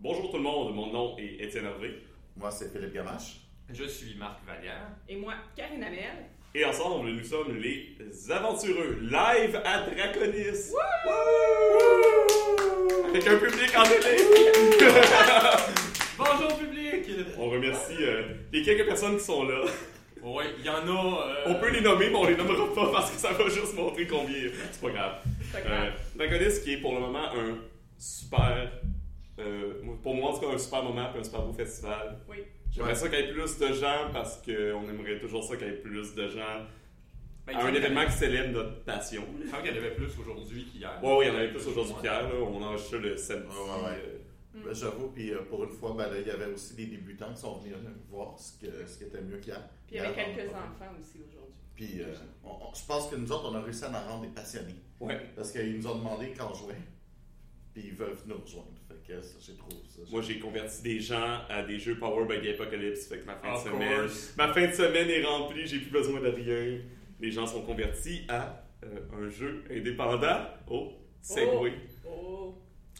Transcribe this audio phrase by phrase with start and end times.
[0.00, 2.02] Bonjour tout le monde, mon nom est Étienne Hervé.
[2.36, 3.40] Moi, c'est Philippe Gamache.
[3.70, 4.88] Je suis Marc Vallière.
[5.08, 6.26] Et moi, Karine Amel.
[6.54, 7.96] Et ensemble, nous sommes les
[8.30, 10.72] aventureux live à Draconis.
[13.08, 14.16] Avec un public en télé.
[16.18, 17.06] Bonjour public!
[17.38, 18.22] On remercie euh,
[18.52, 19.62] les quelques personnes qui sont là.
[20.22, 21.28] Oui, il y en a.
[21.28, 23.74] euh, On peut les nommer, mais on les nommera pas parce que ça va juste
[23.76, 24.48] montrer combien.
[24.72, 25.22] C'est pas grave.
[25.54, 25.92] Euh, grave.
[26.16, 27.58] Draconis qui est pour le moment un
[27.98, 28.72] super.
[29.38, 32.18] Euh, pour moi, en tout cas, un super moment et un super beau festival.
[32.28, 32.38] Oui.
[32.70, 32.96] J'aimerais Ouais.
[32.98, 35.74] ça qu'il y ait plus de gens parce qu'on aimerait toujours ça qu'il y ait
[35.74, 36.66] plus de gens
[37.46, 39.24] ben, à un événement avait- qui célèbre notre passion.
[39.42, 41.00] Je pense qu'il y en avait plus aujourd'hui qu'hier.
[41.02, 42.28] Ouais, oui, il y en avait plus aujourd'hui qu'hier.
[42.34, 43.46] On ça le samedi.
[43.48, 44.02] Ouais, ouais, ouais.
[44.06, 44.18] euh,
[44.66, 47.32] Ben, J'avoue, puis euh, pour une fois, ben, là, il y avait aussi des débutants
[47.32, 47.76] qui sont venus
[48.10, 49.60] voir ce, que, ce qui était mieux qu'hier.
[49.86, 51.54] Puis il y avait quelques enfants aussi aujourd'hui.
[51.74, 52.12] Puis euh,
[52.74, 54.74] je pense que nous autres, on a réussi à en rendre des passionnés.
[55.00, 55.20] Ouais.
[55.36, 56.74] Parce qu'ils nous ont demandé quand on jouait.
[57.74, 58.68] Puis ils veulent nous rejoindre.
[58.88, 60.00] Fait que ça, j'ai trouvé ça.
[60.10, 63.06] Moi, j'ai converti des gens à des jeux Power by the Apocalypse.
[63.06, 64.00] Fait que ma fin Of de semaine.
[64.02, 64.34] course.
[64.36, 66.78] Ma fin de semaine est remplie, j'ai plus besoin de rien.
[67.20, 70.46] Les gens sont convertis à euh, un jeu indépendant.
[70.68, 71.72] Oh, segway.
[72.08, 72.54] Oh!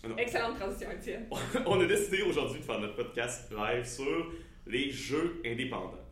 [0.06, 0.16] Non.
[0.16, 1.26] Excellente transition, Étienne.
[1.66, 4.32] On a décidé aujourd'hui de faire notre podcast live sur
[4.66, 6.04] les jeux indépendants.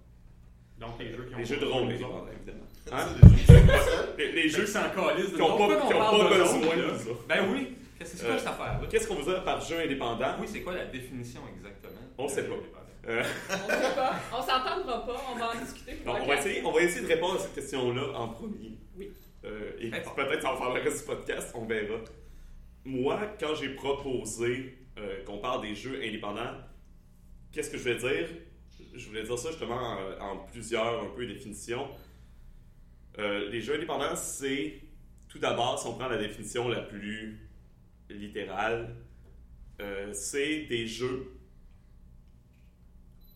[0.78, 1.38] Donc les jeux qui ont.
[1.38, 2.66] Les jeux de rôle indépendants, évidemment.
[2.92, 3.06] Hein?
[4.18, 7.10] Les, les Jeux s'en calissent de qui n'ont pas, on pas besoin de ça.
[7.28, 7.74] Ben oui.
[7.98, 8.80] Qu'est-ce que c'est quoi Euh, cette affaire-là?
[8.90, 10.36] Qu'est-ce qu'on vous a par jeu indépendant?
[10.40, 12.00] Oui, c'est quoi la définition exactement?
[12.18, 12.54] On sait de pas.
[12.54, 12.82] indépendant?
[13.08, 14.14] Euh, On sait pas.
[14.32, 15.24] On s'entendra pas.
[15.32, 15.92] On va en discuter.
[16.04, 18.78] non, on, va essayer, on va essayer de répondre à cette question-là en premier.
[18.96, 19.10] Oui.
[19.44, 21.98] Euh, et peut-être ça va faire le reste du podcast, on verra.
[22.84, 26.54] Moi, quand j'ai proposé euh, qu'on parle des jeux indépendants,
[27.52, 28.28] qu'est-ce que je voulais dire?
[28.94, 29.76] Je voulais dire ça justement
[30.20, 31.88] en, en plusieurs un peu définitions.
[33.18, 34.80] Euh, les jeux indépendants, c'est
[35.28, 37.45] tout d'abord, si on prend la définition la plus
[38.10, 38.94] littérale,
[39.80, 41.32] euh, c'est des jeux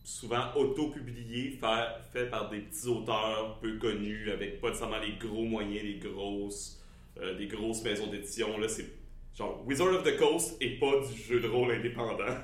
[0.03, 5.43] souvent auto-publiés, fa- faits par des petits auteurs peu connus, avec pas nécessairement les gros
[5.45, 6.83] moyens, les grosses,
[7.19, 8.57] euh, des grosses maisons d'édition.
[8.57, 8.87] Là, c'est
[9.37, 12.35] genre Wizard of the Coast est pas du jeu de rôle indépendant.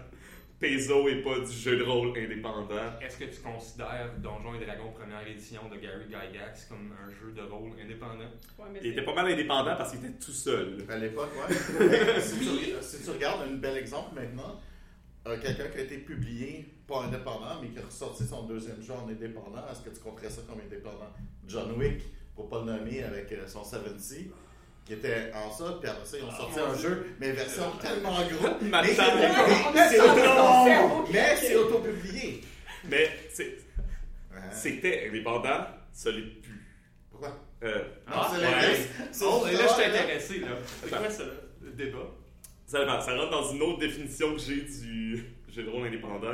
[0.59, 2.99] Peso est pas du jeu de rôle indépendant.
[2.99, 7.31] Est-ce que tu considères Donjons et Dragons première édition de Gary Gygax comme un jeu
[7.31, 8.25] de rôle indépendant?
[8.57, 10.83] Ouais, mais Il était pas mal indépendant parce qu'il était tout seul.
[10.89, 11.55] À l'époque, ouais.
[11.79, 12.45] Mais si, tu,
[12.81, 14.59] si tu regardes un bel exemple maintenant,
[15.27, 18.93] euh, quelqu'un qui a été publié, pas indépendant, mais qui a ressorti son deuxième jeu
[18.93, 21.13] en indépendant, est-ce que tu compterais ça comme indépendant?
[21.47, 22.01] John Wick,
[22.35, 24.31] pour pas le nommer, avec euh, son Seven Sea,
[24.87, 28.13] qui était en ça, puis après ça, ils ont sorti un jeu, mais version tellement
[28.25, 28.55] gros.
[28.61, 32.41] Ma mais c'est auto- mais c'est auto-publié.
[32.85, 33.09] Mais
[34.53, 36.65] c'était indépendant, ça l'est plus.
[37.11, 37.37] Pourquoi?
[37.63, 38.87] Euh, Non, c'est ouais.
[39.23, 39.89] Oh, et là, je ça, suis là.
[40.03, 40.47] intéressé, là.
[40.83, 41.23] C'est quoi ça,
[41.61, 42.11] le débat?
[42.65, 46.33] ça, rentre dans une autre définition que j'ai du jeu de rôle indépendant.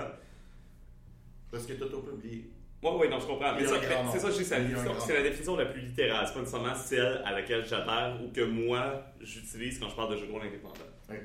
[1.52, 2.50] Parce qu'il est auto-publié.
[2.84, 3.54] Oui, oui, non, je comprends.
[3.56, 3.80] Mais ça,
[4.12, 6.26] c'est ça, c'est la définition- la définition la plus littérale.
[6.28, 10.18] C'est pas nécessairement celle à laquelle j'adhère ou que moi, j'utilise quand je parle de
[10.18, 10.74] jeu de rôle indépendant.
[11.10, 11.16] Oui.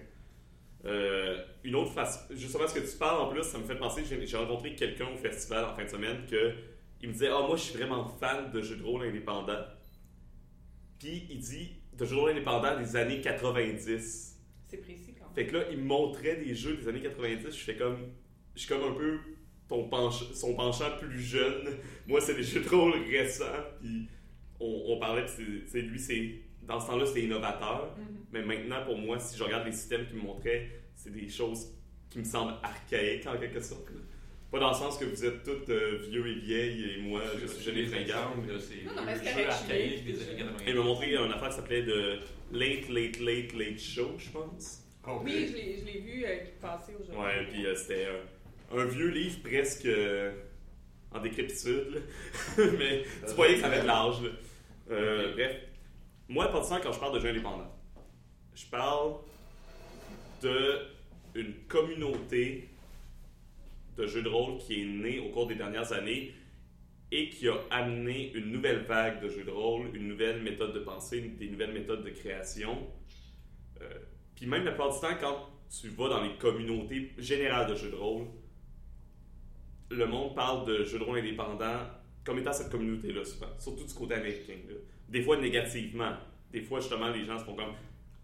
[0.84, 4.02] Euh, une autre façon, justement, ce que tu parles en plus, ça me fait penser
[4.08, 6.52] j'ai- rencontré quelqu'un au festival en fin de semaine que
[7.02, 9.64] il me disait Ah, moi, je suis vraiment fan de jeux de rôle indépendants.
[10.98, 14.36] Puis il dit de jeux de rôle indépendants des années 90.
[14.66, 15.34] C'est précis quand même.
[15.34, 17.50] Fait que là, il me montrait des jeux des années 90.
[17.56, 17.98] Je fais comme.
[18.54, 19.18] Je suis comme un peu
[19.68, 21.68] ton pench- son penchant plus jeune.
[22.06, 23.44] Moi, c'est des jeux de rôle récents.
[23.80, 24.08] Puis
[24.60, 26.34] on, on parlait, c'est- c'est lui, c'est.
[26.62, 27.94] Dans ce temps-là, c'était innovateur.
[27.98, 28.04] Mhm.
[28.32, 31.68] Mais maintenant, pour moi, si je regarde les systèmes qu'il me montrait, c'est des choses
[32.10, 33.88] qui me semblent archaïques en quelque sorte.
[34.50, 37.46] Pas dans le sens que vous êtes tous euh, vieux et vieilles et moi, je
[37.46, 37.96] suis jeune et ces
[38.86, 39.34] Non, non, mais c'est
[39.74, 40.64] l'ai- des années 90.
[40.66, 42.18] Il m'a montré une affaire qui s'appelait de
[42.52, 44.84] Late, Late, Late, Late Show, je pense.
[45.06, 45.20] Ok.
[45.24, 47.22] Oui, je l'ai je l'ai vu euh, passait aujourd'hui.
[47.22, 48.06] Ouais, puis euh, c'était
[48.72, 50.32] un, vieux livre presque euh,
[51.12, 52.02] en décrépitude,
[52.78, 54.16] mais tu voyais que ça avait de l'âge.
[54.90, 55.56] Euh, Bref,
[56.28, 57.74] moi, pas de quand je parle de jeux indépendants,
[58.54, 59.14] je parle
[60.42, 60.78] de
[61.34, 62.68] une communauté
[63.96, 66.34] de jeux de rôle qui est née au cours des dernières années
[67.10, 70.80] et qui a amené une nouvelle vague de jeux de rôle, une nouvelle méthode de
[70.80, 72.86] pensée, des nouvelles méthodes de création.
[73.80, 73.88] Euh,
[74.34, 77.90] puis même la plupart du temps, quand tu vas dans les communautés générales de jeux
[77.90, 78.26] de rôle,
[79.90, 81.80] le monde parle de jeux de rôle indépendants
[82.24, 83.48] comme étant cette communauté-là, souvent.
[83.58, 84.54] Surtout du côté américain.
[85.08, 86.12] Des fois négativement.
[86.52, 87.72] Des fois, justement, les gens se font comme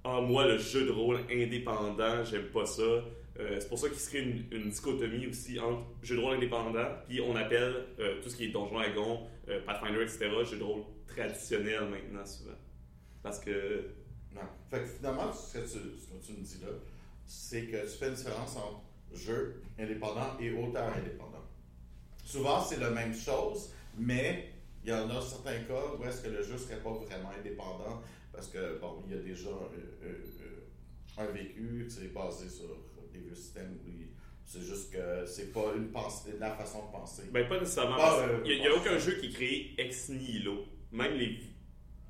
[0.05, 2.83] Ah, moi, le jeu de rôle indépendant, j'aime pas ça.
[2.83, 4.21] Euh, c'est pour ça qu'il se crée
[4.53, 8.45] une, dichotomie aussi entre jeu de rôle indépendant, puis on appelle euh, tout ce qui
[8.45, 12.57] est Donjon Dragon, euh, Pathfinder, etc., jeu de rôle traditionnel maintenant, souvent.
[13.23, 13.91] Parce que.
[14.35, 14.43] Non.
[14.71, 16.69] Fait que finalement, ce que tu, ce que tu me dis là,
[17.27, 18.83] c'est que tu fais une différence entre
[19.15, 21.34] jeu indépendant et auteur indépendant.
[22.25, 24.51] Souvent, c'est la même chose, mais
[24.83, 28.01] il y en a certains cas où est-ce que le jeu serait pas vraiment indépendant
[28.33, 29.69] parce que, bon, il y a déjà euh,
[30.03, 32.67] euh, euh, un vécu, c'est basé sur
[33.13, 34.09] des vieux systèmes où il-
[34.45, 37.23] c'est juste que c'est pas une pensée, la façon de penser.
[37.33, 37.97] Ben, pas nécessairement.
[38.45, 40.65] Qu'il n'y a, aucun jeu qui est créé ex nihilo.
[40.93, 41.39] Même les,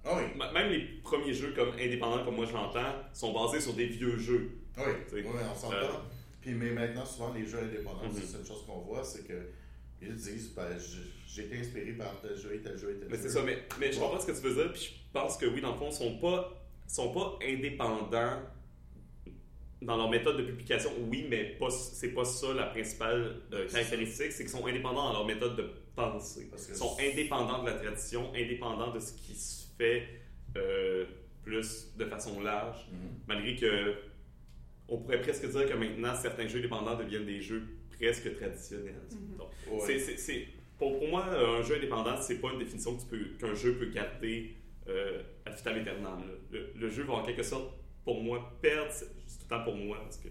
[0.05, 3.75] Ah oui, même les premiers jeux comme indépendants, comme moi je l'entends, sont basés sur
[3.75, 4.50] des vieux jeux.
[4.78, 5.76] oui, oui, on s'entend.
[5.76, 5.88] euh,
[6.40, 8.20] Puis, mais maintenant, souvent, les jeux indépendants, Mhm.
[8.22, 9.49] c'est une chose qu'on voit, c'est que
[10.08, 10.68] ils disent, ben,
[11.26, 13.22] j'ai été inspiré par tel jeu et tel jeu et tel Mais jeu.
[13.22, 15.46] c'est ça, mais, mais je comprends ce que tu veux dire, puis je pense que
[15.46, 16.52] oui, dans le fond, ils sont pas,
[16.86, 18.40] sont pas indépendants
[19.82, 20.90] dans leur méthode de publication.
[21.10, 25.12] Oui, mais pas, c'est pas ça la principale euh, caractéristique, c'est qu'ils sont indépendants dans
[25.12, 26.50] leur méthode de pensée.
[26.68, 30.08] Ils sont indépendants de la tradition, indépendants de ce qui se fait
[30.56, 31.04] euh,
[31.42, 32.98] plus de façon large, Mhm.
[33.28, 33.94] malgré que
[34.88, 37.62] on pourrait presque dire que maintenant certains jeux indépendants deviennent des jeux
[37.98, 38.94] presque traditionnels.
[39.12, 39.33] Mhm.
[39.70, 39.81] Ouais.
[39.87, 40.46] c'est- c'est- c'est-
[40.78, 43.75] pour, pour moi, un jeu indépendant, c'est pas une définition que tu peux- qu'un jeu
[43.76, 44.55] peut garder
[44.88, 46.22] euh, à vitam aeternam.
[46.50, 47.72] Le, le jeu va en quelque sorte,
[48.05, 50.28] pour moi, perdre, c'est tout le temps pour moi, parce que,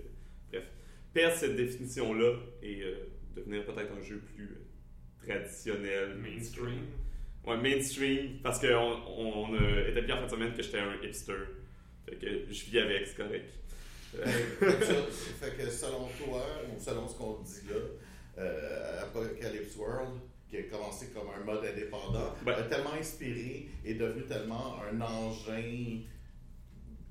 [0.52, 0.64] bref,
[1.12, 2.96] perdre cette définition-là et euh,
[3.36, 6.16] devenir peut-être un jeu plus euh, traditionnel.
[6.18, 6.82] Mainstream.
[7.46, 8.68] Ouais, mainstream, parce qu'on
[9.08, 11.34] on, on a établi en fin de semaine que j'étais un hipster.
[12.08, 13.50] Fait que je vis avec, c'est correct.
[14.16, 14.94] Euh, fait, que ça-
[15.48, 17.76] fait que selon toi, ou selon ce qu'on dit là,
[18.38, 20.20] euh, Apocalypse World,
[20.50, 25.00] qui a commencé comme un mode indépendant, Ben- a tellement inspiré et devenu tellement un
[25.02, 26.02] engin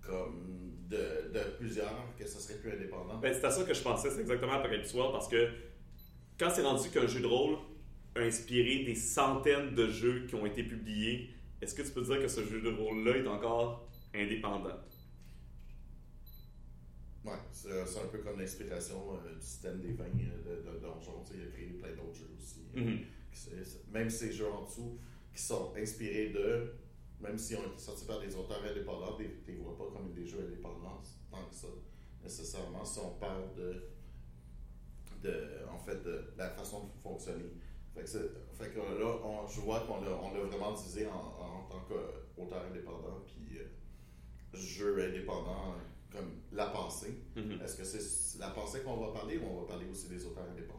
[0.00, 3.18] comme de, de plusieurs que ce serait plus indépendant.
[3.18, 5.48] Ben, c'est à ça que je pensais, c'est exactement Apocalypse World, parce que
[6.38, 7.56] quand c'est rendu qu'un jeu de rôle
[8.16, 11.30] a inspiré des centaines de jeux qui ont été publiés,
[11.60, 14.76] est-ce que tu peux dire que ce jeu de rôle-là est encore indépendant?
[17.24, 20.78] Ouais, c'est c'est un peu comme l'inspiration euh, du système des vins euh, de, de
[20.80, 21.24] Donjon.
[21.32, 22.62] Il a créé plein d'autres jeux aussi.
[22.74, 22.98] Mhm.
[23.30, 24.98] Qui c'est- Même ces jeux en dessous
[25.32, 26.72] qui sont inspirés de,
[27.20, 30.12] même s'ils ont été sortis par des auteurs indépendants, tu ne les vois pas comme
[30.12, 31.68] des jeux indépendants tant que ça,
[32.22, 33.84] nécessairement, si on parle de,
[35.22, 37.52] de en fait, de la façon de fonctionner.
[37.94, 41.12] Fait que, c'est- fait que là, on- je vois qu'on l'a on vraiment divisé en,
[41.12, 43.64] en tant qu'auteur indépendant, puis euh,
[44.54, 47.14] jeu indépendant, euh, comme la pensée.
[47.36, 47.60] Mhm.
[47.62, 50.44] Est-ce que c'est la pensée qu'on va parler ou on va parler aussi des auteurs
[50.50, 50.78] indépendants?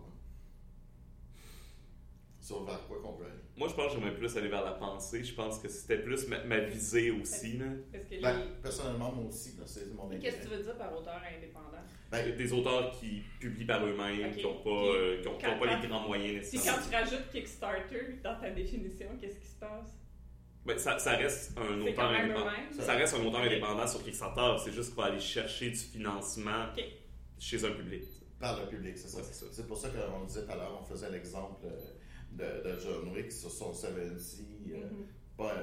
[2.39, 3.33] Sur vers quoi qu'on peut aller?
[3.55, 5.23] Moi, je pense que j'aimerais plus aller vers la pensée.
[5.23, 7.57] Je pense que c'était plus ma, ma visée aussi.
[7.57, 7.67] Là.
[7.93, 8.19] Que les...
[8.19, 11.77] Ben, personnellement, moi aussi, c'est mon Qu'est-ce que tu veux dire par auteur indépendant?
[12.11, 15.45] Ben, Des auteurs qui publient par eux-mêmes, qui n'ont pas, Puis, euh, qui ont- qui
[15.45, 16.75] ont quand- pas les quand- grands moyens Puis nécessaires.
[16.75, 19.87] quand tu rajoutes Kickstarter dans ta définition, qu'est-ce qui se passe?
[20.65, 22.51] Ben, ça, ça reste un C'est auteur quand même indépendant.
[22.79, 24.55] Ça reste un auteur indépendant sur Kickstarter.
[24.63, 26.67] C'est juste qu'il va aller chercher du financement
[27.37, 28.03] chez un public.
[28.39, 29.17] par le public, c'est ça.
[29.17, 31.79] Ouais, c'est pour ça qu'on disait tout à l'heure, on faisait l'exemple euh,
[32.31, 34.41] de, de John Wick sur son 70.
[34.71, 35.05] euh, Mhm.
[35.37, 35.53] pas-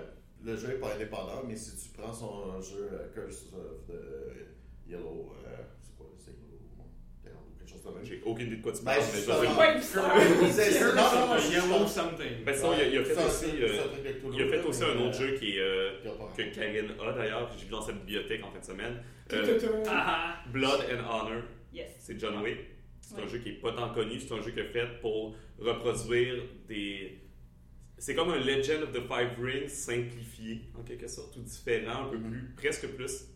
[0.43, 4.89] le jeu n'est pas indépendant, mais si tu prends son jeu euh, Curse of the
[4.89, 7.37] Yellow, euh, c'est quoi, c'est Yellow
[8.03, 11.87] J'ai aucune idée de quoi tu Ben, parles, mais je non, non, non, je- Yellow
[11.87, 12.45] something.
[12.45, 13.69] Ben, sinon, il a, fait aussi, euh,
[14.33, 15.91] il a fait aussi un autre jeu qui est, euh,
[16.37, 16.43] que.
[16.55, 19.03] Karine a d'ailleurs, que j'ai vu dans sa bibliothèque en fin de semaine.
[19.33, 21.43] Euh, Ah, Blood and Honor,
[21.73, 21.91] yes.
[21.99, 22.59] c'est John Wick.
[23.01, 25.35] C'est un jeu qui est pas tant connu, c'est un jeu qui est fait pour
[25.59, 27.19] reproduire des.
[27.99, 32.09] C'est comme un Legend of the Five Rings simplifié, en quelque sorte, ou différent, un
[32.09, 32.31] peu Mhm.
[32.31, 33.27] plus, presque plus,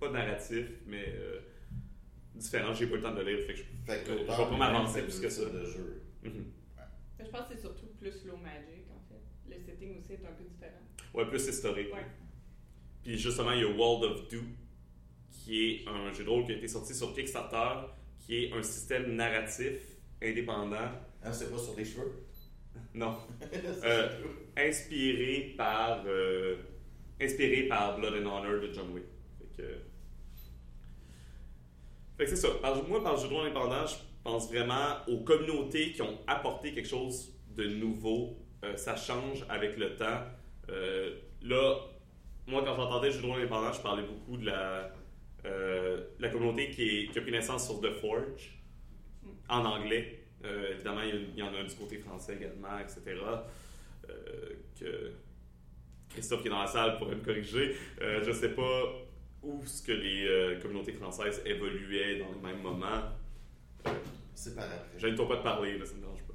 [0.00, 1.40] pas narratif, mais euh,
[2.34, 2.72] différent.
[2.74, 3.64] J'ai pas eu le temps de le lire, fait que je.
[3.86, 5.44] Fait que Je vais pas m'avancer plus que ça.
[5.44, 6.02] type de jeu.
[6.22, 6.44] Mhm.
[7.20, 9.22] Je pense que c'est surtout plus low magic, en fait.
[9.56, 10.80] Le setting aussi est un peu différent.
[11.14, 11.92] Ouais, plus historique.
[11.92, 12.04] Ouais.
[13.02, 14.38] Puis justement, il y a World of Do,
[15.30, 17.86] qui est un jeu de rôle qui a été sorti sur Kickstarter,
[18.18, 19.80] qui est un système narratif
[20.22, 20.76] indépendant.
[21.22, 22.24] Hein, c'est pas sur les cheveux?
[22.94, 23.16] Non.
[23.84, 24.08] Euh,
[24.56, 26.56] inspiré par euh,
[27.20, 29.04] inspiré par Blood and Honor de John Wick.
[29.38, 29.78] Fait que,
[32.16, 32.48] fait que c'est ça.
[32.88, 37.32] Moi, par le jeu indépendant, je pense vraiment aux communautés qui ont apporté quelque chose
[37.56, 38.38] de nouveau.
[38.64, 40.22] Euh, ça change avec le temps.
[40.70, 41.76] Euh, là,
[42.46, 44.90] moi, quand j'entendais jeu de indépendant, je parlais beaucoup de la,
[45.44, 48.58] euh, la communauté qui, est- qui a pris naissance sur The Forge
[49.48, 50.20] en anglais.
[50.72, 53.18] Évidemment, il y en a du côté français également, etc.
[56.10, 57.74] Christophe qui est dans la salle pourrait me corriger.
[58.00, 58.82] Je sais pas
[59.44, 63.02] où ce que les euh, communautés françaises évoluaient dans les mêmes moments.
[63.86, 63.90] Euh,
[64.34, 64.98] C'est par après.
[64.98, 66.34] J'aime pas de parler, là, ça me dérange pas.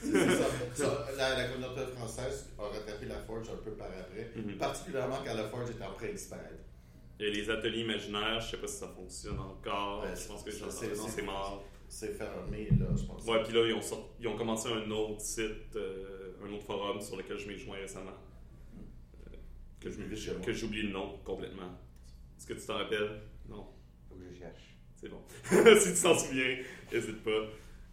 [0.00, 0.46] C'est ça.
[0.74, 4.56] Ça, la, la communauté française a rattrapé la Forge un peu par après, Mhm.
[4.56, 6.54] particulièrement quand la Forge était en train de disparaître.
[7.20, 10.04] A les ateliers imaginaires, je sais pas si ça fonctionne encore.
[10.04, 11.64] Ouais, je pense que c'est- mort.
[11.88, 13.24] c'est fermé, là, je pense.
[13.24, 16.64] Ouais, puis là, ils ont, sorti- ils ont commencé un autre site, euh, un autre
[16.64, 18.12] forum sur lequel je m'ai joint récemment.
[19.82, 20.44] Moi.
[20.44, 21.70] que j'oublie le nom complètement.
[22.38, 23.20] Est-ce que tu t'en rappelles?
[23.48, 23.66] Non.
[24.08, 24.76] Faut que je cherche.
[24.96, 25.20] C'est bon.
[25.80, 26.56] si tu t'en souviens,
[26.92, 27.46] n'hésite pas.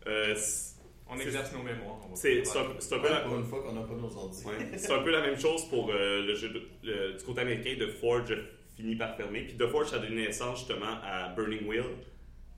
[0.08, 0.36] Euh,
[1.10, 2.00] On exerce nos mémoires.
[2.16, 4.44] c'est un, peu Ouais, la, pour une fois qu'on n'a pas nos ordi.
[4.46, 7.42] ouais, c'est un peu la même chose pour euh, le jeu de- le- du côté
[7.42, 8.36] américain de Forge a
[8.76, 9.42] fini par fermer.
[9.46, 11.84] Puis de Forge a donné naissance justement à Burning Wheel,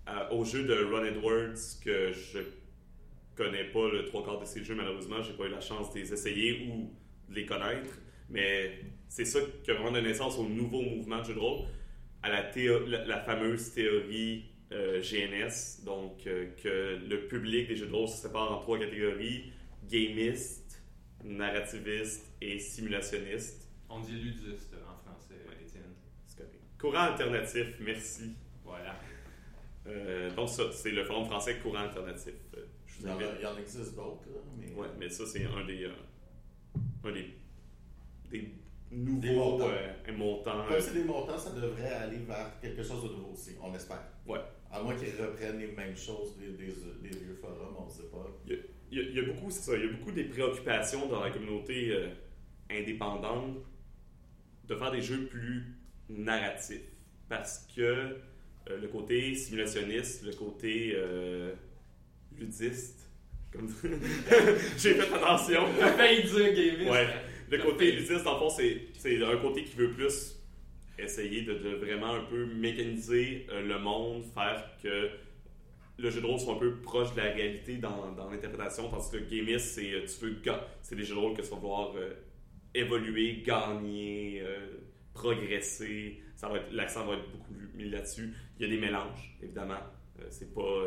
[0.05, 2.39] à- au jeu de Ron Edwards que je
[3.35, 5.21] connais pas le trois quarts de ces jeux malheureusement.
[5.21, 6.91] J'ai pas eu la chance de les essayer ou
[7.29, 7.89] de les connaître.
[8.29, 8.79] Mais
[9.09, 11.65] c'est ça qui a vraiment donné naissance au nouveau mouvement de jeu de rôle,
[12.27, 17.75] à la, théo- la, la fameuse théorie euh, GNS, donc euh, que le public des
[17.75, 19.51] jeux de rôle se sépare en trois catégories
[19.89, 20.81] gamiste,
[21.23, 23.69] narrativiste et simulationniste.
[23.89, 25.83] On dit ludiste en français, Étienne.
[26.25, 26.59] C'est correct.
[26.77, 28.33] Courant alternatif, merci.
[28.63, 28.99] Voilà.
[29.87, 32.33] Euh, donc ça, c'est le forum français courant alternatif.
[32.85, 33.27] Je Il vous y en, invite.
[33.27, 34.27] a- il y en existe d'autres,
[34.59, 34.71] mais.
[34.73, 35.91] Ouais, mais ça, c'est un des, euh,
[37.05, 37.33] un des,
[38.29, 38.51] des
[38.91, 39.67] Montants.
[39.69, 40.65] euh, montants.
[40.67, 44.01] Comme c'est des montants, ça devrait aller vers quelque chose de nouveau aussi, on espère.
[44.25, 44.39] Ouais.
[44.71, 48.09] À moins qu'ils reprennent les mêmes choses des, des, des vieux forums, on ne sait
[48.11, 48.25] pas.
[48.45, 48.59] Il y, a,
[48.91, 51.07] il y a- il y a beaucoup, c'est ça, il y a beaucoup des préoccupations
[51.07, 52.09] dans la communauté euh,
[52.71, 53.57] indépendante
[54.67, 55.75] de faire des jeux plus
[56.09, 56.81] narratifs.
[57.29, 58.15] Parce que euh,
[58.81, 61.53] le côté simulationniste, le côté euh,
[62.37, 63.09] ludiste,
[63.51, 63.69] comme
[64.77, 65.61] j'ai fait attention.
[65.79, 66.89] T'as failli dire gamiste.
[66.91, 67.07] Ouais.
[67.49, 70.37] Le côté ludiste, dans le fond, c'est, un côté qui veut plus
[70.99, 75.09] essayer de, de vraiment un peu mécaniser euh, le monde, faire que
[75.97, 79.11] le jeu de rôle soit un peu proche de la réalité dans, dans l'interprétation, tandis
[79.11, 80.41] que le gamist, c'est, euh, tu veux
[80.81, 82.15] c'est des jeux de rôle que tu vas vouloir euh,
[82.73, 84.43] évoluer, gagner,
[85.13, 86.21] progresser.
[86.35, 88.33] Ça va être, l'accent va être beaucoup mis là-dessus.
[88.59, 89.79] Il y a des mélanges, évidemment.
[90.29, 90.83] C'est pas.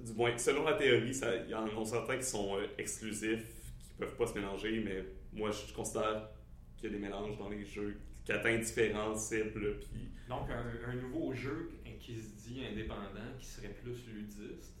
[0.00, 1.12] du moins, selon la théorie,
[1.46, 3.61] il y en a certains qui sont exclusifs,
[4.06, 6.28] peuvent pas se mélanger, mais moi, je considère
[6.76, 9.78] qu'il y a des mélanges dans les jeux qui atteignent différentes cibles.
[9.80, 14.74] Puis, Donc, un, un nouveau jeu qui se dit indépendant, qui serait plus ludiste,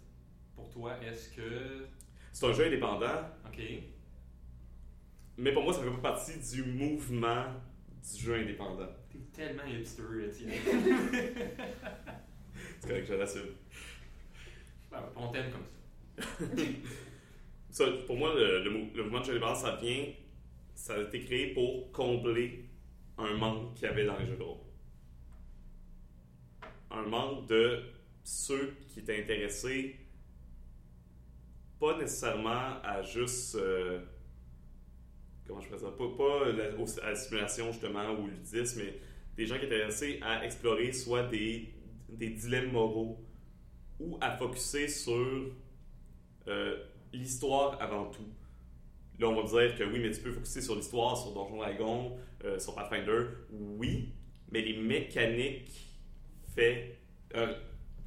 [0.56, 1.86] pour toi, est-ce que.
[2.32, 3.60] c'est un jeu indépendant, Ok.
[5.38, 7.46] mais pour moi, ça fait pas partie du mouvement
[8.12, 8.88] du jeu indépendant.
[9.10, 10.50] T'es tellement hipster, Étienne.
[12.80, 13.54] C'est correct, je l'assume.
[14.90, 15.78] Ben, on t'aime comme ça.
[17.72, 20.06] Ça, pour moi, le, le le mouvement de jeu indépendant, ça vient.
[20.74, 22.66] Ça a été créé pour combler
[23.18, 24.58] un manque qu'il y avait dans les jeux de rôle.
[26.92, 27.82] Un manque de
[28.22, 29.96] ceux qui étaient intéressés,
[31.78, 33.56] pas nécessairement à juste.
[33.56, 34.00] euh,
[35.46, 38.98] comment je pourrais dire Pas, pas à la simulation, justement, ou ludisme, mais
[39.36, 41.72] des gens qui étaient intéressés à explorer soit des,
[42.08, 43.24] des dilemmes moraux
[44.00, 45.52] ou à focuser sur
[46.48, 46.76] euh,
[47.12, 48.28] l'histoire avant tout.
[49.18, 52.16] Là, on va dire que oui, mais tu peux focuser sur l'histoire, sur Donjon Dragon,
[52.44, 53.26] euh, sur Pathfinder.
[53.50, 54.14] Oui,
[54.50, 55.92] mais les mécaniques
[56.54, 56.98] fait,
[57.36, 57.54] euh,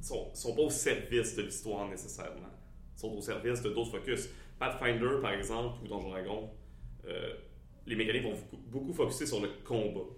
[0.00, 2.50] sont, sont pas au service de l'histoire nécessairement.
[2.96, 4.28] Sont au service de d'autres focus.
[4.58, 6.50] Pathfinder, par exemple, ou Donjon Dragon,
[7.06, 7.34] euh,
[7.86, 10.08] les mécaniques vont beaucoup, beaucoup focuser sur le combat.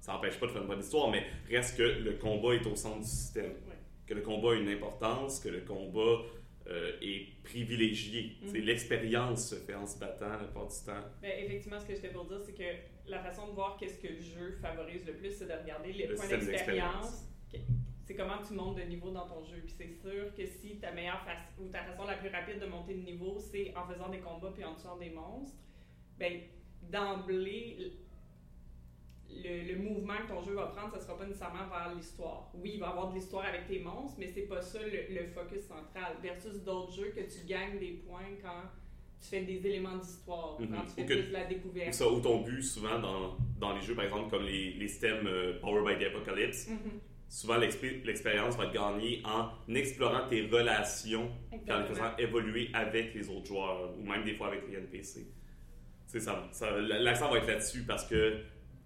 [0.00, 2.76] Ça n'empêche pas de faire une bonne histoire, mais reste que le combat est au
[2.76, 3.50] centre du système.
[3.68, 3.76] Ouais.
[4.06, 6.22] Que le combat a une importance, que le combat
[6.68, 8.36] euh, est privilégié.
[8.42, 8.48] Mhm.
[8.48, 11.04] C'est L'expérience se fait en se battant la plupart du temps.
[11.22, 14.08] Ben, effectivement, ce que j'étais pour dire, c'est que la façon de voir qu'est-ce que
[14.08, 17.28] le jeu favorise le plus, c'est de regarder les Le points d'expérience.
[18.04, 19.62] C'est comment tu montes de niveau dans ton jeu.
[19.64, 22.66] Puis c'est sûr que si ta meilleure façon ou ta façon la plus rapide de
[22.66, 25.56] monter de niveau, c'est en faisant des combats puis en tuant des monstres,
[26.18, 26.40] ben
[26.82, 27.92] d'emblée,
[29.30, 32.50] le, le mouvement que ton jeu va prendre, ça sera pas nécessairement vers l'histoire.
[32.54, 35.14] Oui, il va y avoir de l'histoire avec tes monstres, mais c'est pas ça le,
[35.14, 36.16] le focus central.
[36.22, 38.62] Versus d'autres jeux que tu gagnes des points quand
[39.20, 40.68] tu fais des éléments d'histoire, Mhm.
[40.70, 41.94] quand tu fais Ou plus de la Ou, découverte.
[41.94, 45.26] ça, ou ton but, souvent, dans, dans les jeux, par exemple, comme les, les systèmes
[45.26, 47.00] euh, Power by the Apocalypse, Mhm.
[47.28, 52.68] souvent l'expé- l'expérience va être gagnée en explorant tes relations puis en les faisant évoluer
[52.72, 55.26] avec les autres joueurs ou même des fois avec les NPC.
[56.06, 58.38] Ça, ça- L'accent va être là-dessus parce que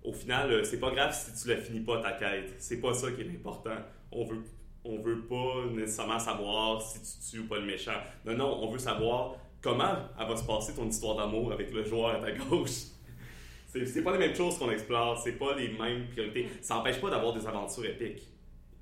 [0.04, 2.54] au final, euh, c'est pas grave si tu la finis pas ta quête.
[2.58, 3.76] C'est pas ça qui est important.
[4.12, 4.42] On veut,
[4.84, 8.00] on veut pas nécessairement savoir si tu tues ou pas le méchant.
[8.24, 11.84] Non, non, on veut savoir comment elle va se passer ton histoire d'amour avec le
[11.84, 12.70] joueur à ta gauche.
[13.72, 16.48] C'est pas les mêmes choses qu'on explore, c'est pas les mêmes priorités.
[16.60, 18.22] Ça n'empêche pas d'avoir des aventures épiques.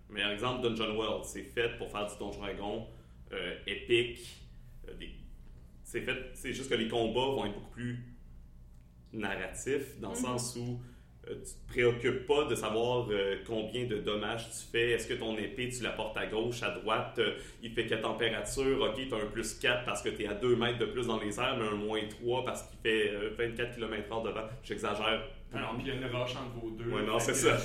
[0.08, 2.86] Meilleur exemple, Dungeon World, c'est fait pour faire du Donjon Dragon
[3.32, 4.40] euh, épique.
[4.88, 5.10] euh, des-
[5.84, 7.98] c'est fait, c'est juste que les combats vont être beaucoup plus
[9.12, 10.22] narratifs, dans le Mhm.
[10.22, 10.80] sens où
[11.34, 14.90] tu te préoccupes pas de savoir euh, combien de dommages tu fais.
[14.92, 17.18] Est-ce que ton épée, tu la portes à gauche, à droite?
[17.18, 18.80] euh, il fait quelle température?
[18.82, 21.06] Ok, tu as un plus 4 parce que tu es à 2 mètres de plus
[21.06, 24.46] dans les airs, mais un moins 3 parce qu'il fait euh, 24 km/h de vent.
[24.62, 25.22] J'exagère.
[25.52, 26.90] Alors, puis il y a une roche entre vos deux.
[26.90, 27.56] Ouais, non, c'est ça.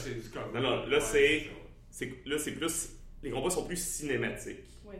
[0.54, 1.48] Non, non, là, Ouais, c'est-.
[1.90, 2.90] C'est- Là, c'est plus.
[3.22, 4.60] Les combats sont plus cinématiques.
[4.86, 4.96] Oui.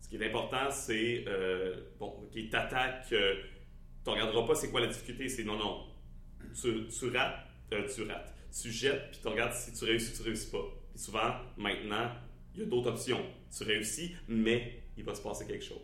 [0.00, 1.24] Ce qui est important, c'est.
[1.28, 3.34] euh, bon, ok, t'attaques, euh,
[4.04, 5.84] tu regarderas pas c'est quoi la difficulté, c'est non, non.
[6.60, 8.34] Tu, tu rates, euh, tu rates.
[8.50, 10.64] Tu jettes, puis tu regardes si tu réussis ou tu réussis pas.
[10.94, 12.10] Puis souvent, maintenant,
[12.54, 13.24] il y a d'autres options.
[13.56, 15.78] Tu réussis, mais il va se passer quelque chose.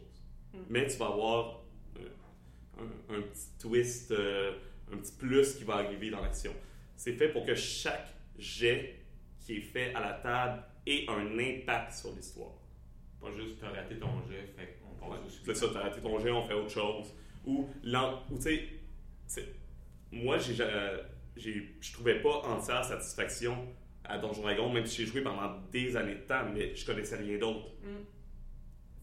[0.53, 0.59] Mm.
[0.71, 1.63] Mais tu vas avoir
[1.99, 2.09] euh,
[3.11, 4.53] un, un petit twist, euh,
[4.93, 6.53] un petit plus qui va arriver dans l'action.
[6.97, 9.01] C'est fait pour que chaque jet
[9.41, 12.53] qui est fait à la table ait un impact sur l'histoire.
[13.21, 15.45] Pas juste t'as raté ton jet, fait qu'on Ouais, passe suivant.
[15.47, 17.13] C'est ça, t'as raté ton jet, on fait autre chose.
[17.47, 18.59] Ou, l'en- ou tu
[19.27, 19.45] sais,
[20.13, 21.03] moi, j'ai, euh, j'ai-
[21.37, 23.57] je trouvais pas entière satisfaction
[24.05, 27.17] à Donjon Dragon, même si j'ai joué pendant des années de temps, mais je connaissais
[27.17, 27.69] rien d'autre.
[27.83, 28.05] Mm.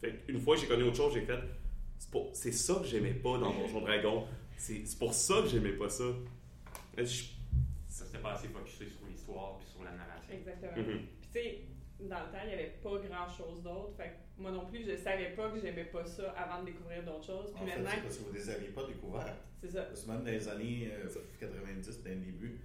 [0.02, 1.40] Fait une fois que j'ai connu autre chose, j'ai fait,
[1.98, 4.26] c'est, pour- c'est ça que j'aimais pas dans Donjon Dragon.
[4.58, 6.04] C'est, c'est pour ça que j'aimais pas ça.
[6.98, 7.04] Je-
[7.88, 10.34] Ça s'était pas assez focusé sur l'histoire puis sur la narration.
[10.34, 10.72] Exactement.
[10.78, 11.00] Mhm.
[11.20, 11.62] Puis tu sais,
[12.02, 13.96] dans le temps, il n'y avait pas grand chose d'autre.
[13.98, 17.26] Fait moi non plus, je savais pas que j'aimais pas ça avant de découvrir d'autres
[17.26, 17.52] choses.
[17.54, 19.40] Puis En fait, maintenant, c'est parce que vous ne les aviez pas découvertes.
[19.62, 19.84] c'est ça.
[19.84, 21.08] Parce que même dans les années euh,
[21.40, 22.60] 90, dès le début,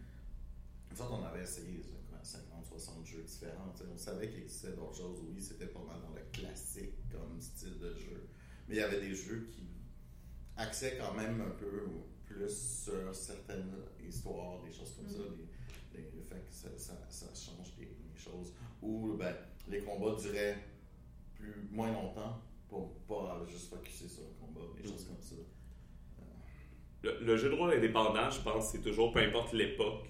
[0.90, 3.72] en fait, on avait essayé ça, quoi, 50, 60 jeux différents.
[3.92, 5.20] On savait qu'il existait d'autres choses.
[5.28, 8.28] Oui, c'était pas mal dans le classique comme style de jeu.
[8.68, 9.68] Mais il y avait des jeux qui
[10.56, 11.86] axaient quand même un peu
[12.24, 13.72] plus sur certaines
[14.06, 15.18] histoires, des choses comme ça.
[15.92, 18.52] Des, des- le fait que ça, ça- ça change des, des choses.
[18.82, 19.34] Ou ben,
[19.68, 20.56] les combats duraient
[21.38, 25.36] plus, moins longtemps pour pas juste focuser sur le combat, des choses comme ça.
[27.02, 30.06] le, le jeu de rôle indépendant, je pense, c'est toujours, peu importe l'époque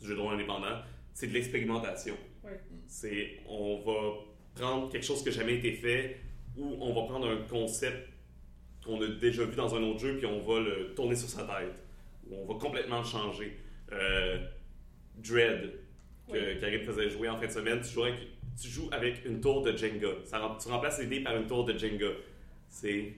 [0.00, 0.80] du jeu de rôle indépendant,
[1.12, 2.16] c'est de l'expérimentation.
[2.44, 2.60] Ouais.
[2.86, 4.20] C'est, on va
[4.54, 6.20] prendre quelque chose qui n'a jamais été fait
[6.56, 8.08] ou on va prendre un concept
[8.84, 11.42] qu'on a déjà vu dans un autre jeu puis on va le tourner sur sa
[11.44, 11.82] tête.
[12.28, 13.56] Ou on va complètement le changer.
[13.92, 14.46] Euh,
[15.16, 15.72] Dread,
[16.28, 16.60] que Oui.
[16.60, 18.20] Karim faisait jouer en fin de semaine, tu joues avec,
[18.60, 20.08] tu joues avec une tour de Jenga.
[20.24, 22.06] Ça, tu remplaces l'idée par une tour de Jenga.
[22.68, 23.14] C'est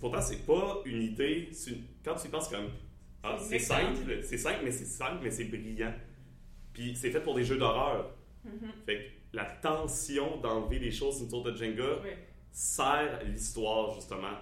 [0.00, 1.48] pourtant, c'est pas une idée.
[1.68, 2.70] une- quand tu y penses comme.
[3.22, 5.94] ah, C'est simple, c'est simple, mais c'est simple, mais c'est brillant.
[6.72, 8.10] Puis c'est fait pour des jeux d'horreur.
[8.44, 8.72] Mhm.
[8.84, 12.10] Fait que la tension d'enlever les choses d'une tour de Jenga Oui.
[12.50, 14.36] sert l'histoire, justement.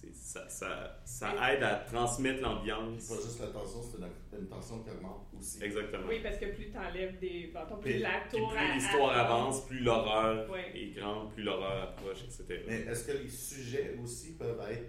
[0.00, 3.08] C'est- ça, ça, ça aide à transmettre l'ambiance.
[3.08, 5.60] Pas juste la tension, c'est une, une tension qui augmente aussi.
[5.64, 6.04] Exactement.
[6.08, 9.80] Oui, parce que plus t'enlèves des bâtons, plus Puis- la tour plus l'histoire avance, plus
[9.80, 10.70] l'horreur Ouais.
[10.74, 12.62] est grande, plus l'horreur approche, etc.
[12.68, 14.88] Mais est-ce que les sujets aussi peuvent être,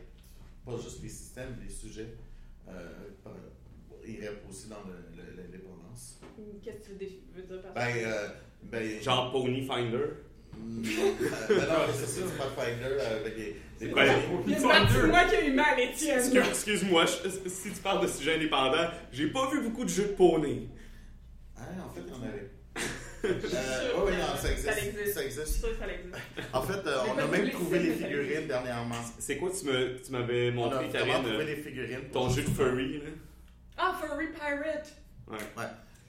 [0.63, 2.13] pas juste les systèmes, les sujets,
[2.67, 2.91] euh,
[4.06, 4.84] iraient aussi dans
[5.36, 6.19] l'indépendance?
[6.63, 8.08] Qu'est-ce que tu veux dire par Ben, ça?
[8.10, 8.30] euh,
[8.63, 10.06] ben, Genre Pony Finder.
[10.60, 10.84] Non,
[11.50, 15.54] mais c'est ça, c'est pas Finder euh, avec des, des a moi qui a eu
[15.54, 16.19] mal, Étienne.
[16.19, 20.13] Excuse- Excuse-moi, si tu parles de sujets indépendants, j'ai pas vu beaucoup de jeux de
[20.13, 20.67] poney.
[21.58, 22.50] Ah, en fait, il y en avait.
[23.26, 23.32] Euh,
[23.98, 24.69] oui, oui, non, ça existe.
[24.72, 25.13] Ça existe.
[25.13, 25.62] Ça Je suis existe.
[25.62, 26.54] que ça existe.
[26.54, 28.95] En fait, euh, on a même trouvé les figurines dernièrement.
[29.19, 32.10] C'est quoi tu me- tu m'avais On a montré, Karine, trouvé euh, les figurines.
[32.13, 33.10] ton jeu de furry, là?
[33.78, 34.93] Ah, Furry Pirate!
[35.28, 35.38] Ouais.
[35.58, 35.63] Ouais,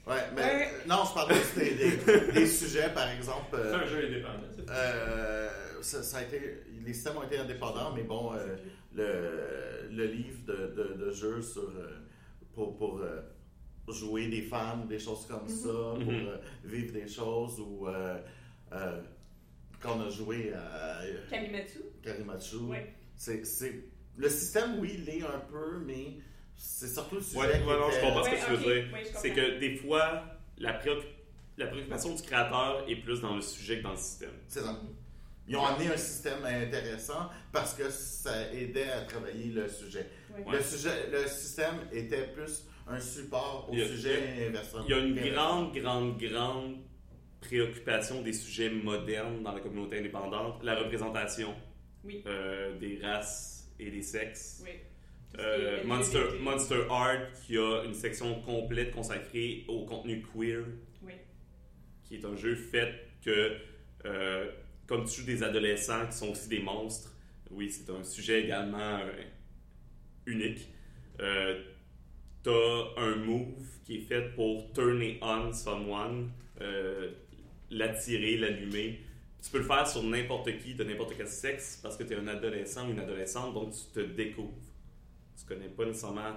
[0.07, 0.67] mais Ouais.
[0.67, 3.47] euh, non, je parle des, des- des sujets, par exemple.
[3.51, 4.73] C'est euh, un jeu indépendant, c'est ça?
[4.73, 5.49] euh,
[5.81, 8.55] ça, ça a été, les systèmes ont été indépendants, mais bon, euh,
[8.93, 11.97] le, le livre de, de, de jeu sur, euh,
[12.53, 13.21] pour, pour euh,
[13.89, 16.27] jouer des femmes, des choses comme ça, pour Mhm.
[16.27, 18.17] euh, vivre des choses, ou euh,
[18.73, 19.01] euh,
[19.79, 21.79] quand on a joué à Kamimatsu?
[22.03, 22.93] Karimachu, Ouais.
[23.15, 23.85] c'est, c'est-
[24.17, 26.17] le système, oui, il l'est un peu, mais
[26.55, 28.97] c'est surtout le sujet Ouais, qui ouais, non, je comprends ce que tu veux dire.
[29.15, 30.23] C'est que des fois,
[30.57, 31.05] la, préoc-
[31.57, 34.31] la préoccupation du créateur est plus dans le sujet que dans le système.
[34.47, 34.79] C'est ça.
[35.47, 40.07] Ils ont amené un système intéressant parce que ça aidait à travailler le sujet.
[40.49, 44.83] Le, sujet le système était plus un support au a- sujet inversement.
[44.87, 46.77] Il y a une grande, grande, grande
[47.41, 51.53] préoccupation des sujets modernes dans la communauté indépendante, la représentation
[52.03, 52.23] Oui.
[52.27, 54.61] euh, des races et des sexes.
[54.63, 54.71] Oui.
[55.39, 56.23] Euh, Monster.
[56.41, 60.63] Monster Art qui a une section complète consacrée au contenu queer,
[61.03, 61.13] Oui.
[62.03, 63.55] qui est un jeu fait que,
[64.05, 64.51] euh,
[64.87, 67.13] comme tu joues des adolescents qui sont aussi des monstres,
[67.49, 69.11] oui, c'est un sujet également euh,
[70.25, 70.67] unique.
[71.19, 71.61] Euh,
[72.43, 72.51] T'as
[72.97, 76.31] un move qui est fait pour turner on someone,
[77.69, 78.99] l'attirer, l'allumer.
[79.43, 82.15] Tu peux le faire sur n'importe qui, de n'importe quel sexe, parce que tu es
[82.15, 84.57] un adolescent ou une adolescente, donc tu te découvres.
[85.41, 86.33] Tu connais pas nécessairement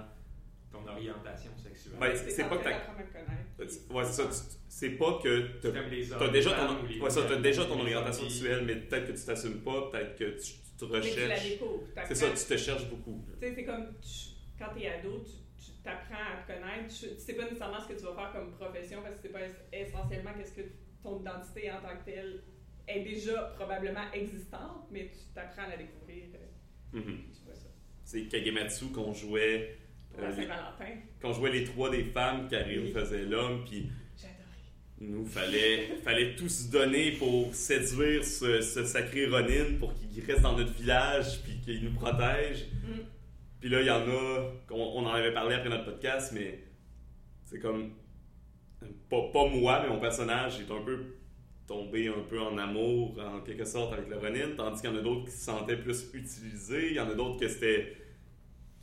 [0.71, 1.93] ton orientation sexuelle.
[1.99, 3.93] Ben, c'est pas que t'as- d'apprendre à te connaître.
[3.93, 4.25] Ouais, c'est ça.
[4.25, 7.09] tu- C'est pas que Tu t'as aimes les hommes, t'as déjà les ton, ou ouais,
[7.09, 10.31] ça, femmes, déjà ton les orientation sexuelle, mais peut-être que tu t'assumes pas, peut-être que
[10.37, 11.49] tu, tu te Mais tu la recherches.
[11.49, 11.83] découvres.
[12.07, 13.23] C'est ça, tu te cherches beaucoup.
[13.39, 15.31] Tu sais, c'est comme tu- quand t'es ado, tu
[15.63, 16.93] tu t'apprends à te connaître.
[16.93, 19.29] Tu, tu sais pas nécessairement ce que tu vas faire comme profession parce que c'est
[19.29, 20.61] pas es- essentiellement qu'est-ce que
[21.01, 22.43] ton identité en tant que telle
[22.87, 26.25] est déjà probablement existante, mais tu t'apprends à la découvrir.
[26.35, 27.17] euh, Mhm.
[28.05, 29.77] C'est Kagematsu qu'on jouait.
[30.17, 30.47] Euh, les-
[31.21, 32.91] qu'on jouait les trois des femmes, Karine Oui.
[32.93, 33.89] faisait l'homme, puis
[35.01, 40.41] nous, fallait, fallait tout se donner pour séduire ce, ce sacré Ronin pour qu'il reste
[40.41, 42.67] dans notre village, puis qu'il nous protège.
[42.83, 43.01] Mm.
[43.59, 46.59] Puis là, il y en a, qu'on- on en avait parlé après notre podcast, mais
[47.45, 47.91] c'est comme.
[49.09, 51.15] Pas, pas moi, mais mon personnage est un peu
[51.67, 54.97] tombé un peu en amour, en quelque sorte, avec le Ronin, tandis qu'il y en
[54.97, 57.95] a d'autres qui se sentaient plus utilisés, il y en a d'autres que c'était.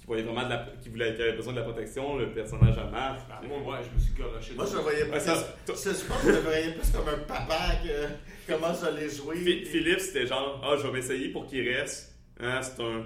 [0.01, 2.77] qui voyaient vraiment de la, qui, voulaient, qui avaient besoin de la protection, le personnage
[2.77, 3.21] à Marc.
[3.29, 4.55] Ben, moi, ouais, je me suis goroché.
[4.55, 5.21] Moi, je le voyais Ouais, plus.
[5.21, 9.09] ça- je, je pense que je le voyais plus comme un papa que comment j'allais
[9.09, 9.37] jouer.
[9.37, 12.17] Phi- Philippe, c'était genre, ah, je vais m'essayer pour qu'il reste.
[12.41, 13.05] Hein, c'est un.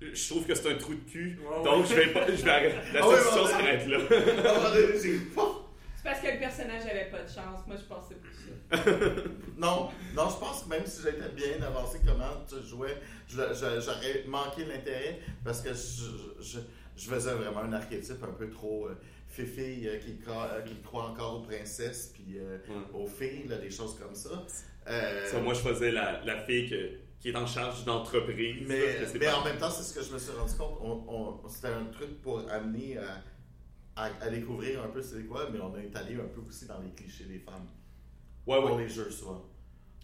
[0.00, 1.38] Je trouve que c'est un trou de cul.
[1.42, 1.64] Ouais, ouais.
[1.64, 2.26] Donc, je vais pas.
[2.28, 2.76] Je vais arrêter.
[2.94, 3.98] La Ah solution s'arrête là.
[6.06, 7.66] Parce que le personnage avait pas de chance.
[7.66, 8.76] Moi, je pensais plus ça.
[9.58, 12.96] Non, non, je pense que même si j'étais bien avancé comment tu jouais,
[13.28, 16.58] j'aurais manqué l'intérêt parce que je, je,
[16.96, 18.94] je faisais vraiment un archétype un peu trop euh,
[19.28, 22.74] fifille euh, qui, croit, euh, qui croit encore aux princesses puis euh, Ouais.
[23.02, 24.44] aux filles, là, des choses comme ça.
[24.88, 28.62] Euh, Ça, moi, je faisais la, la fille que- qui est en charge d'une entreprise.
[28.68, 30.78] mais, en même temps, c'est ce que je me suis rendu compte.
[30.82, 33.22] On, on- C'était un truc pour amener à,
[33.96, 36.80] à, à découvrir un peu c'est quoi, mais on est allé un peu aussi dans
[36.80, 37.66] les clichés des femmes.
[38.46, 38.82] Ouais, Pour ouais.
[38.84, 39.44] les jeux, souvent.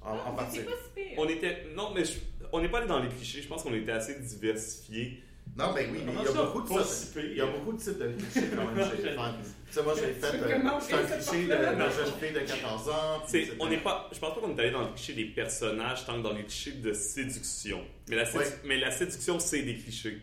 [0.01, 0.57] En, en Ah, partie.
[0.59, 1.19] c'est pas si pire.
[1.19, 1.67] On était.
[1.77, 2.19] Non, mais je-
[2.53, 3.41] on n'est pas allé dans les clichés.
[3.43, 5.23] Je pense qu'on était assez diversifiés.
[5.57, 7.25] Non, mais oui, mais il y a beaucoup de pire?
[7.25, 9.35] Il y a beaucoup de types de clichés quand même chez les femmes.
[9.67, 10.21] Tu sais, moi, j'ai fait.
[10.21, 13.23] C'est euh, C'est un cliché de la jeune fille de 14 ans.
[13.31, 16.05] puis on n'est pas, je pense pas qu'on est allé dans le cliché des personnages
[16.07, 17.85] tant que dans les clichés de séduction.
[18.09, 18.59] Mais la, sédu- Ouais.
[18.65, 20.21] mais la séduction, c'est des clichés.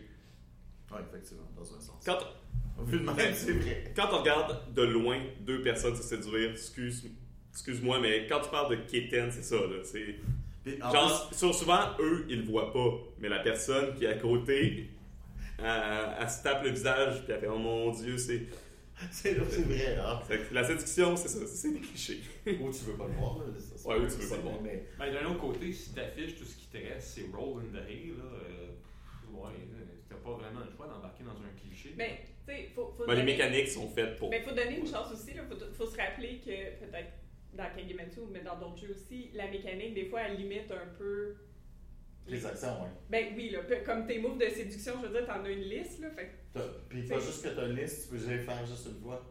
[0.92, 2.02] Ouais, effectivement, dans un sens.
[2.04, 2.18] Quand,
[2.86, 3.92] Vu de même, c'est vrai.
[3.96, 7.08] quand on regarde de loin deux personnes se séduire, excuse,
[7.52, 9.56] excuse-moi, mais quand tu parles de Keten, c'est ça.
[9.56, 10.16] Là, c'est,
[10.64, 12.90] Puis, en genre, sur- souvent, eux, ils le voient pas.
[13.18, 14.88] Mais la personne qui est à côté,
[15.58, 15.66] elle,
[16.20, 18.42] elle se tape le visage, puis elle fait Oh mon Dieu, c'est.
[19.10, 20.20] c'est c'est vrai, hein.
[20.52, 22.20] La séduction, c'est ça, c'est des clichés.
[22.46, 23.44] Ou tu veux pas le voir, là.
[23.58, 24.54] ça, Ouais, ou tu veux pas le voir.
[24.62, 27.78] Mais, Ben, d'un autre côté, si t'affiches tout ce qui te reste, c'est roll in
[27.78, 28.24] the hay, là.
[28.24, 28.66] euh,
[29.32, 31.94] ouais, euh, t'as pas vraiment le choix d'embarquer dans un cliché.
[31.96, 32.29] Ben, tu sais,
[32.74, 34.30] faut, faut Ben, les donner- mécaniques sont faites pour.
[34.30, 35.30] Ben, faut donner une chance aussi.
[35.34, 37.10] Il faut, faut se rappeler que, peut-être
[37.54, 41.34] dans Kagematsu, mais dans d'autres jeux aussi, la mécanique, des fois, elle limite un peu.
[42.26, 42.88] les actions, ouais.
[43.08, 46.00] Ben oui, là, comme tes moves de séduction, je veux dire, t'en as une liste,
[46.00, 46.10] là.
[46.10, 48.86] Fait T'as- Puis pas juste que tu as une liste, tu peux les faire juste
[48.86, 49.24] une fois.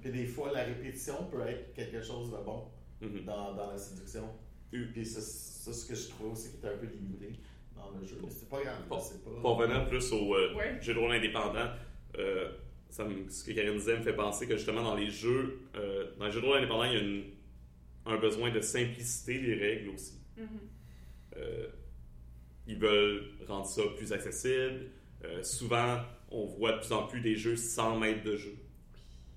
[0.00, 2.64] Puis des fois, la répétition peut être quelque chose de bon
[3.00, 3.24] Mhm.
[3.24, 4.28] dans, dans la séduction.
[4.72, 4.86] Mm.
[4.92, 7.38] Puis c'est c'est ce que je trouvais aussi qui était un peu limité
[7.76, 8.16] dans le jeu.
[8.24, 8.86] Mais c'est pas grave.
[8.88, 9.30] Pour- c'est pas...
[9.40, 10.78] Pour revenir plus au euh, Ouais.
[10.80, 11.68] jeu de rôle indépendant,
[12.18, 12.50] euh,
[12.90, 16.10] ça me- ce que Karine disait me fait penser que justement dans les jeux, euh,
[16.18, 17.24] dans les jeux de rôle indépendants, il y a une-
[18.06, 20.14] un besoin de simplicité des règles aussi.
[20.36, 20.46] Mhm.
[21.36, 21.68] Euh,
[22.66, 24.86] ils veulent rendre ça plus accessible.
[25.24, 28.54] Euh, souvent, on voit de plus en plus des jeux sans maître de jeu.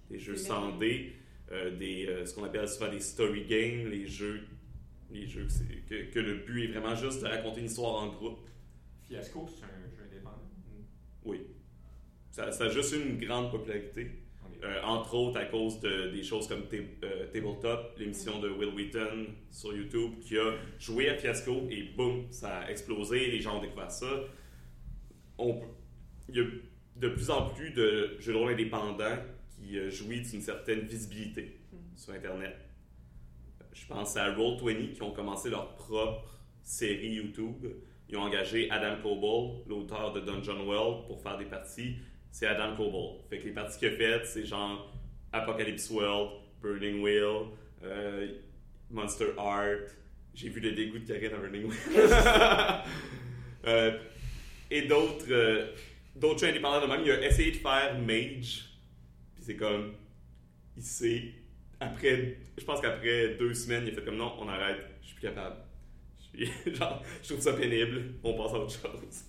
[0.10, 1.14] Des jeux sans dés,
[1.52, 4.42] euh, des, euh, ce qu'on appelle souvent des story games, les jeux,
[5.12, 5.48] les jeux
[5.88, 8.48] que, que le but est vraiment juste de raconter une histoire en groupe.
[9.08, 10.42] Fiasco, c'est un jeu indépendant?
[11.24, 11.42] Oui.
[12.36, 14.12] Ça, ça a juste eu une grande popularité.
[14.62, 19.28] Euh, entre autres à cause de, des choses comme euh, Tabletop, l'émission de Will Wheaton
[19.50, 23.62] sur YouTube, qui a joué à Fiasco et boum, ça a explosé, les gens ont
[23.62, 24.10] découvert ça.
[25.38, 25.68] On peut-
[26.28, 26.44] il y a
[26.98, 29.18] de plus en plus de jeux de rôle indépendants
[29.56, 31.80] qui euh, jouissent d'une certaine visibilité Mhm.
[31.96, 32.58] sur Internet.
[33.72, 37.66] Je pense à Roll20 qui ont commencé leur propre série YouTube.
[38.10, 41.96] Ils ont engagé Adam Coble, l'auteur de Dungeon World, pour faire des parties.
[42.36, 43.24] C'est Adam Coble.
[43.30, 44.94] Fait que les parties qu'il a faites, c'est genre
[45.32, 47.46] Apocalypse World, Burning Wheel,
[47.82, 48.28] euh,
[48.92, 49.88] Monster Art.
[50.34, 51.76] J'ai vu le dégoût de Karine à Burning Wheel.
[53.68, 53.98] Euh,
[54.70, 55.72] et d'autres euh,
[56.16, 57.02] d'autres jeux indépendants de même.
[57.04, 58.70] Il a essayé de faire Mage.
[59.34, 59.94] Puis c'est comme.
[60.78, 61.34] Il sait.
[61.80, 62.38] Après.
[62.56, 64.86] Je pense qu'après deux semaines, il a fait comme non, on arrête.
[65.02, 65.56] Je suis plus capable.
[66.36, 68.14] Genre, je trouve ça pénible.
[68.24, 69.24] On passe à autre chose.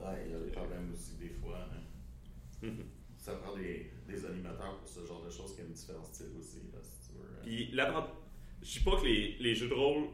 [0.00, 1.68] Ouais, il y a des problèmes aussi des fois.
[2.66, 2.84] Mhm.
[3.18, 6.58] Ça prend des, des animateurs pour ce genre de choses qui aiment différents styles aussi,
[6.72, 7.24] là, si tu veux.
[7.42, 8.06] Puis l'avant-
[8.62, 10.04] je dis pas que les, les jeux de rôle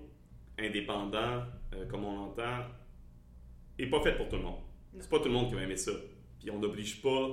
[0.59, 1.43] indépendants,
[1.75, 2.65] euh, comme on l'entend,
[3.79, 4.61] est pas fait pour tout le monde.
[5.01, 5.93] C'est pas tout le monde qui va aimer ça.
[6.38, 7.29] Puis on n'oblige pas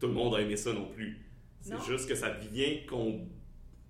[0.00, 1.18] tout le monde a aimé ça non plus.
[1.60, 1.80] C'est Non.
[1.82, 3.26] juste que ça vient qu'on.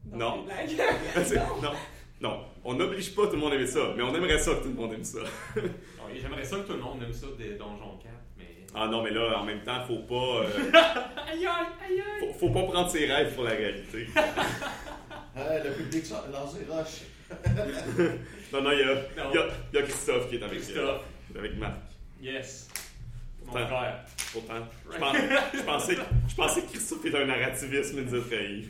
[0.07, 0.47] Non.
[1.25, 1.73] C'est- non,
[2.21, 4.63] non, on n'oblige pas tout le monde à aimer ça, mais on aimerait ça que
[4.65, 5.21] tout le monde aime ça.
[6.15, 8.45] J'aimerais ça que tout le monde aime ça des Donjon 4, mais.
[8.75, 10.73] Ah non, mais là, en même temps, faut pas, euh,
[11.33, 14.07] Aïe aïe, faut, faut pas prendre ses rêves pour la réalité.
[14.17, 17.03] Ah, le public lance les roches.
[18.53, 19.31] Non, non, il y a, Non.
[19.33, 21.03] il y a- il y a Christophe qui est avec, Christophe.
[21.35, 21.75] euh, avec Marc.
[22.21, 22.69] Yes.
[23.45, 23.67] Mon Pourtant.
[23.67, 24.05] frère.
[24.33, 25.17] Pourtant, je, pense-
[25.55, 25.97] je pensais,
[26.29, 28.69] je pensais que Christophe était un narrativisme, il nous a trahi.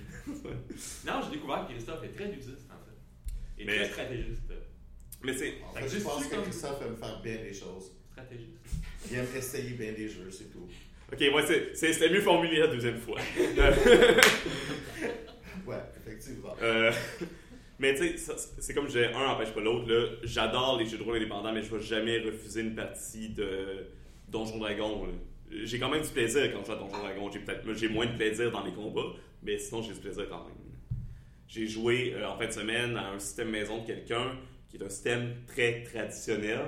[1.07, 3.62] Non, j'ai découvert que Christophe est très ludiste, en fait.
[3.62, 4.53] Et Mais- très stratégiste.
[5.22, 5.55] Mais c'est.
[5.70, 7.92] En Ça fait, je pense que Christophe aime faire bien les choses.
[8.14, 8.50] Stratégiste.
[9.11, 10.66] Il aime essayer bien des jeux, c'est tout.
[11.12, 13.18] Ok, ouais, c'est- c'est- c'était mieux formulé la deuxième fois.
[15.66, 16.55] Ouais, effectivement.
[16.62, 16.92] Euh,
[17.79, 19.88] mais tu sais, c'est comme j'ai un empêche pas l'autre.
[19.90, 20.07] là.
[20.22, 23.87] J'adore les jeux de rôle indépendants, mais je vais jamais refuser une partie de
[24.29, 25.07] Donjon Dragon.
[25.50, 27.31] J'ai quand même du plaisir quand je joue à Donjon Dragon.
[27.33, 30.44] J'ai peut-être j'ai moins de plaisir dans les combats, mais sinon j'ai du plaisir quand
[30.44, 30.55] même.
[31.48, 34.37] J'ai joué euh, en fin de semaine à un système maison de quelqu'un
[34.68, 36.59] qui est un système très traditionnel.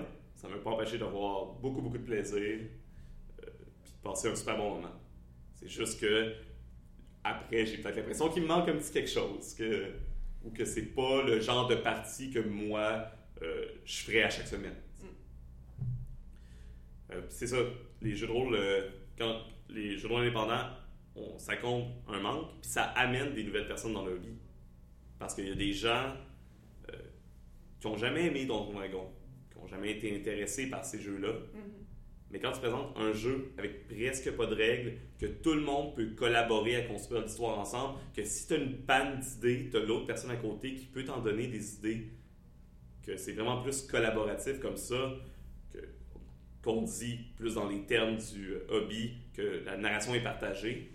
[0.47, 4.77] Ça m'a pas empêché d'avoir beaucoup beaucoup de plaisir euh, de passer un super bon
[4.77, 4.93] moment.
[5.55, 6.35] C'est juste que
[7.29, 9.91] après, j'ai peut-être l'impression qu'il me manque un petit quelque chose, que,
[10.45, 13.11] ou que c'est pas le genre de partie que moi,
[13.43, 14.77] euh, je ferais à chaque semaine.
[17.11, 17.57] Euh, c'est ça,
[18.01, 20.69] les jeux de rôle, euh, quand les jeux de rôle indépendants,
[21.39, 24.37] ça compte un manque, puis ça amène des nouvelles personnes dans leur vie.
[25.19, 26.15] Parce qu'il y a des gens
[27.81, 29.11] qui n'ont jamais aimé Donjon Dragon,
[29.67, 31.61] n'ont jamais été intéressés par ces jeux-là, Mhm.
[32.31, 35.95] mais quand tu présentes un jeu avec presque pas de règles, que tout le monde
[35.97, 39.81] peut collaborer à construire l'histoire ensemble, que si tu as une panne d'idées, tu as
[39.81, 42.09] l'autre personne à côté qui peut t'en donner des idées,
[43.03, 45.15] que c'est vraiment plus collaboratif comme ça,
[46.63, 50.91] qu'on dit plus dans les termes du euh, hobby, que la narration est partagée.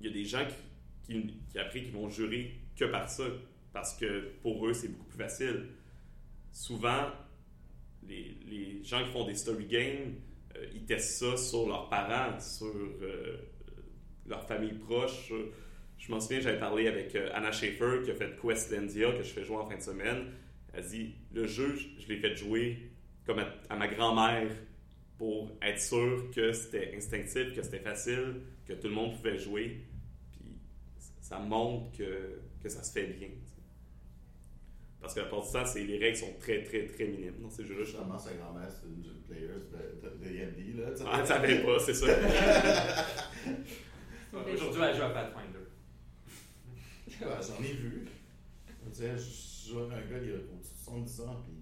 [0.00, 3.24] Il y a des gens qui, qui, qui après, qui vont jurer que par ça,
[3.72, 5.68] parce que pour eux, c'est beaucoup plus facile.
[6.52, 7.10] Souvent,
[8.06, 10.14] les, gens qui font des story games,
[10.56, 13.36] euh, ils testent ça sur leurs parents, sur euh,
[14.26, 15.26] leur famille proche.
[15.26, 15.46] sur-
[15.98, 19.28] Je m'en souviens, j'avais parlé avec euh, Anna Schaefer qui a fait Questlandia, que je
[19.32, 20.32] fais jouer en fin de semaine.
[20.72, 22.90] Elle dit Le jeu, je, l'ai fait jouer
[23.26, 24.50] comme à, ma grand-mère
[25.18, 29.82] pour être sûr que c'était instinctif, que c'était facile, que tout le monde pouvait jouer.
[30.32, 30.56] Puis
[31.20, 33.28] ça montre que ça se fait bien.
[35.00, 37.50] Parce que la plupart du temps, c'est- les règles sont très, très, très minimes dans
[37.50, 37.84] ces jeux-là.
[37.84, 40.86] Justement, sa grand-mère, c'est une jeune player de, D&D, là.
[41.06, 42.06] Ah, tu savais pas, c'est ça.
[44.32, 45.58] Aujourd'hui, elle joue à Pathfinder.
[47.20, 48.06] Ouais, J'en ai vu.
[48.68, 51.54] Je veux dire, je un gars il y a au-dessus de 70 ans, puis...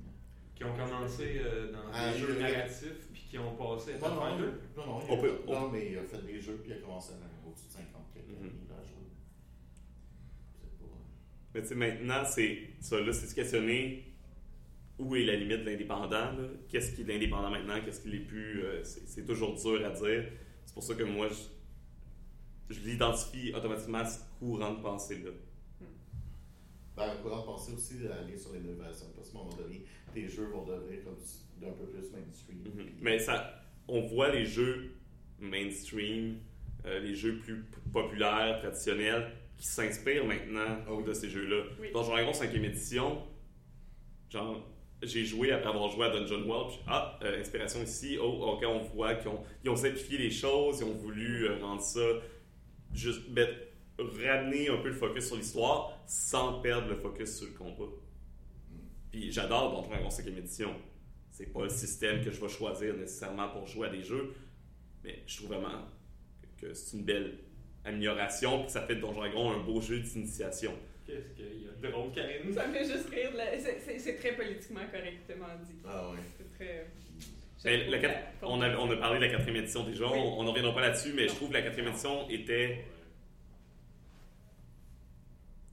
[0.54, 4.14] Qui ont commencé euh, dans Ah, des jeux narratifs, puis qui ont passé à Non,
[4.14, 4.52] non, Pathfinder.
[4.76, 7.12] non, non, il On non, mais il a fait des jeux, puis il a commencé
[7.12, 8.36] à au-dessus de 50 quelques Mhm.
[8.46, 9.04] années, il a joué.
[10.58, 10.86] C'est pas...
[11.56, 14.04] Mais tu sais, maintenant, c'est ça, là, c'est se questionner
[14.98, 16.32] où est la limite de l'indépendant.
[16.68, 17.80] Qu'est-ce qui est l'indépendant maintenant?
[17.82, 18.62] Qu'est-ce qui l'est plus?
[18.62, 20.24] Euh, c'est toujours dur à dire.
[20.66, 25.30] C'est pour ça que moi, je, je l'identifie automatiquement à ce courant de pensée-là.
[26.94, 30.28] Ben, un courant de pensée aussi d'aller sur l'innovation, parce qu'à un moment donné, tes
[30.28, 31.16] jeux vont devenir comme
[31.60, 32.58] d'un peu plus mainstream.
[32.64, 32.72] Mhm.
[32.86, 34.92] puis- Mais ça, on voit les jeux
[35.38, 36.36] mainstream,
[36.84, 41.64] euh, les jeux plus populaires, traditionnels, qui s'inspirent maintenant Ah de ces jeux-là.
[41.80, 41.90] Oui.
[41.92, 43.22] Dans Dragon 5e édition,
[44.30, 44.66] genre,
[45.02, 48.64] j'ai joué après avoir joué à Dungeon World, puis ah, euh, inspiration ici, oh, ok,
[48.66, 52.00] on voit qu'ils ont, ils ont simplifié les choses, ils ont voulu euh, rendre ça,
[52.92, 53.58] juste mettre-
[53.98, 57.90] ramener un peu le focus sur l'histoire sans perdre le focus sur le combat.
[59.10, 60.74] Puis j'adore Donjon Dragon 5e édition.
[61.30, 64.34] C'est pas le système que je vais choisir nécessairement pour jouer à des jeux,
[65.04, 65.84] mais je trouve vraiment
[66.58, 67.38] que c'est une belle
[67.86, 70.72] amélioration, puis ça fait de Donjon Dragon un beau jeu d'initiation.
[71.06, 72.52] Qu'est-ce qu'il y a de drôle, Karine?
[72.52, 73.30] Ça me fait juste rire.
[73.98, 75.76] c'est- très politiquement correctement dit.
[75.86, 76.18] Ah ouais.
[76.36, 76.86] C'est très.
[77.88, 80.18] La quat- la- on, a, on a parlé de la quatrième édition déjà, Oui.
[80.18, 82.84] on n'en reviendra pas là-dessus, mais je trouve que la quatrième édition était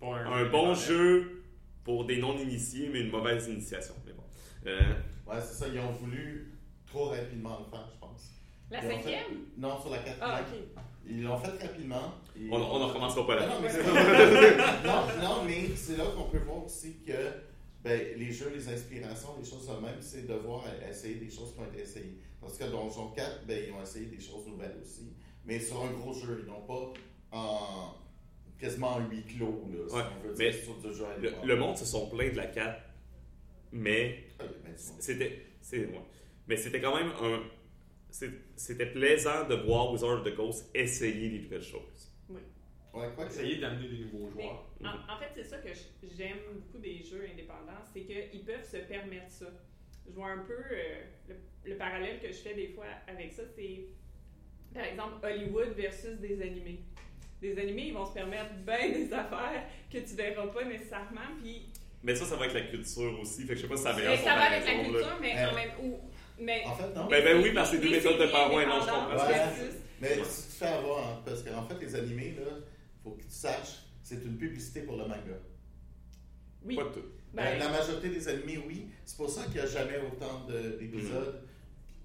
[0.02, 1.44] un bon jeu
[1.84, 3.94] pour des non-initiés, mais une mauvaise initiation.
[4.06, 4.24] Mais bon.
[4.68, 4.80] Euh,
[5.26, 6.52] Ouais, c'est ça, ils ont voulu
[6.86, 8.32] trop rapidement le faire, je pense.
[8.70, 9.38] La Ils l'ont fait- cinquième?
[9.58, 10.20] Non, sur la quatrième.
[10.22, 10.60] Ah, ok.
[11.10, 12.14] Ils l'ont fait rapidement.
[12.38, 13.48] et- on on ne recommencera pas là.
[13.48, 17.12] non, mais c'est pas- non, non, mais c'est là qu'on peut voir aussi que
[17.84, 21.54] ben, les jeux, les inspirations, les choses de même, c'est de voir essayer des choses
[21.54, 22.18] qui ont été essayées.
[22.40, 25.12] Parce que dans Donjon 4, ben, ils ont essayé des choses nouvelles aussi.
[25.46, 26.94] Mais sur un gros jeu, ils n'ont pas
[27.34, 27.94] en
[28.58, 31.06] quasiment en huis clos, là, si Ouais, on veut mais dire, sur du jeu
[31.44, 32.82] Le, monde se sont plaints de la 4,
[33.74, 34.44] mais Ah,
[35.00, 36.02] c'était ouais.
[36.48, 37.42] mais c'était quand même un
[38.56, 42.12] c'était plaisant de voir Wizard of the Coast essayer des nouvelles choses.
[42.94, 44.66] Ouais, quoi Essayer d'amener des nouveaux Mais joueurs.
[44.84, 45.70] en, en fait, c'est ça que
[46.16, 49.48] j'aime beaucoup des jeux indépendants, c'est qu'ils peuvent se permettre ça.
[50.08, 51.36] Je vois un peu euh, le,
[51.72, 53.86] le parallèle que je fais des fois avec ça, c'est
[54.76, 56.82] par exemple Hollywood versus des animés.
[57.42, 61.70] Des animés, ils vont se permettre bien des affaires que tu verras pas nécessairement, puis
[62.04, 63.42] Mais ça, ça va avec la culture aussi.
[63.44, 64.84] Fait que je sais pas si mais ça va avec la là.
[64.84, 66.00] culture, mais en même ou,
[66.44, 67.06] mais En fait, non.
[67.08, 68.86] Ben, ben oui, parce que c'est deux des méthodes de séries par ouais, non, je
[68.86, 69.28] comprends.
[70.02, 72.52] Mais tu te fais avoir, hein, parce qu'en fait, les animés, là,
[73.04, 75.38] faut que tu saches, c'est une publicité pour le manga.
[76.66, 76.76] Oui.
[76.76, 77.04] Pas tout.
[77.34, 78.88] Ben, la majorité des animés, oui.
[79.06, 81.42] C'est pour ça qu'il n'y a jamais autant de- d'épisodes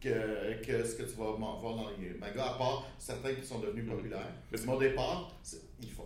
[0.01, 3.59] que, que ce que tu vas voir dans les mangas, à part certains qui sont
[3.59, 3.97] devenus Mhm.
[3.97, 4.33] populaires.
[4.51, 5.37] Mais c'est- Mais au départ,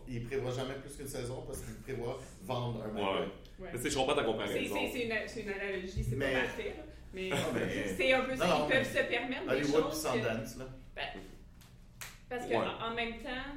[0.09, 3.21] ils ne prévoient jamais plus qu'une saison parce qu'ils prévoient vendre un manga.
[3.21, 3.27] Ouais.
[3.67, 3.71] ouais.
[3.83, 4.75] Mais je comprends ta C'est comparaison.
[4.93, 5.05] c'est-
[5.43, 6.75] une, analogie, c'est Mais- pas parfait.
[7.13, 8.47] Mais Ah, mais- c'est un peu ça.
[8.47, 10.03] Non, Ils peuvent se permettre des Hollywood puis choses.
[10.03, 10.65] que- Sundance, là.
[12.29, 12.57] Parce que Ouais.
[12.57, 13.53] en, même temps,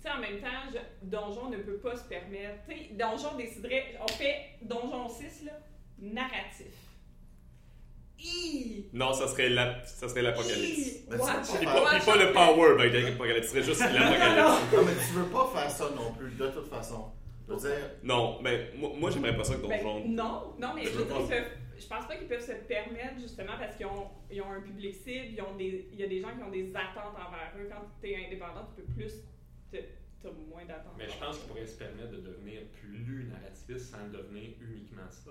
[0.00, 2.64] tu sais, en même temps, je- Donjon ne peut pas se permettre.
[2.68, 3.96] Tu sais, Donjon déciderait.
[4.02, 5.52] On fait Donjon 6, là,
[6.00, 6.66] narratif.
[8.20, 8.86] Hi!
[8.92, 11.04] Non, ça serait la- ça serait l'apocalypse.
[11.06, 13.46] Puis pas- pas, pas le power, ben, l'apocalypse.
[13.46, 14.72] Ce serait juste l'apocalypse.
[14.74, 17.12] Non, mais tu veux pas faire ça non plus, de toute façon.
[17.46, 20.04] Je veux dire, Non, mais moi, moi j'aimerais pas ça que Ben, Donjon.
[20.08, 21.44] non, non, mais Je veux dire,
[21.78, 24.94] je pense pas qu'ils peuvent se permettre justement parce qu'ils ont, ils ont un public
[24.94, 27.68] cible, ils ont des, il y a des gens qui ont des attentes envers eux.
[27.70, 29.12] Quand tu es indépendant, tu peux plus,
[29.70, 30.94] tu as moins d'attentes.
[30.98, 35.30] Mais je pense qu'il pourrait se permettre de devenir plus narrativiste sans devenir uniquement ça.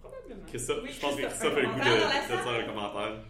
[0.00, 0.44] Probablement.
[0.82, 2.60] Oui, je pense que Christophe, Christophe a le un goût de, salle?
[2.60, 3.24] un commentaire.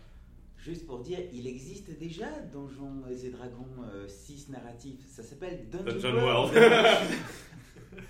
[0.59, 5.05] Juste pour dire, il existe déjà Donjons et Dragons 6 narratifs.
[5.07, 6.55] Ça s'appelle Dungeon, Dungeon World.
[6.55, 6.63] ouais,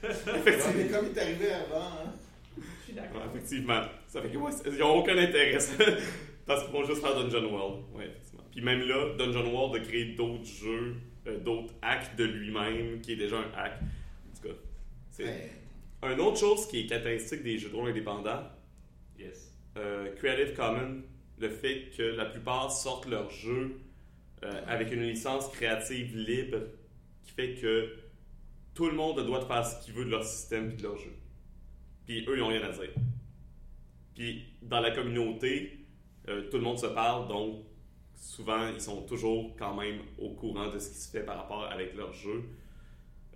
[0.45, 2.13] mais comme il est arrivé avant, hein,
[2.59, 3.23] Je suis d'accord.
[3.23, 3.83] Ouais, effectivement.
[4.07, 5.85] Ça fait que, ouais, ils n'ont aucun intérêt, ça.
[6.47, 7.85] Parce qu'ils vont juste faire Dungeon World.
[7.95, 8.45] Ouais, effectivement.
[8.53, 13.13] Puis même là, Dungeon World a créé d'autres jeux, euh, d'autres hacks de lui-même, qui
[13.13, 13.81] est déjà un hack.
[13.81, 14.55] En tout cas,
[15.11, 15.51] c'est.
[16.03, 18.43] Une autre chose qui est caractéristique des jeux de rôle indépendants,
[19.19, 19.57] Yes.
[19.79, 21.03] euh, Creative Commons,
[21.39, 23.81] le fait que la plupart sortent leurs jeux
[24.43, 26.59] euh, avec une licence créative libre,
[27.23, 27.89] qui fait que
[28.75, 31.13] tout le monde doit faire ce qu'il veut de leur système et de leur jeu.
[32.07, 32.91] Puis eux, ils n'ont rien à dire.
[34.15, 35.79] Puis dans la communauté,
[36.29, 37.65] euh, tout le monde se parle, donc
[38.15, 41.65] souvent, ils sont toujours quand même au courant de ce qui se fait par rapport
[41.65, 42.45] avec leur jeu.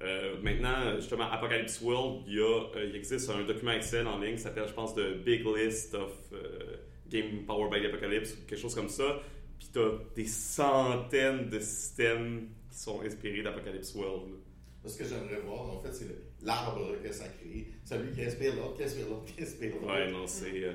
[0.01, 2.43] Euh, maintenant, justement, Apocalypse World, il, y a,
[2.77, 5.95] euh, il existe un document Excel en ligne qui s'appelle, je pense, The Big List
[5.95, 6.13] of
[7.11, 9.21] Game Powered by the Apocalypse ou quelque chose comme ça.
[9.59, 14.35] Puis tu as des centaines de systèmes qui sont inspirés d'Apocalypse World.
[14.85, 17.67] ce que j'aimerais voir, en fait, c'est l'arbre que ça crée.
[17.85, 19.87] Celui qui inspire l'autre, qui inspire l'autre, qui inspire l'autre.
[19.95, 20.65] Ouais, non, c'est.
[20.65, 20.73] euh,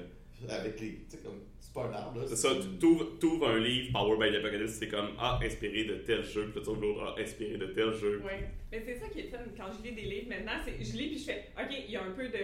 [0.49, 0.89] Avec les.
[0.91, 1.39] Tu sais, comme.
[1.60, 2.26] C'est pas un arbre, là.
[2.28, 5.86] c'est ça, tu t'ouvres t'ouvres un livre Powered by the Apocalypse, c'est comme Ah, inspiré
[5.86, 8.21] de tel jeu, puis tu ouvres l'autre, Ah, inspiré de tel jeu.
[8.23, 8.32] Oui.
[8.71, 9.38] Mais c'est ça qui est fun.
[9.58, 11.95] Quand je lis des livres maintenant, c'est je lis puis je fais OK, il y
[11.95, 12.43] a un peu de.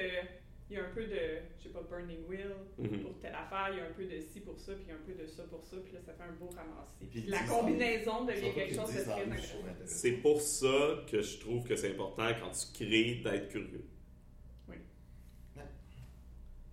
[0.70, 1.20] Il y a un peu de,
[1.58, 3.02] je sais pas, Burning Wheel Mhm.
[3.02, 4.92] pour telle affaire, il y a un peu de ci pour ça, puis il y
[4.92, 7.06] a un peu de ça pour ça, puis là, ça fait un beau ramassis.
[7.10, 9.58] Puis la combinaison devient quelque chose de très intéressant.
[9.86, 13.86] C'est pour ça que je trouve que c'est important quand tu crées d'être curieux.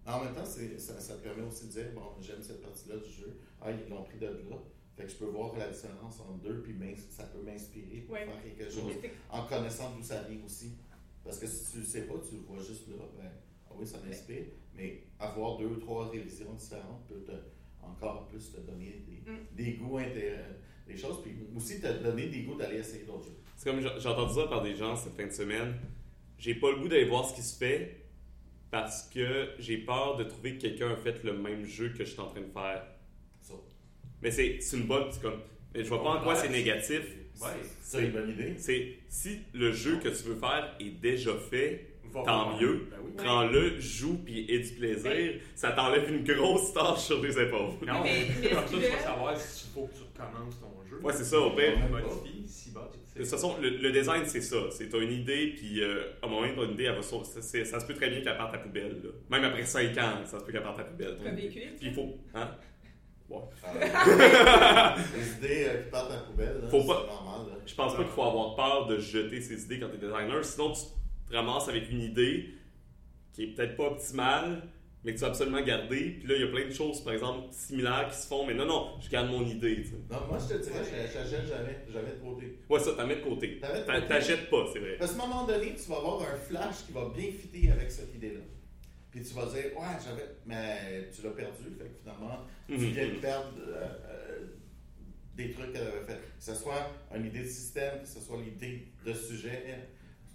[0.09, 2.97] En même temps, c'est- ça, ça te permet aussi de dire bon, j'aime cette partie-là
[2.99, 3.41] du jeu.
[3.61, 4.57] Ah, ils l'ont pris de là.
[4.97, 6.77] Fait que je peux voir la différence entre deux, puis
[7.11, 8.25] ça peut m'inspirer pour Ouais.
[8.25, 8.93] faire quelque chose.
[9.31, 10.77] En connaissant d'où ça vient aussi.
[11.25, 13.33] Parce que si tu le sais pas, tu le vois juste là, ben,
[13.79, 14.45] oui, ça m'inspire.
[14.75, 17.33] Mais avoir deux ou trois révisions différentes peut te,
[17.83, 19.39] encore plus te donner des, Mm.
[19.57, 20.37] des goûts, inté-
[20.87, 23.37] des choses, puis aussi te donner des goûts d'aller essayer d'autres jeux.
[23.57, 25.75] C'est comme j'ai entendu ça par des gens cette fin de semaine.
[26.39, 28.05] J'ai pas le goût d'aller voir ce qui se fait
[28.71, 32.11] parce que j'ai peur de trouver que quelqu'un a fait le même jeu que je
[32.11, 32.87] suis en train de faire.
[33.41, 33.55] Ça,
[34.23, 35.11] Mais c'est c'est une bonne.
[35.11, 35.41] c'est Comme,
[35.75, 37.03] mais je vois pas en quoi c'est négatif.
[37.41, 37.49] Ouais.
[37.81, 38.55] c'est une bonne idée.
[38.59, 42.61] C'est si le jeu que tu veux faire est déjà fait, Tant voir.
[42.61, 42.89] mieux.
[42.91, 43.13] Ben oui.
[43.17, 45.41] prends-le, joue puis aie du plaisir.
[45.55, 47.71] Ça t'enlève une grosse tâche sur les épaules.
[47.87, 51.01] Non, Mais- mais comme ça, tu vas savoir s'il faut que tu recommences ton jeu.
[51.03, 51.75] Ouais, c'est ça, au pire.
[51.85, 53.19] On modifie, si bas, tu sais.
[53.19, 54.57] De toute façon, le, le design, c'est ça.
[54.71, 57.25] C'est t'as une idée, puis euh, à un moment donné, une idée, elle va sau-
[57.25, 59.01] ça, se peut très bien qu'elle parte à la poubelle.
[59.03, 59.11] là.
[59.31, 61.17] Même après 5 ans, ça se peut qu'elle parte à la poubelle.
[61.17, 62.15] ton Comme cuites, Puis il faut.
[62.35, 62.51] Hein?
[63.29, 63.39] Ouais.
[65.17, 67.49] Les idées euh, qui partent à la poubelle, là, Faut c'est pas- normal.
[67.49, 67.55] là.
[67.67, 70.45] Je pense pas qu'il faut avoir peur de jeter ses idées quand t'es designer.
[70.45, 70.81] Sinon, tu
[71.29, 72.51] te ramasses avec une idée
[73.33, 74.63] qui est peut-être pas optimale,
[75.05, 76.17] mais que tu vas absolument garder.
[76.19, 78.47] Puis là, il y a plein de choses, par exemple, similaires qui se font.
[78.47, 79.77] Mais non, non, je garde mon idée.
[79.83, 79.95] tu sais.
[80.11, 82.59] Non, moi, je te dirais, je- j'achète jamais, jamais de côté.
[82.69, 83.61] Ouais, ça, t'en mets de côté.
[84.09, 84.97] T'achètes pas, c'est vrai.
[84.99, 88.15] Qu'à un moment donné, tu vas avoir un flash qui va bien fitter avec cette
[88.15, 88.41] idée-là.
[89.11, 90.29] puis tu vas dire, ouais, j'avais.
[90.45, 92.79] Mais tu l'as perdu, fait que finalement, tu Mhm.
[92.93, 94.47] viens de perdre euh, euh,
[95.35, 96.21] des trucs qu'elle avait fait.
[96.37, 99.89] Que ce soit une idée de système, que ce soit l'idée de sujet.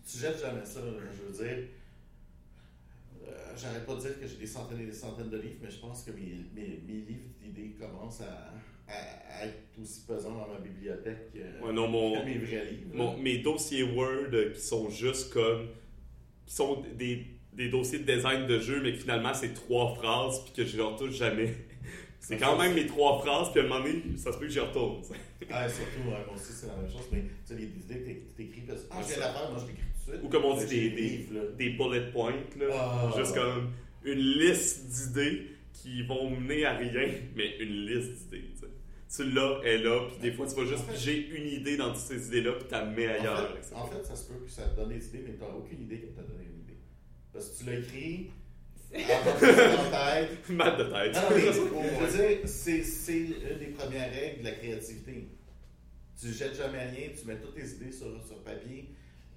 [0.10, 1.64] Tu jettes jamais ça, je veux dire.
[3.28, 5.70] Euh, J'arrête pas de dire que j'ai des centaines et des centaines de livres, mais
[5.70, 8.54] je pense que mes, mes, mes livres d'idées commencent à,
[8.88, 12.66] à- à être aussi pesants dans ma bibliothèque que, Ouais, non, mon, que mes vrais
[12.66, 12.90] livres.
[12.94, 15.68] mon- mes dossiers Word euh, qui sont juste comme.
[16.46, 20.44] qui sont des, des dossiers de design de jeu, mais que finalement c'est trois phrases,
[20.46, 21.54] puis que je les retouche jamais.
[22.24, 24.52] C'est quand même mes trois phrases, puis à un moment donné, ça se peut que
[24.52, 25.02] j'y retourne.
[25.50, 27.08] Ah, surtout, ouais, moi aussi, c'est la même chose.
[27.12, 29.66] Mais tu sais, les idées que t'é- t'écris, parce que ah, de la moi je
[29.66, 29.82] l'écris.
[30.24, 31.28] Ou comme on dit, des,
[31.58, 32.66] des, bullet points, là.
[32.74, 33.14] Ah.
[33.18, 33.72] juste comme
[34.04, 38.50] une liste d'idées qui vont mener à rien, mais une liste d'idées.
[39.16, 41.48] tu l'as, elle est là, puis des fois tu vas juste En fait- piger une
[41.48, 43.52] idée dans toutes ces idées-là, puis tu la mets ailleurs.
[43.52, 43.78] En fait, ça.
[43.78, 45.82] en fait, ça se peut que ça te donne des idées, mais tu n'as aucune
[45.82, 46.80] idée qu'elle t'a donné une idée.
[47.32, 48.32] Parce que tu l'as écrit,
[48.94, 50.50] en tête.
[50.50, 51.16] Mal de tête.
[51.16, 55.30] Non, non, mais je veux dire, c'est c'est une des premières règles de la créativité.
[56.20, 58.90] Tu jettes jamais rien, tu mets toutes tes idées sur, sur papier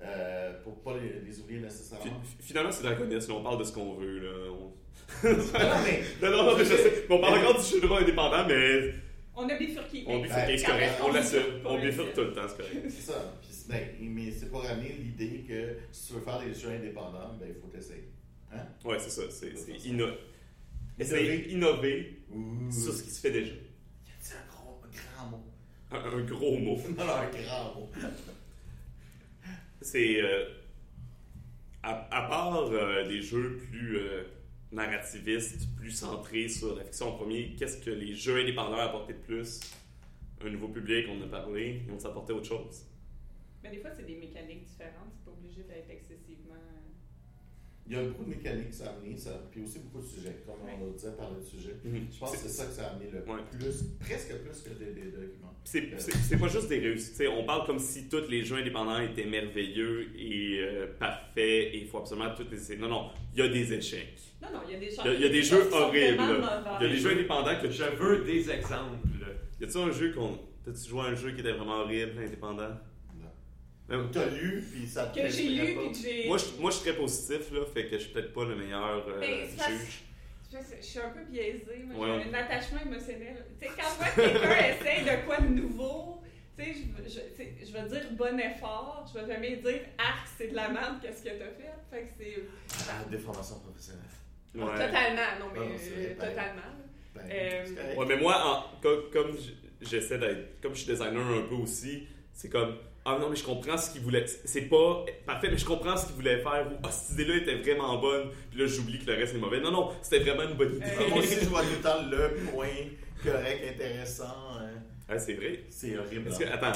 [0.04, 2.04] euh, pour pas les, les oublier nécessairement.
[2.22, 4.18] Fi- Finalement, c'est Dragonesse, là, on parle de ce qu'on veut.
[4.18, 4.50] Là.
[4.52, 4.72] On-
[5.28, 5.34] Non,
[5.84, 7.06] mais non, non, non, mais je sais.
[7.10, 8.94] On parle encore du jeu de rôle indépendant, mais
[9.36, 10.04] On a bifurqué.
[10.06, 10.92] on mais- bifurque, c'est correct.
[11.02, 11.38] On l'assume.
[11.40, 12.86] bifurque On bifurque tout le temps, c'est correct.
[12.90, 13.34] c'est ça.
[13.42, 17.34] Puis, ben, mais c'est pour ramener l'idée que si tu veux faire des jeux indépendants,
[17.40, 18.10] ben, il faut t'essayer.
[18.52, 18.58] Hein?
[18.84, 19.22] Ouais, c'est ça.
[19.30, 19.52] C'est
[19.86, 20.14] inno-
[20.98, 22.70] Essayer innover Ouh.
[22.70, 23.52] sur ce qui se fait déjà.
[24.20, 24.88] C'est un gros, un
[25.18, 25.44] grand mot?
[25.90, 26.76] Un, un gros mot.
[26.96, 27.90] Non, non, un grand mot.
[29.84, 30.22] C'est.
[30.22, 30.46] euh,
[31.82, 34.24] à, part euh, des jeux plus euh,
[34.72, 39.18] narrativistes, plus centrés sur la fiction en premier, qu'est-ce que les jeux indépendants apportaient de
[39.18, 39.60] plus?
[40.42, 42.86] Un nouveau public, on en a parlé, ils vont s'apporter autre chose.
[43.62, 45.12] Mais des fois, c'est des mécaniques différentes.
[45.12, 46.54] C'est pas obligé d'être excessivement.
[47.86, 50.08] Il y a beaucoup de mécaniques que ça a amené, ça, puis aussi beaucoup de
[50.10, 51.76] sujets, comme on le disait, parler de sujets.
[51.84, 53.40] Je pense que c'est ça que ça a amené le Ouais.
[53.50, 55.52] plus, presque plus que des, des documents.
[55.64, 57.22] C'est pas juste des réussites.
[57.30, 61.36] On parle comme si tous les jeux indépendants étaient merveilleux et euh, parfaits
[61.74, 62.78] et il faut absolument tous les essayer.
[62.78, 64.18] Non, non, il y a des échecs.
[64.40, 65.02] Non, non, il y a des gens.
[65.04, 66.22] Il y a, il y a des jeux horribles.
[66.80, 68.96] Il y a des jeux indépendants que Je veux des exemples.
[69.60, 70.38] Y a-tu un jeu qu'on.
[70.64, 72.70] T'as-tu joué à un jeu qui était vraiment horrible, indépendant?
[73.88, 76.26] Même- Tu as lu, puis ça te Que j'ai lu puis que j'ai.
[76.28, 78.56] Moi, je, moi, je suis très positif, là, fait que je suis peut-être pas le
[78.56, 80.00] meilleur euh, Mais c'est parce- juge.
[80.52, 81.84] Je, je suis un peu biaisée.
[81.86, 82.22] Moi, Ouais.
[82.24, 83.44] J'ai un attachement émotionnel.
[83.60, 86.22] Tu sais, quand je vois que quelqu'un essaye de quoi de nouveau,
[86.56, 86.74] tu sais,
[87.06, 89.04] je, je, vais dire bon effort.
[89.12, 91.74] Je vais jamais dire arc, c'est de la merde, qu'est-ce que t'as fait?
[91.90, 92.42] Fait que c'est.
[92.88, 94.02] Ah, déformation professionnelle.
[94.54, 94.62] Ouais.
[94.62, 96.54] Totalement, non, mais Non, euh, ben, totalement.
[96.54, 96.84] là.
[97.16, 97.94] Ben, Euh.
[97.96, 99.36] Ouais, mais moi, en- comme, comme
[99.82, 100.60] j'essaie d'être.
[100.62, 102.76] Comme je suis designer un peu aussi, c'est comme.
[103.06, 104.24] Ah non, mais je comprends ce qu'il voulait.
[104.46, 106.66] C'est pas parfait, mais je comprends ce qu'il voulait faire.
[106.72, 108.30] Ou, ah, cette idée-là était vraiment bonne.
[108.50, 109.60] Puis là, j'oublie que le reste est mauvais.
[109.60, 110.86] Non, non, c'était vraiment une bonne idée.
[110.86, 112.66] Euh, Moi aussi, je vois tout le temps le point
[113.22, 114.24] correct, intéressant.
[114.58, 114.70] hein.
[115.08, 115.64] Ah, c'est vrai.
[115.68, 116.24] C'est horrible.
[116.24, 116.72] Parce que, attends,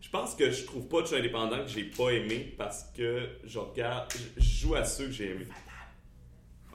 [0.00, 3.28] je pense que je trouve pas de jeu indépendant que j'ai pas aimé parce que
[3.44, 4.08] je regarde.
[4.36, 5.48] Je joue à ceux que j'ai aimés.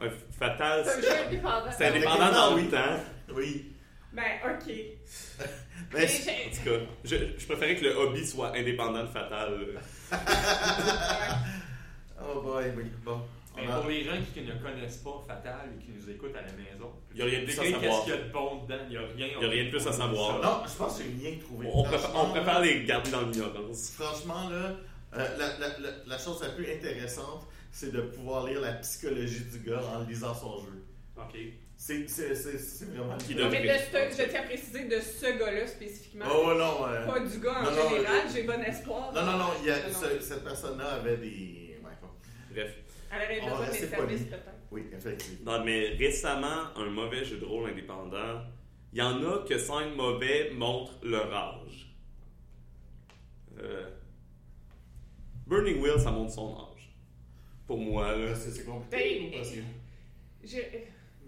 [0.02, 1.72] Ouais, Fatal, C'est un c'est jeu indépendant.
[1.78, 3.00] c'est indépendant dans le temps.
[3.34, 3.72] Oui.
[4.16, 4.74] Ben, ok.
[6.08, 9.82] C'est- En tout cas, je, je préférais que le hobby soit indépendant de Fatal.
[12.22, 12.86] Oh boy, oui.
[13.04, 13.20] Bon.
[13.56, 16.42] Mais a- pour les gens qui ne connaissent pas Fatal et qui nous écoutent à
[16.42, 17.82] la maison, Il y a rien de plus à savoir.
[17.82, 19.28] Qu'est-ce qu'il y a de bon dedans Il n'y a rien.
[19.38, 20.42] Il y a rien de plus à savoir.
[20.42, 21.68] Non, je pense que j'ai rien trouvé.
[21.72, 23.92] On préfère, Franchement, on préfère les garder dans l'ignorance.
[23.92, 24.76] Franchement, là,
[25.18, 29.46] euh, la, la- la- la chose la plus intéressante, c'est de pouvoir lire la psychologie
[29.46, 30.84] du gars en lisant son jeu.
[31.18, 31.36] Ok.
[31.86, 33.16] C'est vraiment...
[33.18, 36.26] Qui Non, mais de ce, je tiens à préciser de ce gars-là spécifiquement.
[36.34, 39.14] Oh non, euh, Pas du gars en Non, général, euh, j'ai bon espoir.
[39.14, 40.00] non, non, non, il y a- Non, non.
[40.00, 41.78] ce- cette personne-là avait des...
[41.84, 42.08] ouais, bon.
[42.52, 42.76] Bref.
[43.12, 44.52] Elle va besoin des services peut-être.
[44.72, 45.60] Oui, effectivement.
[45.60, 48.42] Non, mais récemment, un mauvais jeu de rôle indépendant,
[48.92, 51.94] il y en a que cinq mauvais montrent leur âge.
[53.60, 53.90] Euh,
[55.46, 56.92] Burning Wheel, ça montre son âge.
[57.68, 58.34] Pour moi, là.
[58.34, 60.50] C'est c'est compliqué, Ben,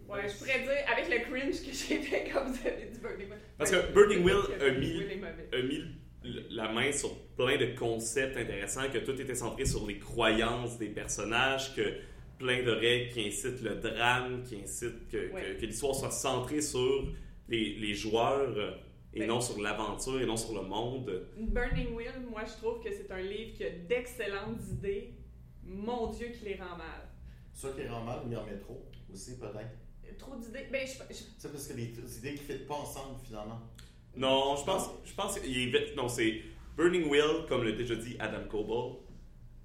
[0.09, 3.29] Ouais, je pourrais dire, avec le cringe que j'ai fait quand vous avez dit Burning
[3.29, 3.39] Wheel.
[3.57, 5.03] Parce que Burning Wheel a mis-
[5.53, 5.83] a mis
[6.49, 10.89] la main sur plein de concepts intéressants, que tout était centré sur les croyances des
[10.89, 11.95] personnages, que
[12.37, 15.57] plein de règles qui incitent le drame, qui incitent que, que- Ouais.
[15.59, 17.07] que l'histoire soit centrée sur
[17.49, 18.71] les, les joueurs euh,
[19.13, 21.27] et Ben- non sur l'aventure et non sur le monde.
[21.37, 25.13] Burning Wheel, moi je trouve que c'est un livre qui a d'excellentes idées.
[25.63, 27.09] Mon Dieu, qui les rend mal.
[27.53, 29.75] Soit qui rend mal y en met trop aussi, peut-être.
[30.17, 30.67] Trop d'idées.
[30.71, 33.61] Ben, je, je- C'est parce que les les idées qui ne pas ensemble, finalement.
[34.15, 36.41] Non, je pense, je pense qu'il est vite- Non, c'est
[36.75, 38.97] Burning Wheel, comme l'a déjà dit Adam Coble.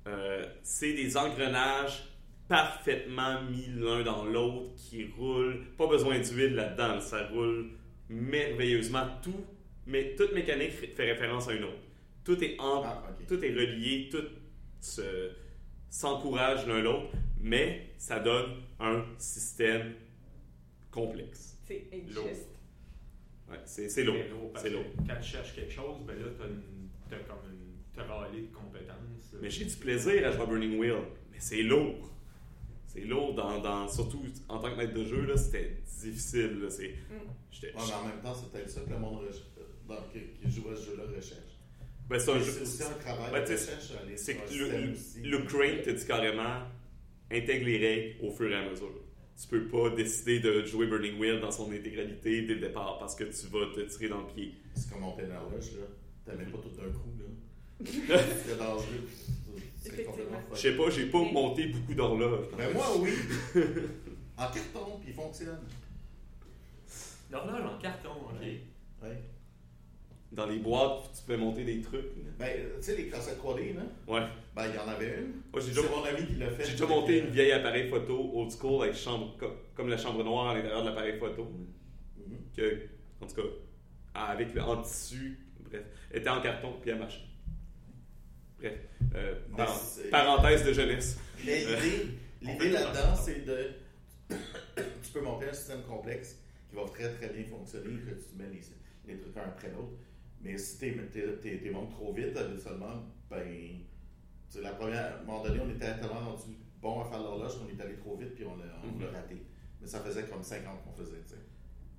[0.09, 2.03] euh, c'est des engrenages
[2.49, 5.65] parfaitement mis l'un dans l'autre, qui roule.
[5.79, 7.71] Pas besoin d'huile là-dedans, ça roule
[8.09, 9.07] merveilleusement.
[9.23, 9.45] Tout,
[9.87, 11.79] mais toute mécanique fait référence à une autre.
[12.25, 14.25] Tout est en, Ah, tout est relié, tout
[14.81, 15.31] se-
[15.89, 19.95] s'encourage l'un l'autre, mais ça donne un système
[20.93, 21.59] complexe.
[21.67, 22.27] C'est Lourd.
[22.27, 22.49] injuste.
[23.51, 24.17] Ouais, c'est c'est lourd.
[24.53, 24.85] Parce C'est lourd.
[25.07, 28.47] Quand tu cherches quelque chose, ben là, t'as une- t'as comme une t'as râlé de
[28.55, 29.33] compétences.
[29.33, 29.39] là.
[29.43, 32.09] Mais j'ai du plaisir à jouer à Burning Wheel, mais c'est lourd.
[32.87, 36.61] C'est lourd, dans, dans- surtout en tant que maître de jeu, là, c'était difficile.
[36.63, 37.29] Là, c'est, Mm.
[37.51, 39.25] j'étais- Ouais, mais en même temps, c'est peut-être ça que le monde
[39.89, 41.39] dans- qui, qui joue à ce jeu-là recherche.
[42.09, 43.93] ben, c'est un Mais jeu- C'est aussi un travail Ouais, de recherche.
[44.17, 45.21] c'est que le, le, aussi.
[45.23, 46.61] le crane te dit carrément
[47.31, 48.93] intègre les règles au fur et à mesure.
[49.41, 53.15] Tu peux pas décider de jouer Burning Wheel dans son intégralité dès le départ parce
[53.15, 54.55] que tu vas te tirer dans le pied.
[54.75, 55.87] C'est comme monter dans l'âge, là.
[56.25, 58.19] T'aimais pas tout d'un coup, là.
[58.47, 59.09] C'est dangereux.
[59.81, 62.47] C'est complètement Je sais pas, j'ai pas Mais- monté beaucoup d'horloges.
[62.57, 63.11] Ben moi, oui.
[64.39, 65.59] en carton, puis il fonctionne.
[67.31, 68.43] L'horloge en carton, ok.
[69.03, 69.23] Ouais.
[70.33, 72.01] Dans les boîtes, tu peux monter des trucs.
[72.17, 72.31] là.
[72.39, 74.27] Ben, tu sais, les cassettes 3D, là, Ouais.
[74.57, 75.43] ben, il y en avait une.
[75.53, 76.65] Moi, j'ai C'est déjà, mon ami qui l'a fait.
[76.65, 80.25] j'ai déjà monté une vieille appareil photo old school avec chambre, co- comme la chambre
[80.25, 81.45] noire à l'intérieur de l'appareil photo.
[81.45, 82.37] Mhm.
[82.57, 82.79] que,
[83.21, 83.49] en tout cas,
[84.15, 87.21] avec le, en tissu, bref, était en carton puis elle marchait.
[88.59, 88.75] Bref,
[89.15, 89.35] euh,
[90.11, 91.19] parenthèse de jeunesse.
[91.45, 91.77] Mais Euh,
[92.41, 93.71] l'idée, là-dedans, c'est de.
[94.31, 96.39] tu peux monter un système complexe
[96.71, 99.93] qui va très très bien fonctionner, que tu mets les, les trucs un après l'autre.
[100.43, 100.97] Mais si tu
[101.41, 103.47] t'es montes trop vite, habituellement, ben.
[103.49, 107.21] tu sais, la première, à un moment donné, on était tellement rendu bon à faire
[107.23, 109.15] l'horloge qu'on est allé trop vite puis on l'a Mhm.
[109.15, 109.37] raté.
[109.81, 111.37] Mais ça faisait comme 5 ans qu'on faisait, tu sais.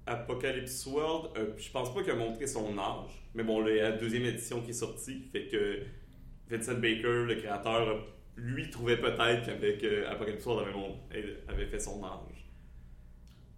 [0.06, 4.24] Apocalypse World, euh, je pense pas qu'il a montré son âge, mais bon, la deuxième
[4.26, 5.84] édition qui est sortie, fait que
[6.50, 11.00] Vincent Baker, le créateur, lui trouvait peut-être qu'avec euh, Apocalypse World avait, mon-
[11.48, 12.52] avait fait son âge.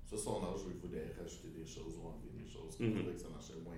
[0.03, 2.77] Ça, son âge, il voulait rajouter des choses ou enlever des choses.
[2.79, 3.73] Il trouvait que ça marchait moins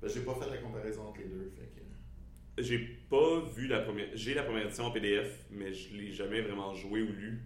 [0.00, 2.62] Ben, j'ai pas fait la comparaison entre les deux, fait que.
[2.62, 2.78] J'ai
[3.08, 4.08] pas vu la première.
[4.14, 7.42] J'ai la première édition en PDF, mais je l'ai jamais vraiment joué ou lu.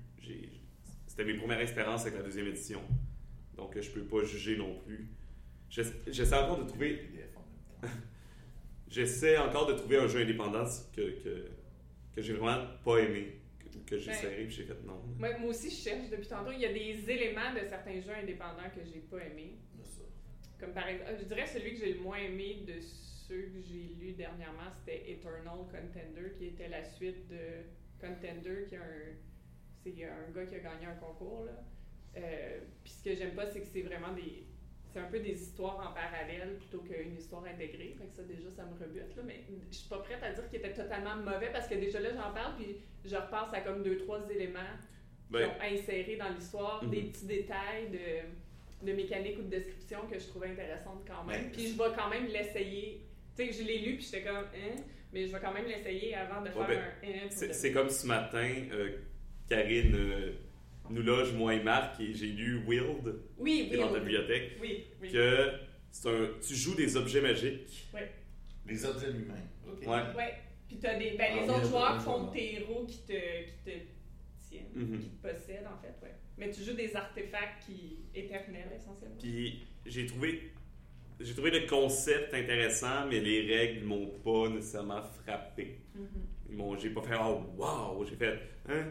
[1.07, 2.81] C'était mes premières expériences avec la deuxième édition.
[3.57, 5.09] Donc je peux pas juger non plus.
[5.71, 7.01] J'essa- J'essaie encore de trouver.
[8.89, 11.49] J'essaie encore de trouver un jeu indépendant que, que,
[12.15, 13.41] que j'ai vraiment pas aimé.
[13.59, 15.03] Que, que j'ai Ben, serré puis j'ai fait non.
[15.19, 16.53] Moi, moi aussi, je cherche depuis tantôt.
[16.53, 19.59] Il y a des éléments de certains jeux indépendants que j'ai pas aimés.
[20.65, 23.95] Comme par exemple, je dirais celui que j'ai le moins aimé de ceux que j'ai
[24.01, 27.65] lus dernièrement, c'était Eternal Contender, qui était la suite de
[28.01, 29.15] Contender, qui est un,
[29.83, 31.45] c'est un gars qui a gagné un concours.
[31.45, 31.53] Là.
[32.17, 34.47] Euh, puis ce que j'aime pas, c'est que c'est vraiment des.
[34.93, 37.97] C'est un peu des histoires en parallèle plutôt qu'une histoire intégrée.
[37.99, 39.17] Fait que ça, déjà, ça me rebute.
[39.17, 39.23] Là.
[39.27, 42.11] Mais je suis pas prête à dire qu'il était totalement mauvais parce que déjà là,
[42.15, 44.61] j'en parle, puis je repasse à comme deux, trois éléments
[45.27, 46.91] qui Ben, ont inséré dans l'histoire Mhm.
[46.91, 47.99] des petits détails de,
[48.85, 51.43] de mécanique ou de description que je trouvais intéressantes quand même.
[51.45, 53.07] Ben, puis je vais quand même l'essayer.
[53.37, 54.77] Tu sais, je l'ai lu puis j'étais comme, hein,
[55.13, 57.29] mais je vais quand même l'essayer avant de faire ben, un hein.
[57.31, 58.99] c'est comme ce matin, euh,
[59.49, 60.33] Karine euh,
[60.91, 63.95] nous loge, moi et Marc, et j'ai lu Wild, Oui, qui est oui, dans ta
[63.95, 64.01] oui.
[64.01, 65.11] bibliothèque, Oui, oui.
[65.13, 65.51] que
[65.91, 67.87] c'est un, tu joues des objets magiques.
[68.67, 69.35] Les objets humains.
[69.67, 69.81] OK.
[69.87, 70.15] Ouais.
[70.17, 70.35] Ouais.
[70.67, 71.11] Puis t'as des.
[71.19, 72.39] Ben, Ah, les oui, autres oui, joueurs oui, font oui.
[72.39, 73.71] tes héros qui te, qui te
[74.49, 74.99] tiennent, Mhm.
[75.01, 76.15] qui te possèdent en fait, ouais.
[76.37, 79.17] Mais tu joues des artefacts qui éternels essentiellement.
[79.21, 80.53] Puis j'ai trouvé,
[81.21, 85.81] j'ai trouvé le concept intéressant, mais les règles m'ont pas nécessairement frappé.
[86.49, 88.87] Ils m'ont, j'ai pas fait oh wow, j'ai fait hein,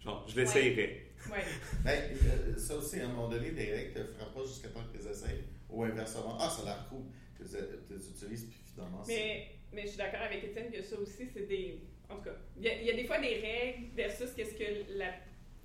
[0.00, 1.06] genre je l'essayerais.
[1.30, 1.44] Ouais.
[1.84, 1.90] Ben,
[2.26, 4.80] euh, ça aussi, à un moment donné, des règles ne te frappent pas jusqu'à temps
[4.84, 5.44] que tu les essayes.
[5.70, 7.04] Ou inversement, ah, ça a l'air cool.
[7.36, 9.14] Tu les tu les utilises, puis finalement, c'est.
[9.14, 11.80] Mais, mais je suis d'accord avec Étienne que ça aussi, c'est des.
[12.08, 15.12] En tout cas, il y, y a des fois des règles versus qu'est-ce que, la,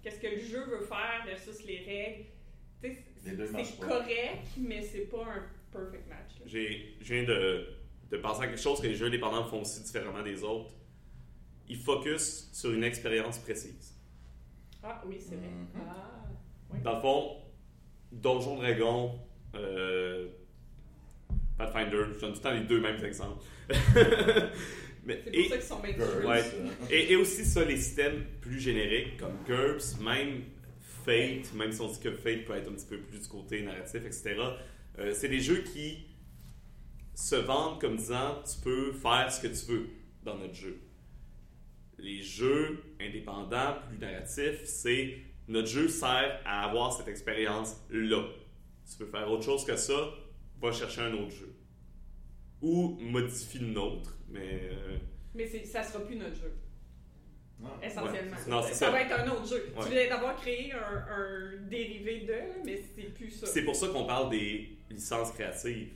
[0.01, 2.25] qu'est-ce que le jeu veut faire versus les règles.
[2.81, 6.41] C'est, correct, mais c'est pas un perfect match.
[6.45, 7.67] J'ai, je viens de,
[8.09, 10.71] de penser à quelque chose que les jeux indépendants font aussi différemment des autres.
[11.67, 13.95] Ils focus sur une expérience précise.
[14.81, 15.47] Ah oui, c'est vrai.
[15.47, 15.67] Mhm.
[15.75, 16.23] Ah,
[16.71, 16.79] oui.
[16.81, 17.37] Dans le fond,
[18.11, 19.19] Donjon Dragon,
[19.55, 20.29] euh,
[21.57, 23.43] Pathfinder, je donne tout le temps les deux mêmes exemples.
[25.07, 26.43] Mais, C'est et- pour ça qu'ils sont bien GURPS, Ouais.
[26.91, 30.43] Et, et aussi ça, les systèmes plus génériques comme GURPS, même
[31.05, 33.61] Fate, même si on dit que Fate peut être un petit peu plus du côté
[33.63, 34.35] narratif, etc.
[34.99, 36.05] euh, c'est des jeux qui
[37.15, 39.87] se vendent comme disant tu peux faire ce que tu veux
[40.23, 40.77] dans notre jeu.
[41.97, 48.23] Les jeux indépendants, plus narratifs, c'est notre jeu sert à avoir cette expérience-là.
[48.91, 50.09] Tu peux faire autre chose que ça,
[50.61, 51.55] va chercher un autre jeu.
[52.61, 54.61] Ou modifie le nôtre, mais.
[54.71, 54.97] euh,
[55.35, 56.53] Mais c'est, ça sera plus notre jeu.
[57.59, 57.69] Non.
[57.81, 58.35] essentiellement.
[58.37, 58.49] Ouais.
[58.51, 58.91] Non, ça, ça.
[58.91, 59.73] va être un autre jeu.
[59.75, 59.83] Ouais.
[59.85, 63.47] Tu viens d'avoir créé un, un dérivé de, là, mais c'est plus ça.
[63.47, 65.89] C'est pour ça qu'on parle des licences créatives.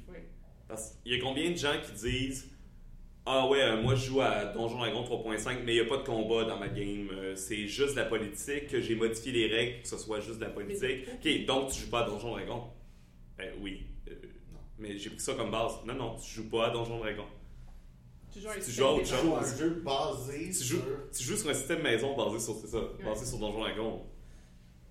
[0.68, 2.50] Parce qu'il y a combien de gens qui disent
[3.28, 5.98] Ah ouais, euh, moi je joue à Donjon Dragon 3.5, mais il n'y a pas
[5.98, 7.10] de combat dans ma game.
[7.12, 10.20] Euh, c'est juste de la politique, que j'ai modifié les règles pour que ce soit
[10.22, 11.08] juste de la politique.
[11.14, 12.64] Ok, donc tu joues pas à Donjon Dragon
[13.38, 13.86] Ben oui.
[14.10, 14.14] Euh,
[14.52, 14.60] Non.
[14.80, 15.74] mais j'ai pris ça comme base.
[15.86, 17.26] Non, non, tu joues pas à Donjon Dragon.
[18.34, 20.78] Tu joues, Tu joues à autre des- Tu joues à un jeu basé Tu sur.
[20.78, 20.84] joues,
[21.16, 24.06] tu joues sur un système maison basé sur, c'est ça, basé sur Donjon Dragon.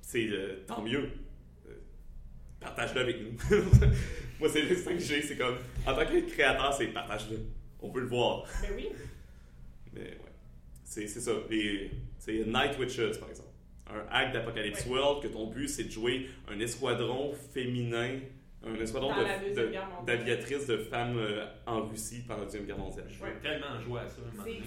[0.03, 1.09] C'est euh, tant mieux.
[1.68, 1.72] Euh,
[2.61, 3.30] partage-le avec nous.
[4.41, 5.22] Moi, c'est ça que j'ai.
[5.22, 7.38] C'est comme, en tant que créateur, c'est partage-le.
[7.80, 8.45] On peut le voir.
[8.62, 8.88] Ben oui.
[9.93, 10.18] Mais ouais.
[10.84, 11.32] C'est c'est ça.
[11.51, 13.49] Et c'est Night Witches, par exemple.
[13.88, 14.93] Un hack d'Apocalypse Ouais.
[14.93, 18.18] World que ton but, c'est de jouer un escadron féminin,
[18.67, 19.73] un escadron Dans la de- de-
[20.07, 23.07] d'aviatrices de, femmes euh, en Russie pendant la Deuxième Guerre mondiale.
[23.09, 24.21] Je veux tellement jouer à ça.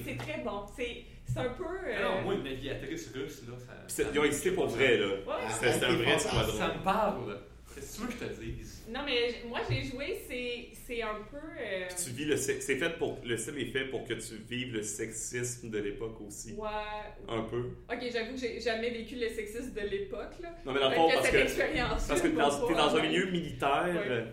[0.04, 0.66] C'est très bon.
[0.76, 1.64] C'est c'est un peu.
[1.64, 3.56] euh, Alors, moi, une navigatrice russe, là,
[3.88, 4.04] ça.
[4.14, 5.08] Ils ont existé pour vrai, là.
[5.08, 5.16] ouais.
[5.50, 6.52] C'était c'était un vrai escadron.
[6.58, 7.38] Ça me parle.
[7.74, 8.84] Qu'est-ce que tu veux que je te dise?
[8.89, 11.38] Non, mais moi, j'ai joué, c'est c'est un peu.
[11.38, 14.74] euh, Tu vis le c'est fait pour le système est fait pour que tu vives
[14.74, 16.67] le sexisme de l'époque aussi Ouais.
[17.28, 20.49] un peu Ok, j'avoue que j'ai jamais vécu le sexisme de l'époque, là.
[20.65, 23.32] non mais dans le fond parce que parce que t'es dans, t'es dans un milieu
[23.32, 24.07] militaire Ouais.
[24.09, 24.26] euh,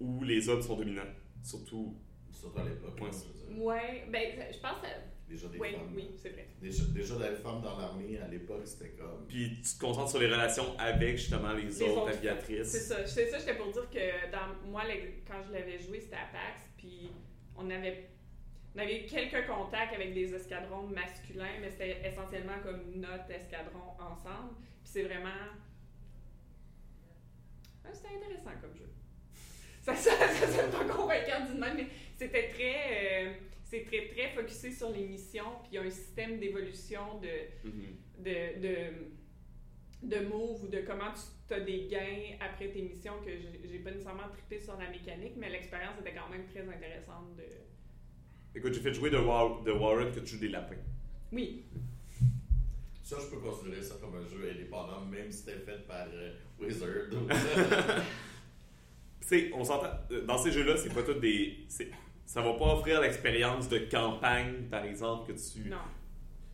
[0.00, 1.02] où les hommes sont dominants
[1.42, 1.96] surtout
[2.32, 3.00] Surtout à l'époque.
[3.00, 3.64] Ouais.
[3.64, 4.84] Ouais, ben, je pense.
[4.84, 5.92] à- Déjà des Oui, femmes.
[5.94, 6.48] oui, c'est vrai.
[6.60, 9.26] Déjà, déjà des femmes dans l'armée à l'époque, c'était comme.
[9.28, 12.12] puis tu te concentres sur les relations avec justement les, Les autres autres.
[12.12, 13.06] C'est aviatrices ça.
[13.06, 16.26] C'est ça, j'étais pour dire que dans, moi, les- quand je l'avais joué, c'était à
[16.32, 17.10] PAX, puis
[17.56, 18.08] on avait,
[18.74, 23.90] on avait eu quelques contacts avec des escadrons masculins, mais c'était essentiellement comme notre escadron
[24.00, 24.54] ensemble.
[24.82, 25.28] Puis c'est vraiment.
[27.84, 28.88] Ah, c'était intéressant comme jeu.
[29.82, 33.26] Ça, ça, ça, ça me pas convaincant d'une même, mais c'était très.
[33.26, 33.32] euh,
[33.70, 37.68] c'est très, très focusé sur les missions, puis il y a un système d'évolution de
[37.68, 37.96] Mhm.
[38.24, 38.76] de, de,
[40.20, 41.12] de move ou de comment
[41.46, 43.30] tu as des gains après tes missions que
[43.68, 47.36] j'ai pas nécessairement trippé sur la mécanique, mais l'expérience était quand même très intéressante.
[47.36, 47.44] De...
[48.58, 50.76] écoute j'ai fait jouer de, War- de Warren que tu joues des lapins
[51.32, 51.64] Oui,
[53.02, 56.32] Ça, je peux considérer ça comme un jeu indépendant, même si c'était fait par euh,
[56.60, 56.88] Wizard.
[57.12, 57.28] ou-
[59.20, 61.58] tu sais on s'entend euh, dans ces jeux là c'est pas tout des
[62.28, 65.78] ça va pas offrir l'expérience de campagne par exemple que tu non.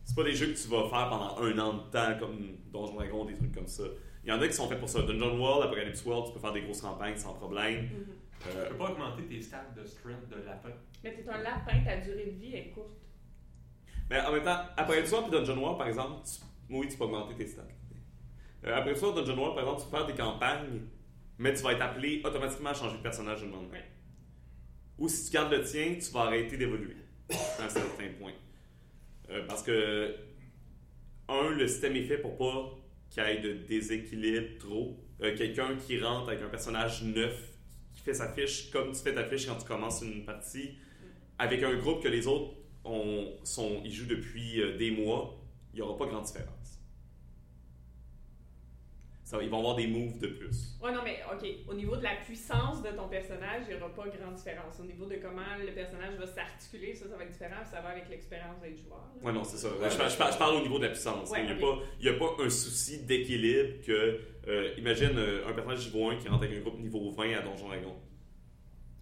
[0.05, 2.93] C'est pas des jeux que tu vas faire pendant un an de temps comme Donjon
[2.93, 3.83] Dragon, des trucs comme ça.
[4.23, 5.01] Il y en a qui sont faits pour ça.
[5.01, 7.89] Dungeon World, Apocalypse World, tu peux faire des grosses campagnes sans problème.
[8.39, 10.69] Tu Euh, peux pas augmenter tes stats de strength de lapin.
[11.03, 12.95] Mais t'es un lapin, ta durée de vie est courte.
[14.09, 17.03] mais en même temps, Apocalypse World et Dungeon World, par exemple, tu- oui, tu peux
[17.05, 17.63] augmenter tes stats.
[18.65, 20.81] Euh, Apocalypse World, Dungeon World, par exemple, tu peux faire des campagnes,
[21.39, 23.67] mais tu vas être appelé automatiquement à changer de personnage une moment.
[23.71, 23.83] Ouais.
[24.97, 26.95] Ou si tu gardes le tien, tu vas arrêter d'évoluer
[27.29, 28.33] à un certain point.
[29.29, 30.15] Euh, parce que,
[31.27, 32.77] un, le système est fait pour pas
[33.09, 34.99] qu'il y ait de déséquilibre trop.
[35.21, 37.51] Euh, Quelqu'un qui rentre avec un personnage neuf,
[37.93, 40.75] qui fait sa fiche comme tu fais ta fiche quand tu commences une partie,
[41.37, 43.33] avec un groupe que les autres ont,
[43.83, 45.41] ils jouent depuis euh, des mois,
[45.73, 46.54] il n'y aura pas grande différence.
[49.25, 50.77] Ça, ils vont avoir des moves de plus.
[50.83, 51.43] Ouais, non, mais OK.
[51.67, 54.79] Au niveau de la puissance de ton personnage, il n'y aura pas grande différence.
[54.79, 57.55] Au niveau de comment le personnage va s'articuler, ça, ça va être différent.
[57.61, 59.09] puis Ça va avec l'expérience des joueurs.
[59.19, 59.25] là.
[59.25, 59.69] Ouais, non, c'est ça.
[59.69, 61.31] Ouais, je, parle- je parle, je parle au niveau de la puissance.
[61.31, 61.59] Ouais, il n'y a, ok.
[61.61, 64.19] pas- il y a pas un souci d'équilibre que.
[64.47, 67.41] euh, imagine euh, un personnage niveau 1 qui rentre avec un groupe niveau 20 à
[67.41, 67.95] Donjon Dragon.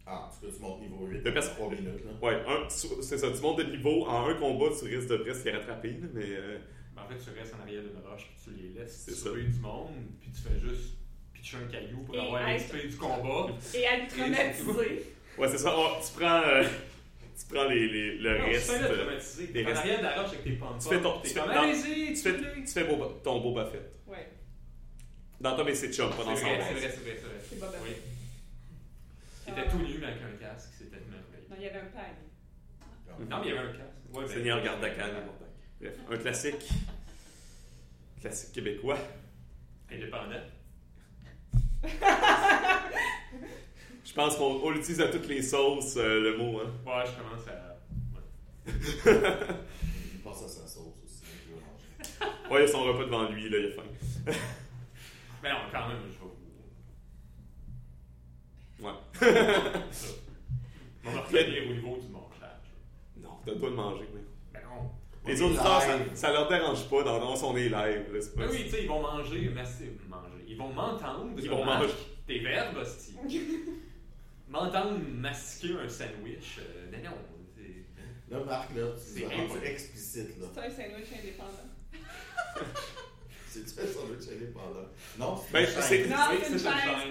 [0.06, 2.06] Ah, tu peux tu montes niveau 8 Le en perso- 3 minutes.
[2.06, 2.12] Là.
[2.22, 3.30] Ouais, un- c'est ça.
[3.30, 4.06] Tu montes de niveau.
[4.06, 6.24] En un combat, tu risques de presque les rattraper, mais.
[6.26, 6.60] euh,
[6.96, 9.60] Ben, en fait, tu restes en arrière d'une roche puis tu les laisses sauver du
[9.60, 10.94] monde, puis tu fais juste
[11.34, 13.48] pitcher un caillou pour Et avoir l'XP du combat.
[13.74, 15.06] Et à le traumatiser.
[15.38, 15.74] ouais, c'est ça.
[15.76, 16.64] Oh, tu prends, euh,
[17.38, 18.72] tu prends les, les- le Non, tu reste.
[18.72, 19.48] fais le euh, traumatiser.
[19.48, 19.80] des T'es en restes.
[19.80, 20.78] arrière de la roche avec tes pommes.
[20.80, 23.66] Tu fais ton- tu fais- comme, non, allez-y, tu fais, tu fais Boba- ton Boba
[23.66, 23.92] Fett.
[24.08, 24.28] Ouais,
[25.42, 26.68] Dans Tom et ses chums, pas dans C'est Star vrai, Wars.
[26.70, 27.18] c'est vrai, c'est vrai,
[27.50, 27.78] c'est vrai.
[27.84, 27.90] Oui.
[29.48, 31.48] Il était tout nu mais avec un casque, c'était merveilleux.
[31.50, 32.16] Non, il y avait un pag.
[33.30, 34.14] Non, mais il y avait un casque.
[34.14, 35.04] Ouais, Seigneur ouais, Gardakan.
[35.04, 35.14] ouais.
[35.82, 36.70] Bref, un classique.
[38.22, 38.98] Classique québécois.
[39.92, 40.42] Indépendant.
[44.06, 46.60] Je pense qu'on on l'utilise à toutes les sauces, euh, le mot.
[46.60, 46.72] Hein.
[46.86, 47.80] Ouais, je commence à.
[48.68, 51.24] Il passe à sa sauce aussi.
[51.48, 51.90] il veut manger.
[52.52, 53.84] Ouais, il a son repas devant lui, là, il a faim.
[55.42, 56.32] Mais non, quand même, je vais
[58.80, 58.86] vous.
[58.86, 58.94] Ouais.
[61.06, 62.68] On va revenir au niveau du montage.
[63.18, 64.22] Non, t'as le droit de manger, mais.
[64.54, 64.92] Ben non.
[65.26, 67.74] Les On auditeurs, ça, ça leur dérange pas dans dans son est live.
[68.14, 70.44] là, c'est pas- Ben oui, tu sais, ils vont manger, massif, manger.
[70.48, 71.32] Ils vont m'entendre.
[71.38, 71.94] Ils vont manger.
[72.28, 73.16] Tes verbes, hostie.
[74.50, 76.60] M'entendre mastiquer un sandwich.
[76.60, 77.18] euh, non, non.
[77.56, 80.48] c'est- Là, Marc, là, tu C'est explicite, là.
[80.54, 81.70] C'est un sandwich indépendant.
[83.54, 84.88] C'est-tu un sandwich indépendant?
[85.20, 86.58] Non, c'est c'est- une Non, c'est une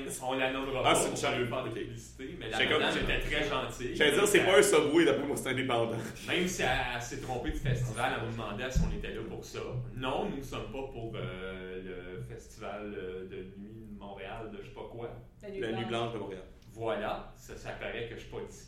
[0.09, 0.23] c'est.
[0.25, 1.31] On la nommera Ah, pas c'est une pour chaîne.
[1.33, 3.95] pas lui faire de publicité, mais la J'étais madame était très gentille.
[3.97, 5.97] J'allais dire, c'est pas un Subway, d'après moi, c'est indépendant.
[6.27, 9.45] Même si elle, s'est trompée de festival, elle nous demandait si on était là pour
[9.45, 9.61] ça.
[9.97, 11.81] Non, nous ne sommes pas pour euh,
[12.19, 15.11] le festival euh, de nuit de Montréal, de je sais pas quoi.
[15.43, 16.13] La nuit La nuit blanche.
[16.15, 16.43] de Montréal.
[16.73, 18.67] Voilà, ça, ça paraît que je suis pas ici.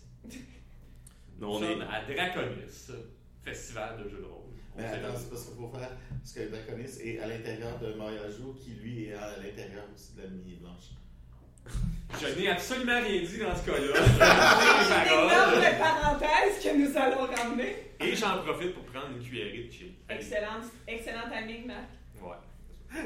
[1.40, 1.72] Non, Nous on est.
[1.72, 2.92] sommes à Draconis,
[3.44, 4.43] festival de jeux de rôle.
[4.76, 5.90] Mais attends, c'est parce qu'il faut faire.
[6.20, 10.22] Parce que Draconis est à l'intérieur de Mariajo, qui lui est à l'intérieur aussi de
[10.22, 10.90] la nuit blanche.
[12.20, 13.94] Je n'ai absolument rien dit dans ce cas-là.
[14.88, 17.76] C'est une énorme parenthèse que nous allons ramener.
[18.00, 19.94] Et j'en profite pour prendre une cuillerée de chili.
[20.08, 20.20] Allez.
[20.20, 21.88] Excellent, excellent timing, Marc.
[22.20, 23.00] Ouais.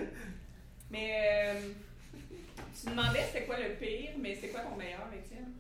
[0.91, 1.61] Mais euh,
[2.75, 5.53] tu demandais c'était quoi le pire, mais c'est quoi ton meilleur, Étienne?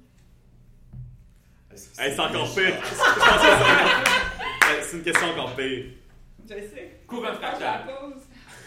[1.98, 2.74] Hey, c'est encore pire.
[4.82, 5.84] C'est une question encore pire.
[6.48, 7.00] Je sais.
[7.06, 7.82] Courant fractal.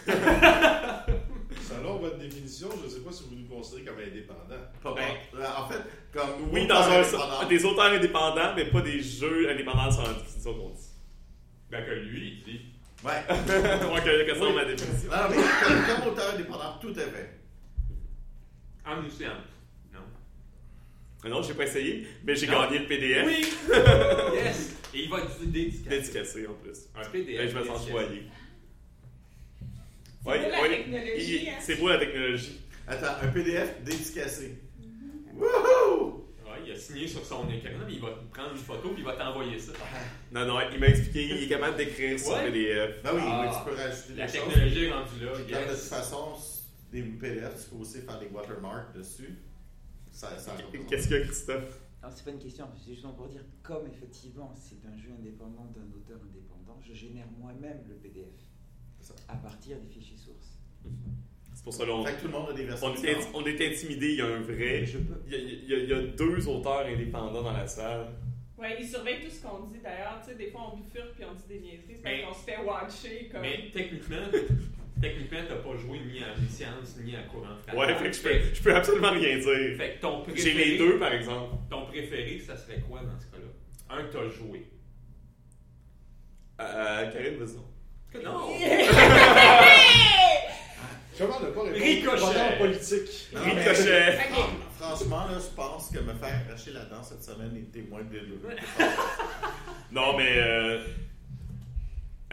[1.68, 4.64] Selon votre définition, je ne sais pas si vous nous considérez comme indépendants.
[4.82, 5.40] Pas Ben, bon.
[5.44, 5.80] En fait,
[6.12, 6.50] comme.
[6.52, 10.70] Oui, dans un, des auteurs indépendants, mais pas des jeux indépendants sur la définition qu'on
[10.70, 10.88] dit.
[11.70, 12.60] Ben que lui, il dit.
[13.04, 13.22] Ouais.
[13.88, 14.52] Moi, que, que ça, Oui.
[14.54, 15.10] ma définition.
[15.10, 16.94] Non, mais comme, comme auteur indépendant, tout.
[18.86, 19.10] En en nous.
[21.24, 21.30] Non.
[21.30, 22.62] Non, j'ai pas essayé, mais j'ai Non.
[22.64, 23.26] gagné le PDF.
[23.26, 23.46] Oui!
[24.34, 24.74] yes!
[24.94, 25.88] Et il va être dédicacé.
[25.96, 26.78] Dédicacé en plus.
[26.96, 27.40] Un PDF.
[27.40, 27.90] Et je me sens dédicacé.
[27.90, 28.22] choyé.
[30.24, 31.54] C'est Ouais, beau la ouais, technologie, hein?
[31.60, 32.60] C'est beau la technologie.
[32.86, 34.58] Attends, un PDF dédicacé.
[34.80, 35.36] Mm-hmm.
[35.38, 36.24] Wouhou!
[36.44, 38.98] Ouais, il a signé sur son écran, mais il va te prendre une photo puis
[39.02, 39.72] il va t'envoyer ça.
[40.32, 42.44] Non, non, il m'a expliqué, il est capable d'écrire sur Ouais.
[42.50, 43.02] PDF.
[43.02, 43.42] Ben oui, Ah.
[43.44, 44.48] mais tu peux rajouter La des choses.
[44.48, 45.88] technologie est rendue là, Comme de toute yes.
[45.88, 46.32] façon,
[46.92, 49.34] des PDF, tu peux aussi faire des watermarks dessus.
[50.12, 50.54] Ça, ça.
[50.88, 54.86] Qu'est-ce que Christophe Alors, c'est pas une question, c'est justement pour dire, comme effectivement c'est
[54.86, 58.28] un jeu indépendant d'un auteur indépendant, je génère moi-même le PDF
[59.00, 59.14] ça.
[59.28, 60.58] à partir des fichiers sources.
[61.54, 62.88] C'est pour ça là, on, Fait que tout le monde a des versions
[63.34, 64.84] on, on est intimidé, il y a un vrai.
[64.86, 65.20] Je peux.
[65.26, 68.08] Il y, a, il y a- il y a deux auteurs indépendants dans la salle.
[68.58, 70.20] Ouais, ils surveillent tout ce qu'on dit d'ailleurs.
[70.24, 72.00] Tu sais, des fois on bifurque puis on dit des niaiseries.
[72.02, 73.40] Parce qu'on se fait watcher comme.
[73.42, 74.16] Mais techniquement,
[75.02, 77.76] techniquement, t'as pas joué ni à Omniscience ni à Courant Fractal.
[77.76, 79.76] Ouais, fait que je peux, je peux absolument rien dire.
[79.76, 80.64] Fait que ton J'ai préféré.
[80.64, 81.56] les deux, par exemple.
[81.68, 83.50] Ton préféré, ça serait quoi dans ce cas-là?
[83.98, 84.66] Un que t'as joué.
[86.60, 88.22] Euh, Karine, vas-y.
[88.22, 88.48] Non!
[91.18, 92.58] Comment ne pas répondre Ricochet.
[92.58, 93.28] Politique?
[93.34, 94.18] Non, mais- Ricochet.
[94.78, 98.56] Franchement, là, je pense que me faire arracher la dent cette semaine était moins déloureux.
[99.92, 100.82] Non, mais euh,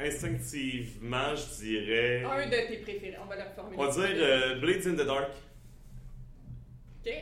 [0.04, 2.24] instinctivement, je dirais.
[2.24, 3.18] Un de tes préférés.
[3.22, 3.78] On va le reformuler.
[3.78, 5.32] On va dire euh, Blades in the Dark.
[7.06, 7.14] Ok.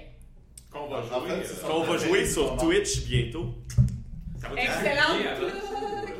[0.71, 1.41] Qu'on va En jouer.
[1.41, 1.67] fait, euh.
[1.67, 2.57] Qu'on va jouer sur?
[2.57, 3.53] Twitch bientôt.
[4.39, 5.49] ça va bien plug.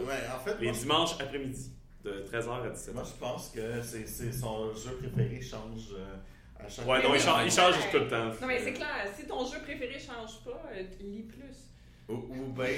[0.08, 1.72] Ouais, en fait, Les moi, dimanches après-midi.
[2.04, 2.94] De 13h à 17h.
[2.94, 6.16] moi, je pense que c'est c'est son jeu préféré change euh,
[6.64, 8.26] à chaque Ouais, non, Mais il oui, change, il change tout le temps.
[8.40, 8.88] Non, mais c'est clair.
[9.20, 11.67] Si ton jeu préféré change pas, euh, lis plus.
[12.10, 12.70] Ou, ou ben,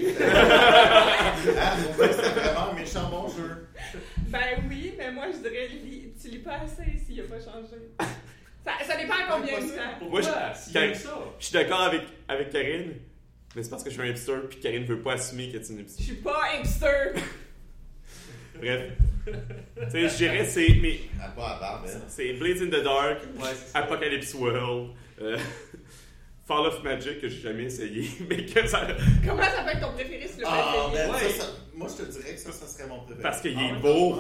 [1.58, 3.68] Ah, ben, c'était vraiment un méchant bon jeu.
[4.28, 7.76] Ben oui, mais moi je dirais lis, tu lis pas assez s'il a pas changé.
[8.66, 9.82] Ça, ça dépend à combien de temps.
[10.00, 10.22] Pourquoi?
[10.22, 10.60] Moi, je-
[11.00, 11.10] ça.
[11.40, 12.94] Je suis d'accord avec, avec Karine,
[13.56, 15.70] mais c'est parce que je suis un hipster, puis Karine veut pas assumer qu'elle est
[15.70, 16.04] une Je hipster.
[16.04, 17.14] suis pas hipster.
[18.60, 18.82] Bref.
[19.26, 20.68] tu sais, je dirais, c'est.
[20.82, 21.00] Mais
[21.36, 23.78] pas à barbe, c'est Blades in the Dark, Ouais, c'est.
[23.78, 25.38] Apocalypse World, euh,
[26.50, 28.88] Fall of Magic, que j'ai jamais essayé, mais que ça.
[29.24, 31.30] Comment ça peut être ton préféré si le Ah, ben, Ouais.
[31.30, 33.22] ça, ça- moi, je te dirais que ça, ça serait mon préféré.
[33.22, 34.18] Parce qu'il Ah, est ouais, beau.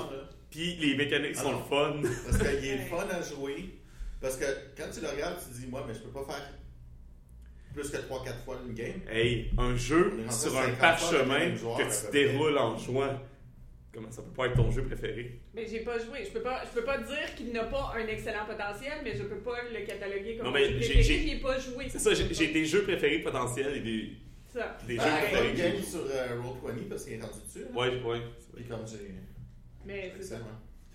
[0.51, 1.95] Puis les mécaniques Ah sont le fun.
[2.25, 3.69] Parce qu'il est fun à jouer.
[4.21, 4.45] Parce que
[4.77, 6.49] quand tu le regardes, tu te dis, moi, mais je peux pas faire
[7.73, 9.01] plus que 3-4 fois une game.
[9.09, 13.19] Hey, un jeu sur un 50 fois avec parchemin que tu déroules en jouant.
[13.91, 15.39] Comment ça peut pas être ton jeu préféré?
[15.53, 16.23] Mais j'ai pas joué.
[16.23, 19.23] Je peux pas, je peux pas dire qu'il n'a pas un excellent potentiel, mais je
[19.23, 21.03] peux pas le cataloguer comme Non, mais jeu j'ai- préféré.
[21.03, 21.89] j'ai- J'y ai pas joué.
[21.89, 24.09] C'est ça, j'ai j'ai des jeux préférés potentiels et des,
[24.53, 24.77] Ça.
[24.87, 25.53] des Ben, jeux préférés.
[25.53, 27.65] game sur euh, Roll20 parce qu'il est rendu dessus.
[27.73, 27.79] là.
[27.79, 28.21] Ouais, ouais.
[28.55, 29.11] Puis comme j'ai.
[29.85, 30.37] Mais c'est ça.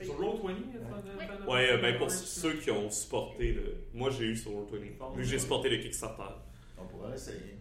[0.03, 1.53] Sur Roll20, Ouais.
[1.53, 3.75] Ouais, euh, ben pour ceux qui ont supporté le.
[3.93, 5.17] Moi j'ai eu sur Roll20.
[5.17, 6.35] Vu que j'ai supporté le Kickstarter.
[6.79, 7.59] On pourra l'essayer.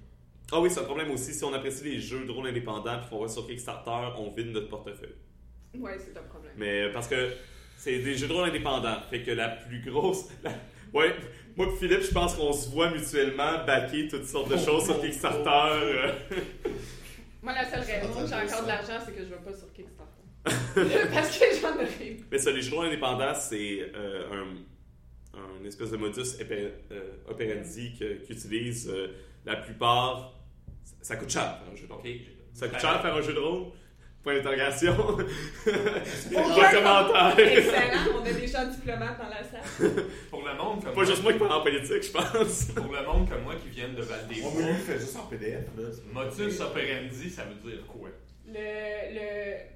[0.52, 1.34] Ah oui, c'est un problème aussi.
[1.34, 4.52] Si on apprécie les jeux de rôle indépendants puis qu'on va sur Kickstarter, on vide
[4.52, 5.16] notre portefeuille.
[5.76, 6.52] Ouais, c'est un problème.
[6.58, 7.30] Mais parce que
[7.78, 8.98] c'est des jeux de rôle indépendants.
[9.10, 10.26] Fait que la plus grosse.
[10.44, 10.52] la-
[10.94, 11.16] Ouais,
[11.56, 15.02] moi et Philippe, je pense qu'on se voit mutuellement backer toutes sortes de choses sur
[15.02, 15.50] Kickstarter.
[15.50, 16.12] euh.
[17.42, 19.74] Moi, la seule raison que j'ai encore de l'argent, c'est que je vais pas sur
[19.74, 20.12] Kickstarter.
[21.14, 22.18] Parce que j'en aurais.
[22.32, 26.72] Mais ça, les jeux de rôle indépendants, c'est euh, un, un espèce de modus oper-
[26.92, 29.08] euh, operandi qu'utilisent euh,
[29.46, 30.34] la plupart.
[30.84, 32.04] Ça, ça coûte cher, un jeu de rôle.
[32.54, 33.72] Ça coûte cher faire un jeu de rôle?
[34.24, 34.96] Point d'interrogation.
[34.98, 37.40] Aucun Pas de commentaire.
[37.58, 40.06] Excellent, on a des gens diplomates dans la salle.
[40.30, 42.66] Pour le monde comme Pas juste moi qui parle en politique, je pense.
[42.74, 44.16] Pour le monde comme moi qui viennent de Moi,
[44.54, 45.66] moi, lui, il fait juste en PDF.
[45.78, 45.90] Là.
[46.14, 48.10] motus operandi, ça veut dire quoi?
[48.48, 49.14] Le.
[49.14, 49.74] le.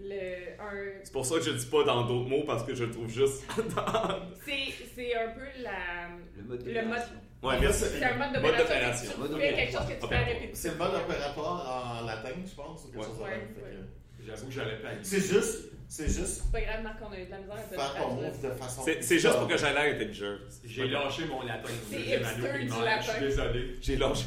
[0.00, 0.60] Le.
[0.60, 1.00] un.
[1.02, 2.90] C'est pour ça que je le dis pas dans d'autres mots parce que je le
[2.90, 3.42] trouve juste
[3.76, 4.20] dans...
[4.44, 6.08] C'est, c'est un peu la.
[6.36, 7.14] Le mode Le d'opération.
[7.42, 7.84] Ouais, merci.
[7.98, 8.62] C'est un mode Mode d'opération.
[8.64, 9.12] d'opération.
[9.14, 10.26] Tu Mode fais quelque chose que tu fais à opératoire.
[10.34, 10.54] répétition.
[10.54, 13.28] C'est le mode opératoire en latin, je pense, ou quelque Ouais.
[13.28, 13.78] Ouais,
[14.26, 17.26] J'avoue que j'aurais pas C'est juste, c'est juste C'est pas grave, Marc, on a eu
[17.26, 18.82] de la misère à te faire ton faire move de façon.
[18.86, 20.36] C'est c'est juste pour que j'aie l'air intelligent.
[20.64, 23.02] J'ai lâché mon latin C'est hipster du je latin.
[23.12, 23.76] suis désolé.
[23.82, 24.24] J'ai lâché.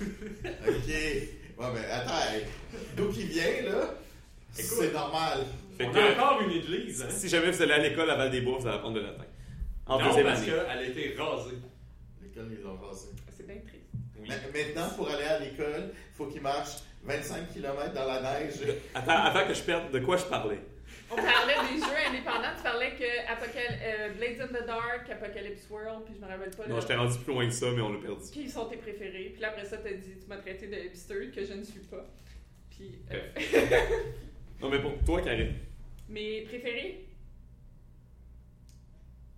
[0.00, 0.88] Ok.
[1.56, 2.12] Ouais, mais attends,
[2.96, 3.94] d'où qu'il vient, là,
[4.62, 5.44] c'est normal.
[5.76, 7.06] Fait On que- a encore une église, hein?
[7.10, 9.24] Si jamais vous allez à l'école à Val-des-Bois, vous allez apprendre le latin.
[9.86, 10.50] En non, deuxième parce année.
[10.52, 11.50] qu'elle a été rasée.
[12.22, 13.08] L'école, ils l'ont passé.
[13.36, 13.84] C'est bien triste.
[14.18, 14.28] Oui.
[14.28, 18.54] Maintenant, pour aller à l'école, il faut qu'il marche 25 km dans la neige.
[18.94, 20.60] Attends, avant que je perde, de quoi je parlais?
[21.10, 22.54] On parlait des jeux indépendants.
[22.56, 26.50] Tu parlais que Apocal- euh, Blades in the Dark, Apocalypse World, puis je me rappelle
[26.56, 26.66] pas.
[26.66, 28.22] Non, le- j'étais rendu plus loin que ça, mais on l'a perdu.
[28.32, 29.30] Qui sont tes préférés?
[29.32, 31.80] Puis là, après ça, t'as dit, tu m'as traité de hipster, que je ne suis
[31.80, 32.06] pas.
[32.70, 33.20] Puis, euh,
[34.60, 35.54] Non, mais pour toi, Karine.
[36.08, 37.06] mes préférés?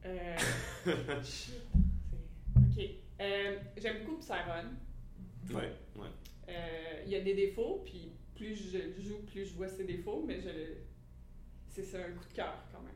[0.05, 0.37] Euh...
[2.57, 2.85] Ok.
[3.21, 4.69] Euh, J'aime beaucoup Psyron.
[5.51, 6.09] Ouais, ouais.
[6.49, 9.85] Euh, Il y a des défauts, puis plus je le joue, plus je vois ses
[9.85, 10.77] défauts, mais je le...
[11.71, 12.95] c'est un coup de cœur quand même.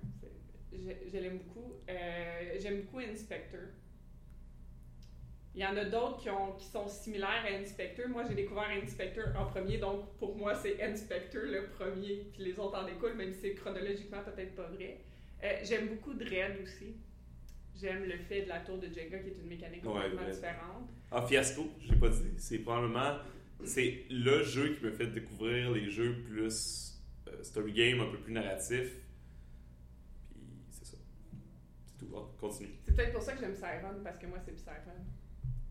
[0.73, 1.73] Je l'aime beaucoup.
[1.89, 3.61] Euh, J'aime beaucoup Inspector.
[5.55, 8.09] Il y en a d'autres qui, ont- qui sont similaires à Inspector.
[8.09, 12.59] Moi, j'ai découvert Inspector en premier, donc pour moi, c'est Inspector le premier, puis les
[12.59, 15.01] autres en découlent, même si c'est chronologiquement peut-être pas vrai.
[15.43, 16.95] Euh, J'aime beaucoup Dread aussi.
[17.75, 20.89] J'aime le fait de la tour de Jenga, qui est une mécanique complètement différente.
[21.11, 22.35] Ah, Fiasco, je l'ai pas dit.
[22.37, 23.19] C'est probablement.
[23.65, 28.19] C'est le jeu qui me fait découvrir les jeux plus euh, story game, un peu
[28.19, 28.97] plus narratif.
[30.31, 30.41] Puis
[30.71, 30.97] c'est ça.
[31.87, 32.15] C'est tout.
[32.39, 32.71] Continue.
[32.85, 35.05] C'est peut-être pour ça que j'aime Siren, parce que moi, c'est Siren.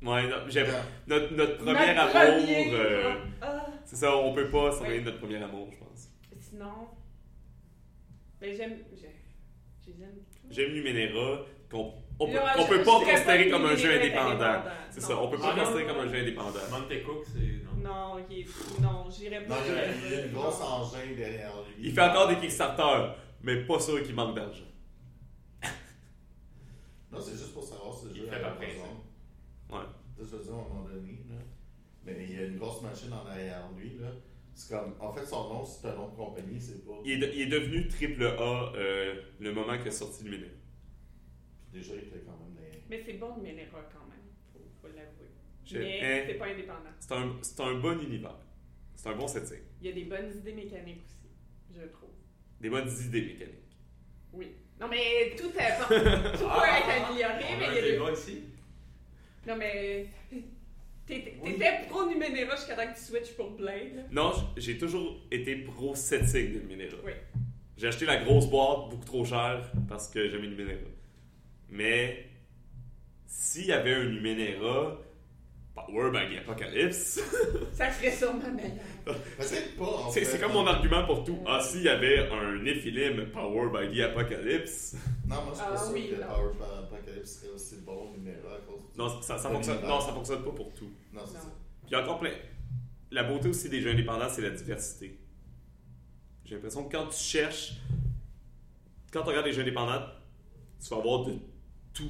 [0.02, 0.68] Ouais, non, j'aime.
[0.68, 0.84] Yeah.
[1.08, 2.38] Notre, notre premier Notre amour.
[2.40, 3.66] premier, euh, ah.
[3.84, 5.00] c'est ça, on peut pas s'en Ouais.
[5.02, 6.10] de notre premier amour, je pense.
[6.40, 6.88] Sinon,
[8.40, 8.78] ben j'aime.
[10.52, 14.64] J'aime Numenera, qu'on on peut, je- peut je pas considérer comme un jeu indépendant.
[14.90, 15.08] C'est Non.
[15.08, 16.12] ça, on peut pas Ah, non, considérer non, comme un non.
[16.12, 16.60] jeu indépendant.
[16.72, 17.64] Monte Cook, c'est.
[17.84, 18.16] Non.
[18.18, 19.64] Non, il est- non, j'irais Non, pas.
[19.64, 21.88] j'irais il y a une grosse engin derrière lui.
[21.88, 23.12] Il fait encore des Kickstarter,
[23.44, 24.64] mais pas sûr qu'il manque d'argent.
[27.12, 28.80] Non, c'est juste pour savoir si le Il jeu est pas à principe.
[28.80, 28.96] Amazon.
[29.72, 29.86] Ouais.
[30.26, 31.36] Ça, je veux dire, à un moment donné, là.
[32.06, 34.12] Mais il y a une grosse machine en arrière lui, là.
[34.54, 37.00] C'est comme, en fait, son nom, c'est un nom de compagnie, c'est pas.
[37.06, 40.30] Il est, de- il est devenu triple A euh, le moment qu'il est sorti de
[40.30, 40.52] Numenera.
[41.72, 42.80] Déjà, il était quand même des.
[42.90, 45.30] Mais c'est bon, Menera quand même, faut, faut l'avouer.
[45.66, 46.90] Je- Mais hein, c'est pas indépendant.
[47.00, 48.36] C'est un, c'est un bon univers.
[48.96, 49.60] C'est un bon setting.
[49.82, 51.30] Il y a des bonnes idées mécaniques aussi,
[51.74, 52.10] je trouve.
[52.60, 53.78] Des bonnes idées mécaniques.
[54.34, 54.56] Oui.
[54.82, 58.14] Non, mais tout, est, tout peut être amélioré, mais il y a des...
[58.20, 58.44] ici.
[59.48, 60.08] Non, mais...
[61.06, 61.56] T'étais Oui.
[61.90, 63.96] pro Numenera jusqu'à temps que tu switches pour Blade.
[63.96, 64.02] là.
[64.12, 66.98] Non, j'ai toujours été pro setting de Numenera.
[67.04, 67.14] Oui.
[67.78, 70.76] J'ai acheté la grosse boîte beaucoup trop chère parce que j'aimais Numenera.
[71.70, 72.26] Mais
[73.26, 75.00] s'il y avait un Numenera
[75.88, 77.20] Power Bag Apocalypse,
[77.74, 78.74] Ça serait sûrement meilleur.
[79.06, 80.26] Peut-être pas, en c'est fait.
[80.26, 81.40] c'est comme mon argument pour tout.
[81.48, 84.96] Ah, s'il y avait un Nephilim Power Baggy Apocalypse,
[85.28, 86.28] Non, moi, je suis Ah pas sûr oui, que non.
[86.28, 86.52] Power
[86.84, 90.12] Apocalypse serait aussi bon numéro à cause du- non, ça, ça de fonctionne, non, ça
[90.14, 90.92] fonctionne pas pour tout.
[91.14, 91.40] Non, c'est ça.
[91.82, 92.34] Puis il y a encore plein.
[93.12, 95.20] La beauté aussi des jeux indépendants, c'est la diversité.
[96.46, 97.74] J'ai l'impression que quand tu cherches,
[99.12, 100.04] quand tu regardes les jeux indépendants,
[100.84, 101.34] tu vas avoir de
[101.94, 102.10] tout.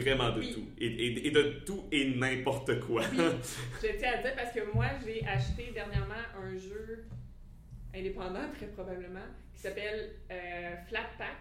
[0.00, 0.52] Vraiment de Oui.
[0.52, 0.68] tout.
[0.78, 3.02] Et, et- et de tout et n'importe quoi.
[3.12, 3.18] Oui,
[3.82, 7.04] je tiens à le dire parce que moi, j'ai acheté dernièrement un jeu
[7.94, 9.24] indépendant, très probablement,
[9.54, 11.36] qui s'appelle euh, Flat Pack,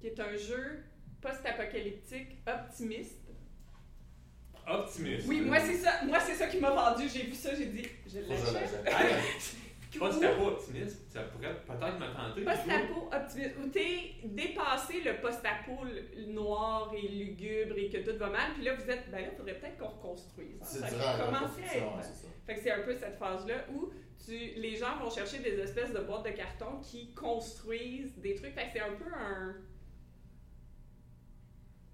[0.00, 0.82] qui est un jeu
[1.20, 3.20] post-apocalyptique optimiste.
[4.66, 5.26] Optimiste.
[5.28, 7.04] Oui, moi, c'est ça, moi, c'est ça qui m'a vendu.
[7.12, 8.86] J'ai vu ça, j'ai dit, je l'achète.
[9.92, 9.94] l'achète.
[9.94, 12.44] Hey, pas si t'as pas optimiste, ça pourrait peut-être me tenter.
[12.44, 18.28] Post-apo optimiste, où t'es dépassé le post-apo le- noir et lugubre et que tout va
[18.30, 20.60] mal, puis là, vous êtes, ben là, faudrait peut-être qu'on reconstruise.
[20.60, 20.64] hein.
[20.64, 22.28] C'est commencer à être- ça.
[22.46, 23.90] Fait que c'est un peu cette phase-là où
[24.24, 28.52] tu, les gens vont chercher des espèces de boîtes de carton qui construisent des trucs.
[28.54, 29.56] Fait que c'est un peu un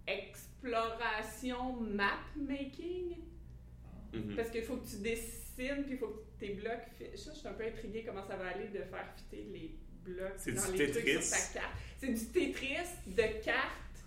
[0.07, 3.16] exploration map making
[4.12, 4.36] Mhm.
[4.36, 7.49] parce qu'il faut que tu dessines puis il faut que tes blocs ça je suis
[7.49, 9.74] un peu intriguée comment ça va aller de faire fitter les
[10.05, 11.22] blocs C'est dans du les trucs Tetris.
[11.22, 14.05] sur ta carte c'est du Tetris de cartes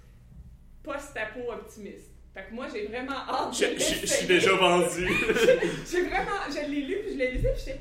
[0.83, 5.07] post-apo optimiste fait que moi j'ai vraiment hâte Je de je- je suis déjà vendu.
[5.91, 7.79] J'ai vraiment, je l'ai lu puis je l'ai lu puis j'étais,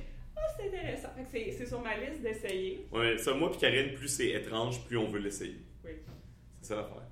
[0.57, 1.09] c'est intéressant.
[1.15, 2.87] Fait que c'est c'est sur ma liste d'essayer.
[2.91, 5.59] Ouais, ça, moi puis Karine, plus c'est étrange, plus on veut l'essayer.
[5.85, 5.91] Oui.
[6.63, 7.03] C'est ça l'affaire.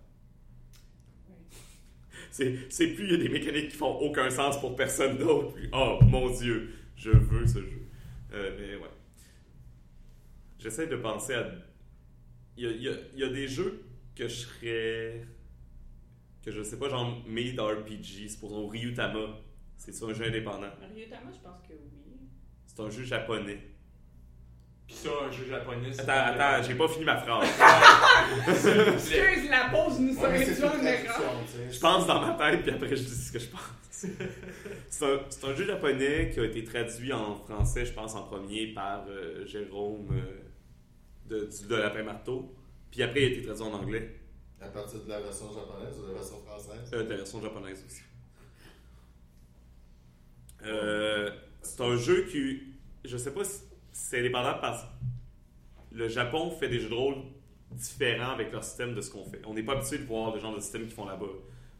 [1.29, 1.35] Oui.
[2.31, 5.53] C'est c'est plus il y a des mécaniques qui font aucun sens pour personne d'autre.
[5.53, 7.83] Plus, oh mon dieu, je veux ce jeu.
[8.33, 8.91] Euh, mais ouais.
[10.59, 11.47] J'essaie de penser à.
[12.57, 13.85] Il y a, il y a- il y a des jeux
[14.15, 15.27] que je serais.
[16.43, 19.39] que je sais pas, genre Made RPG, supposons Ryutama.
[19.77, 20.69] C'est un jeu indépendant.
[20.95, 22.17] Ryutama, je pense que oui.
[22.67, 23.59] C'est un jeu japonais.
[24.87, 25.93] Puis ça, un jeu japonais.
[25.93, 27.49] c'est- Attends, attends, j'ai pas fini ma phrase.
[28.57, 31.73] C'est- Excuse, la pause nous c'est due une.
[31.73, 33.61] Je pense dans ma tête, puis après je dis ce que je pense.
[34.91, 35.05] C'est
[35.45, 39.47] un, jeu japonais qui a été traduit en français, je pense, en premier par euh,
[39.47, 40.39] Jérôme euh,
[41.29, 42.55] de, du- de Lapin Marteau.
[42.91, 44.17] Puis après, il a été traduit en anglais,
[44.61, 46.91] À partir de la version japonaise ou de la version française?
[46.93, 48.03] euh, de la version japonaise aussi.
[51.63, 52.63] C'est un jeu qui,
[53.05, 53.61] je sais pas si
[53.93, 54.89] c'est indépendant parce que
[55.93, 57.17] le Japon fait des jeux de rôle
[57.73, 59.41] différents avec leur système de ce qu'on fait.
[59.47, 61.27] On n'est pas habitué de voir le genre de système qu'ils font là-bas.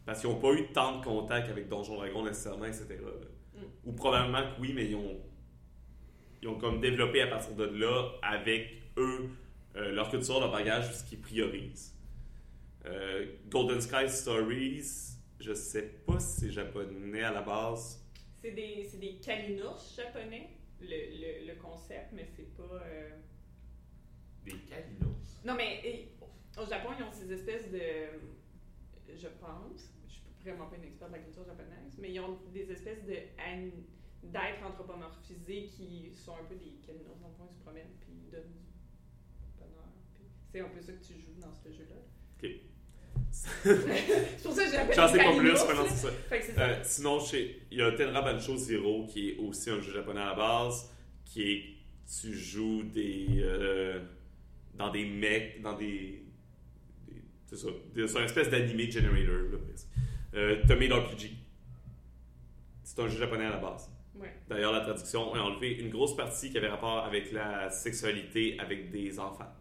[0.07, 2.87] Parce qu'ils n'ont pas eu tant de contact avec Donjon Dragon nécessairement, etc.
[3.53, 3.59] Mm.
[3.85, 5.21] Ou probablement que oui, mais ils ont,
[6.41, 9.29] ils ont comme développé à partir de là, avec eux,
[9.75, 11.93] euh, leur culture, leur bagage, ce qu'ils priorisent.
[12.85, 18.01] Euh, Golden Sky Stories, je sais pas si c'est japonais à la base.
[18.41, 20.49] C'est des, c'est des kalinours japonais,
[20.79, 22.63] le, le, le concept, mais c'est pas.
[22.85, 23.09] euh,
[24.45, 25.39] Des calinos.
[25.43, 26.07] Non, mais
[26.57, 27.79] au Japon, ils ont ces espèces de.
[29.15, 29.93] Je pense,
[30.51, 33.13] vraiment pas une experte de la culture japonaise, mais ils ont des espèces de
[34.23, 37.17] d'êtres anthropomorphisés qui sont un peu des kalinours.
[37.21, 39.87] Dans le fond, ils se promènent puis ils donnent du bonheur.
[40.51, 41.95] C'est un peu ça que tu joues dans ce jeu-là.
[42.41, 42.49] Ok.
[43.31, 46.61] C'est pour ça que j'appelle J'en sais pas plus, c'est ça.
[46.61, 50.21] Euh, sinon, chez- il y a Tenra Bancho Zero qui est aussi un jeu japonais
[50.21, 50.91] à la base,
[51.23, 51.63] qui est
[52.21, 53.99] tu joues des euh,
[54.73, 56.23] dans des mecs, dans des,
[57.07, 59.87] des- c'est ça, c'est une espèce d'anime generator là, presque.
[60.37, 61.31] Euh, Tommy RPG.
[62.83, 63.89] C'est un jeu japonais à la base.
[64.15, 64.33] Ouais.
[64.47, 68.89] D'ailleurs, la traduction a enlevé une grosse partie qui avait rapport avec la sexualité avec
[68.91, 69.51] des enfants.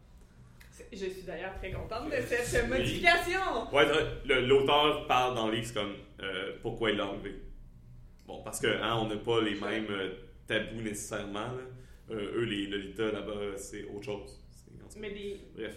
[0.93, 3.74] Je suis d'ailleurs très contente de cette modification.
[3.74, 3.87] Ouais,
[4.27, 7.35] le- l'auteur parle dans le livre, c'est comme euh, pourquoi il l'a enlevé.
[8.27, 10.11] Bon, parce que hein, on n'a pas les mêmes euh,
[10.47, 11.41] tabous nécessairement.
[11.41, 11.62] là.
[12.11, 14.39] Euh, eux, les Lolita là-bas, c'est autre chose.
[14.99, 15.41] Mais des.
[15.57, 15.77] Bref.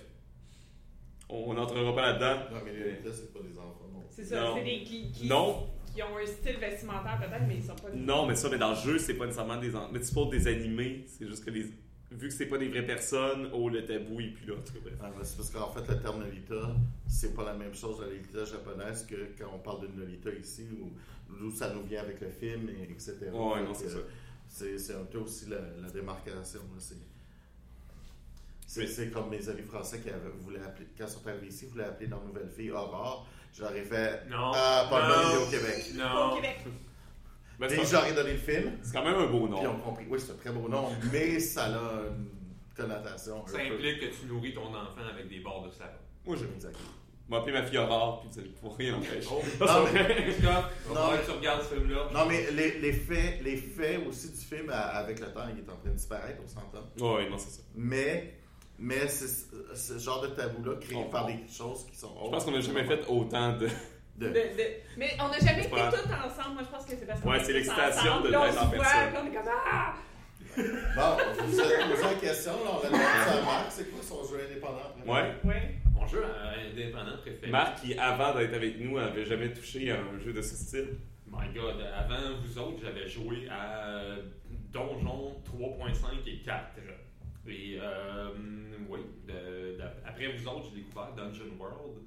[1.29, 2.55] On n'entrera pas là-dedans.
[2.55, 3.88] Non, mais les Lolita, c'est pas des enfants.
[4.09, 4.55] C'est ça, Non.
[4.55, 7.89] c'est des qui, qui, Non, qui ont un style vestimentaire peut-être, mais ils sont pas.
[7.93, 9.71] non, mais ça, mais dans le jeu, c'est pas nécessairement des.
[9.91, 11.65] Mais tu peux des animés, c'est juste que les.
[12.11, 14.55] Vu que c'est pas des vraies personnes, oh, le tabou est plus là.
[14.55, 14.95] En tout cas, bref.
[14.99, 16.75] Ah, ben, c'est parce qu'en fait, le terme Lolita,
[17.07, 20.65] c'est pas la même chose la Lolita japonaise que quand on parle d'une Lolita ici,
[20.81, 20.91] où,
[21.37, 23.15] d'où ça nous vient avec le film, et etc.
[23.31, 23.99] Ouais, non, c'est ça.
[24.47, 26.61] C'est, c'est un peu aussi la, la démarcation.
[26.61, 26.95] là, C'est,
[28.65, 28.87] c'est, Oui.
[28.87, 31.83] c'est comme mes amis français qui avaient, voulaient appeler, quand ils sont arrivés ici, voulaient
[31.85, 33.27] appeler leur nouvelle fille Aurore.
[33.75, 34.51] Ai fait Non.
[34.53, 35.85] Ah, pas de bonne idée au Québec.
[35.93, 36.35] Au Non.
[36.35, 36.57] Québec.
[37.59, 39.55] Ben, Et c'est je leur ai donné le film, c'est quand même un beau puis
[39.61, 39.79] ils ont nom.
[39.79, 40.05] compris.
[40.09, 41.67] Oui, c'est un très beau nom, mais ça a
[42.07, 42.29] une
[42.75, 43.45] connotation.
[43.47, 45.91] Ça peu- implique que tu nourris ton enfant avec des barres de savon.
[46.25, 46.77] Moi, je vais Exact.
[47.27, 49.27] m'appeler ma fille Aurore, puis vous allez pouvoir rien empêcher.
[49.29, 52.07] Oh, Non, mais- Non, tu regardes ce film-là.
[52.13, 55.69] Non, mais les, les, faits, les faits aussi du film, avec le temps, il est
[55.69, 56.85] en train de disparaître, on s'entend.
[57.15, 57.61] Ouais, non, c'est ça.
[57.75, 58.38] Mais,
[58.79, 59.27] mais c'est
[59.75, 62.61] ce genre de tabou-là créé On- par des choses qui sont Je pense qu'on n'a
[62.61, 63.67] jamais fait autant de.
[64.15, 66.55] de- De- de- Mais on n'a jamais été pas- tous ensemble.
[66.55, 69.13] Moi, je pense que c'est parce qu'on Ouais, est c'est l'excitation de l'être en personne.
[69.21, 69.93] on est comme Ah!
[70.57, 74.23] Bon, vous avez posé la question, là, on va demander à Marc, c'est quoi son
[74.27, 74.79] jeu indépendant?
[74.97, 75.09] après?
[75.09, 75.35] Ouais.
[75.45, 75.75] Ouais.
[75.93, 77.51] Mon jeu euh, indépendant préféré.
[77.51, 80.97] Marc, qui avant d'être avec nous, avait jamais touché à un jeu de ce style.
[81.27, 84.15] My God, avant vous autres, j'avais joué à
[84.71, 86.71] Donjon 3.5 et 4.
[87.49, 88.29] Et euh,
[88.89, 91.97] oui, de- de- après vous autres, j'ai découvert Dungeon World,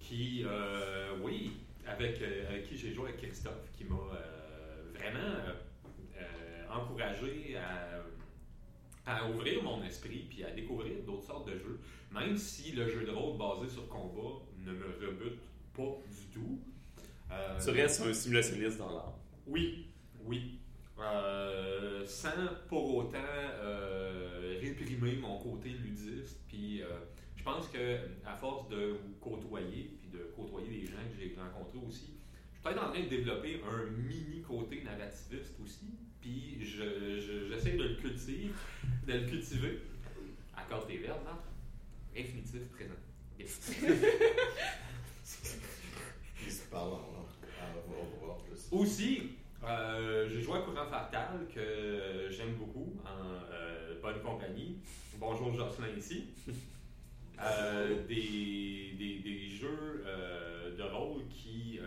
[0.00, 1.52] qui, euh, oui,
[1.86, 3.96] avec, euh, avec qui j'ai joué avec Christophe, qui m'a
[4.94, 5.36] vraiment
[6.70, 8.02] encouragé à,
[9.06, 11.78] à ouvrir mon esprit puis à découvrir d'autres sortes de jeux,
[12.12, 15.38] même si le jeu de rôle basé sur combat ne me rebute
[15.74, 16.58] pas du tout.
[17.30, 19.14] Euh, Tu restes un simulationniste dans l'art.
[19.46, 19.86] oui,
[20.24, 20.58] oui.
[20.98, 22.30] Euh, sans
[22.68, 23.18] pour autant
[24.96, 26.40] mon côté ludiste.
[26.48, 26.86] Puis euh,
[27.36, 31.34] je pense que à force de vous côtoyer, puis de côtoyer des gens que j'ai
[31.38, 32.14] rencontrés aussi,
[32.52, 35.86] je suis peut-être en train de développer un mini côté narrativiste aussi.
[36.20, 38.50] Puis je- je- j'essaie de le cultiver,
[39.06, 39.78] de le cultiver.
[40.56, 41.38] Accorde tes verbes, là.
[42.18, 42.94] Infinitif présent.
[43.38, 43.72] Yes.
[46.44, 48.68] Ils se parlent en va voir plus.
[48.72, 54.76] Aussi, Euh, j'ai joué à Courant Fatal, que j'aime beaucoup, en euh, bonne compagnie.
[55.18, 56.28] Bonjour Jocelyn ici.
[57.38, 61.78] Euh, des, des, des jeux euh, de rôle qui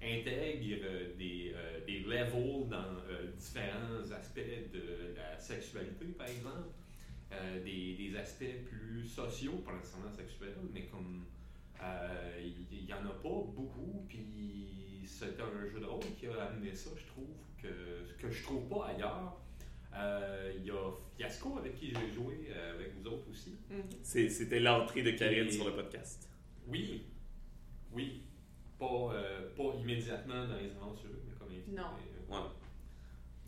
[0.00, 1.52] intègrent des,
[1.84, 2.94] des levels dans
[3.36, 4.38] différents aspects
[4.72, 6.68] de la sexualité, par exemple.
[7.64, 11.24] Des, des aspects plus sociaux, pas nécessairement sexuels, mais comme
[12.40, 16.74] il n'y en a pas beaucoup, puis c'est un jeu de rôle qui a amené
[16.74, 17.28] ça, je trouve,
[17.60, 19.36] que, que je trouve pas ailleurs.
[19.96, 23.56] Euh, Il y a Fiasco avec qui j'ai joué, euh, avec vous autres aussi.
[23.70, 23.82] Mhm.
[24.02, 26.28] C'est- C'était l'entrée de Karine Et- sur le podcast.
[26.66, 27.04] Oui,
[27.92, 28.22] oui,
[28.78, 31.70] pas, euh, pas immédiatement dans les aventures, mais comme invité.
[31.72, 31.82] Non.
[31.84, 32.48] Euh, Ouais.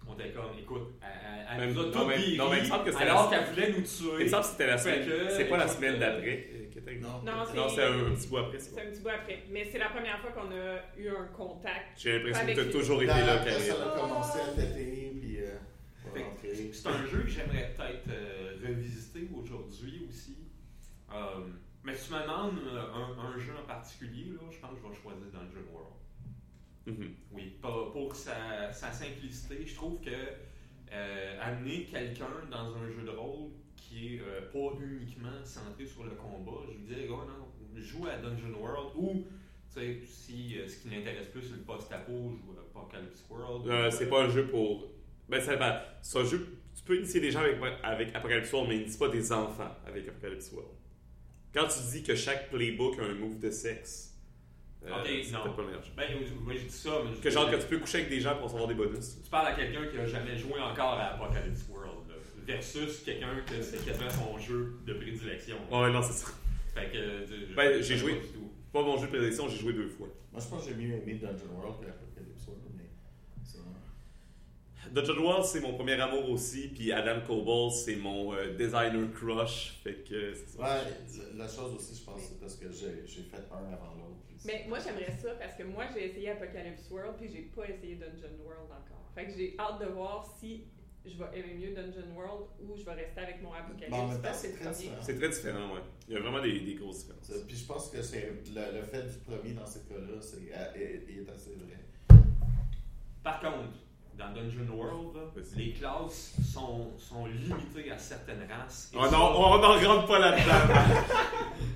[0.09, 2.63] On était comme, écoute, elle, elle- nous a non, tout mais- guéri, non, mais il
[2.63, 3.87] me semble que c'était alors la- qu'elle voulait nous Il me
[4.19, 4.29] tuer.
[4.29, 5.09] semble que c'était la semaine.
[5.31, 6.63] C'est pas la semaine euh, d'après euh.
[7.01, 8.59] Non, c'est- un, petit bout après.
[8.61, 8.81] C'est ça.
[8.83, 9.43] un petit bout après.
[9.51, 11.99] Mais c'est la première fois qu'on a eu un contact.
[11.99, 12.71] J'ai l'impression que t'as lui.
[12.71, 13.83] toujours été là, après, ça Karine.
[13.91, 15.55] a commencé à puis euh.
[16.73, 20.39] C'est un jeu que j'aimerais peut-être euh, revisiter aujourd'hui aussi.
[21.13, 21.17] Euh,
[21.83, 24.89] mais si tu me demandes un, un jeu en particulier, là, je pense que je
[24.89, 25.93] vais choisir Dungeon World.
[26.87, 27.15] Mhm.
[27.33, 30.11] Oui, pour, pour sa, sa simplicité, je trouve que
[30.93, 36.05] euh, amener quelqu'un dans un jeu de rôle qui est euh, pas uniquement centré sur
[36.05, 39.25] le combat, je lui dirais, oh non, joue à Dungeon World ou,
[39.69, 43.93] tu sais, si euh, ce qui l'intéresse plus c'est le post-apo, joue à Apocalypse World.
[43.93, 44.87] C'est pas un jeu pour.
[45.29, 45.99] Ben, ça va.
[46.03, 46.59] C'est un jeu.
[46.75, 50.07] Tu peux initier des gens avec, avec Apocalypse World, mais initie pas des enfants avec
[50.09, 50.71] Apocalypse World.
[51.53, 54.06] Quand tu dis que chaque playbook a un move de sexe,
[54.87, 55.53] euh, non.
[55.55, 55.91] pas le meilleur jeu.
[55.97, 56.05] Ben,
[56.43, 58.35] moi je dis ça, mais je Que genre que tu peux coucher avec des gens
[58.35, 59.17] pour recevoir des bonus.
[59.23, 62.15] Tu parles à quelqu'un qui a jamais joué encore à Apocalypse World, là,
[62.47, 65.57] versus quelqu'un que c'est quasiment son jeu de prédilection.
[65.71, 66.29] Ouais, non, c'est ça.
[66.75, 67.27] Fait que, euh,
[67.57, 68.21] Ben, j'ai joué.
[68.73, 70.09] pas mon jeu de prédilection, j'ai joué deux fois.
[70.33, 72.91] Moi, je pense que j'ai mieux aimé Dungeon World que Apocalypse World, mais
[73.43, 73.59] ça...
[74.93, 79.81] Dungeon World, c'est mon premier amour aussi, puis Adam Coble, c'est mon euh, designer crush.
[79.83, 80.63] Fait que c'est ça.
[80.63, 80.83] Ouais,
[81.37, 84.06] la chose aussi, je pense, c'est parce que j'ai j'ai fait un avant l'autre.
[84.47, 87.97] Mais moi, j'aimerais ça parce que moi, j'ai essayé Apocalypse World puis j'ai pas essayé
[87.97, 89.11] Dungeon World encore.
[89.15, 90.65] Fait que j'ai hâte de voir si
[91.05, 93.97] je vais aimer mieux Dungeon World ou je vais rester avec mon Apocalypse.
[94.35, 94.97] C'est très différent.
[95.03, 95.81] C'est très différent, ouais.
[96.09, 97.25] Il y a vraiment des, des grosses différences.
[97.25, 100.47] Ça, Puis je pense que c'est le, le fait du premier dans ce cas-là, c'est
[100.47, 102.19] est, assez vrai.
[103.23, 103.79] Par contre,
[104.17, 105.17] dans Dungeon World,
[105.57, 108.91] les classes sont, sont limitées à certaines races.
[108.95, 111.01] Oh non, on n'en rentre pas là-dedans.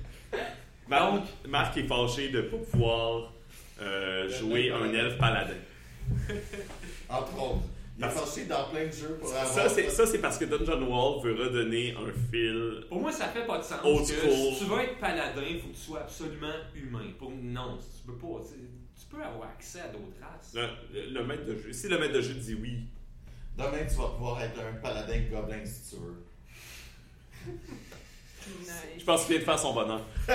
[0.91, 3.33] Marc, Donc- Marc est fâché de ne pas pouvoir
[3.81, 5.55] euh, jouer un elfe paladin.
[7.09, 7.63] Entre autres.
[7.97, 9.45] Il est fâché dans plein de jeux pour avoir.
[9.47, 12.83] Ça, c'est, ça, c'est parce que Dungeon World veut redonner un fil.
[12.89, 13.79] Pour moi, ça fait pas de sens.
[13.83, 14.53] Old que school.
[14.53, 17.05] Si tu veux être paladin, il faut que tu sois absolument humain.
[17.19, 17.31] Pour...
[17.31, 18.41] Non, tu peux pas.
[18.47, 18.59] Tu
[18.99, 20.53] tu peux avoir accès à d'autres races.
[20.55, 21.73] Le, le maître de jeu.
[21.73, 22.79] Si le maître de jeu dit oui,
[23.57, 26.23] Demain, tu vas pouvoir être un paladin gobelin si tu veux.
[28.97, 30.01] Je pense qu'il vient de faire son bonheur.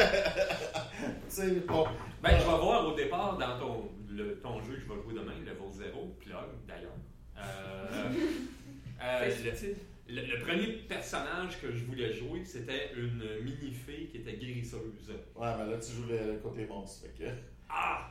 [1.28, 1.86] Tu sais, bon.
[2.22, 5.14] Ben, je vais voir au départ dans ton, le- ton jeu que je vais jouer
[5.14, 6.34] demain, Level 0, plug
[6.66, 6.92] d'ailleurs.
[7.38, 8.08] Euh,
[9.02, 9.76] euh, le, subtil.
[10.08, 15.10] le- le premier personnage que je voulais jouer, c'était une mini-fée qui était guérisseuse.
[15.34, 17.02] Ouais, mais là, tu joues le, côté monstre.
[17.06, 17.30] Fait que...
[17.68, 18.08] Ah!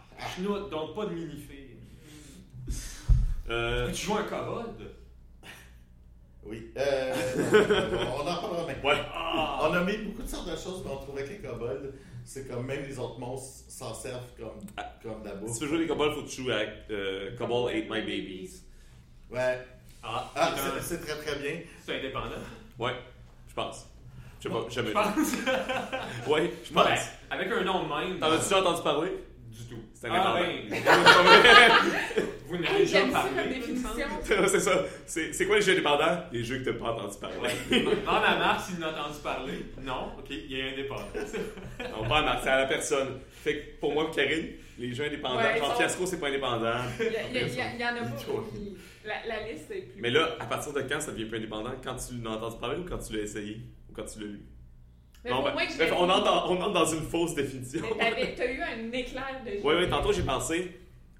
[0.69, 1.77] Donc pas de mini-fée.
[3.49, 4.75] Euh, Tu joues un kobold?
[6.45, 6.71] Oui.
[6.77, 7.13] Euh,
[8.17, 8.89] on en parlera maintenant.
[8.89, 9.01] ouais.
[9.13, 9.59] Ah!
[9.63, 11.91] On a mis beaucoup de sortes de choses, mais on trouvait que les kobolds,
[12.23, 14.61] c'est comme même les autres monstres s'en servent comme,
[15.01, 15.51] comme de la bouffe.
[15.53, 18.01] Si tu veux jouer des kobolds, faut que tu joues avec euh, Kobold Ate My
[18.01, 18.61] Babies.
[19.31, 19.59] Ouais.
[20.03, 21.61] Ah, Ah, c'est très très bien.
[21.83, 22.35] c'est indépendant.
[22.77, 22.93] Ouais,
[23.49, 23.87] je pense.
[24.39, 26.27] Je sais pas, jamais Je pense.
[26.27, 26.85] Ouais, je pense.
[26.85, 26.99] Ouais,
[27.31, 28.19] avec un nom de même.
[28.19, 29.11] T'en as-tu déjà entendu parler?
[29.49, 29.81] Du tout.
[30.05, 30.45] C'est Ah, ben,
[32.47, 33.61] vous n'avez Hey, déjà parlé.
[34.47, 34.83] c'est ça.
[35.07, 36.19] C'est, quoi les jeux indépendants?
[36.31, 37.35] Les jeux que t'as pas entendu parler.
[37.71, 39.53] Demande à Marc s'il en a entendu parler.
[39.81, 41.07] Non, ok, il est indépendant.
[41.99, 43.19] On parle à c'est à la personne.
[43.43, 46.73] Fait que pour moi, Karine, les jeux indépendants, Ouais, genre sont- Fiasco, c'est pas indépendant.
[46.99, 48.15] Il y, a- il y a- il y a- il y en a pas.
[48.15, 50.01] qui- La, la liste est plus.
[50.01, 51.71] Mais là, à partir de quand ça devient plus indépendant?
[51.83, 53.57] Quand tu l'as entendu parler ou quand tu l'as essayé?
[53.89, 54.41] Ou quand tu l'as lu?
[55.25, 57.81] Mais Non, pour ben, bref, on, entre dans, on entre dans une fausse définition.
[57.97, 59.83] T'as eu un éclair de Oui, génie.
[59.85, 60.71] oui, tantôt j'ai pensé.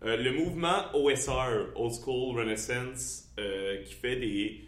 [0.03, 4.68] euh, le mouvement OSR, Old School Renaissance, euh, qui fait des.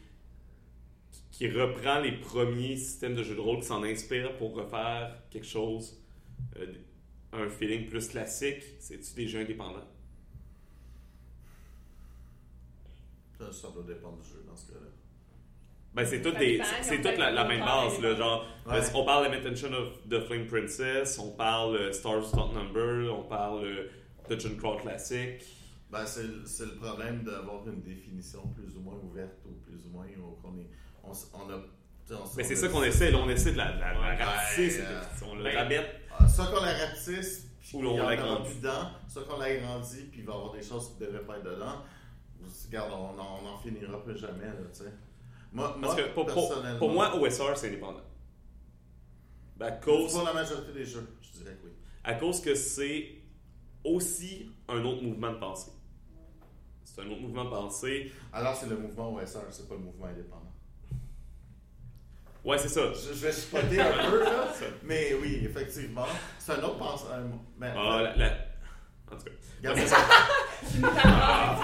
[1.31, 5.45] qui reprend les premiers systèmes de jeux de rôle, qui s'en inspire pour refaire quelque
[5.45, 6.03] chose,
[6.57, 6.65] euh,
[7.33, 8.63] un feeling plus classique.
[8.79, 9.85] C'est-tu des jeux indépendants?
[13.37, 14.87] Ça, ça doit dépendre du jeu dans ce cas-là.
[15.93, 17.99] Ben, c'est toute, Ça des, c'est toute la, la ça, même on base.
[18.01, 18.75] Là, genre, Ouais.
[18.77, 23.23] euh, on parle Imitation of the Flame Princess, on parle euh, Star Start Number, on
[23.23, 23.89] parle euh,
[24.29, 25.41] Dungeon Crawl classique.
[25.89, 29.85] Ben, c'est le- c'est le problème d'avoir une définition plus ou moins ouverte ou plus
[29.87, 30.69] ou moins ou qu'on est
[31.03, 33.57] on, on a on Mais on c'est a ça qu'on essaie, là, on essaie de
[33.57, 35.85] la, la, la Ouais, rapetisser, euh, on ben, la ramène.
[36.19, 38.55] Ah, soit qu'on la rapetisse puis aura l'agrandit.
[38.59, 41.37] dedans soit qu'on l'agrandit puis il va y avoir des choses qui ne devraient pas
[41.37, 41.83] être dedans
[42.67, 44.93] regarde on en, on en finira plus jamais là, tu sais
[45.57, 48.01] moi, Parce moi, que pour, pour, personnellement pour moi, OSR, c'est indépendant.
[49.57, 51.71] Ben, à cause, pour la majorité des jeux je dirais que oui
[52.03, 53.15] à cause que c'est
[53.83, 55.71] aussi un autre mouvement de pensée.
[56.83, 58.11] C'est un autre mouvement de pensée.
[58.31, 60.43] alors c'est le mouvement OSR c'est pas le mouvement indépendant
[62.45, 62.93] Ouais, c'est ça.
[62.93, 64.47] je, je vais spotter un peu là
[64.83, 66.05] mais oui effectivement
[66.39, 66.81] c'est un autre
[67.11, 68.37] un- ben, Ah, la, la-
[69.11, 69.31] En tout cas.
[69.57, 69.83] regarde, Tu
[70.83, 71.61] Ah.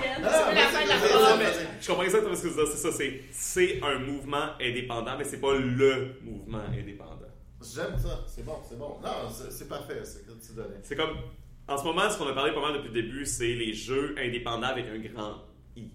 [1.81, 2.71] Je comprends exactement ce que tu dis.
[2.71, 7.19] C'est ça, c'est, un mouvement indépendant, mais c'est pas le mouvement indépendant.
[7.61, 8.97] J'aime ça, c'est bon, c'est bon.
[9.01, 10.79] Non, c'est parfait, c'est que tu donnais.
[10.83, 11.17] C'est comme,
[11.67, 14.15] en ce moment, ce qu'on a parlé pas mal depuis le début, c'est les jeux
[14.17, 15.35] indépendants avec un grand
[15.77, 15.91] I.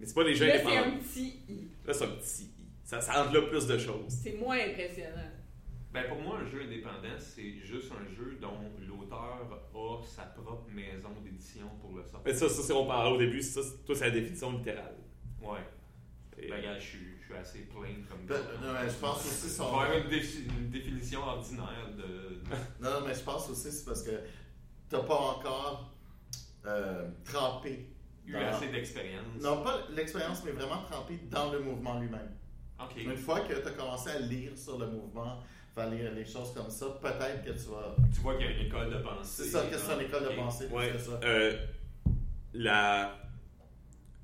[0.00, 0.96] Mais c'est pas les jeux Là, c'est indépendants.
[0.96, 1.68] un petit i.
[1.86, 2.50] Là, c'est un petit I.
[2.84, 4.06] Ça, ça englobe plus de choses.
[4.08, 5.30] C'est moins impressionnant.
[5.92, 8.56] Ben pour moi, un jeu indépendant, c'est juste un jeu dont
[8.88, 12.20] l'auteur a sa propre maison d'édition pour le sortir.
[12.24, 14.96] Mais ça, ça c'est on parlait au début, ça, c'est- toi, c'est la définition littérale.
[15.42, 15.58] Ouais.
[16.38, 19.48] Et- Ben, je suis, je suis assez plain comme Ben, non, mais je pense aussi
[19.50, 19.64] Ça son.
[19.76, 22.40] va avoir une, défi- une définition ordinaire de.
[22.80, 24.12] Non, non, mais je pense aussi c'est parce que
[24.88, 25.92] t'as pas encore
[26.64, 27.88] euh, trempé.
[28.24, 29.26] eu dans- assez d'expérience.
[29.42, 32.30] Non, pas l'expérience, mais vraiment trempé dans le mouvement lui-même.
[32.80, 32.96] Ok.
[32.96, 35.38] Une fois que tu as commencé à lire sur le mouvement,
[35.74, 37.94] faire lire les choses comme ça, peut-être que tu vas.
[38.14, 39.44] Tu vois qu'il y a une école de pensée.
[39.44, 41.20] C'est ça, que c'est une école de pensée, Ouais, que ça.
[41.24, 41.56] euh,
[42.54, 43.16] la,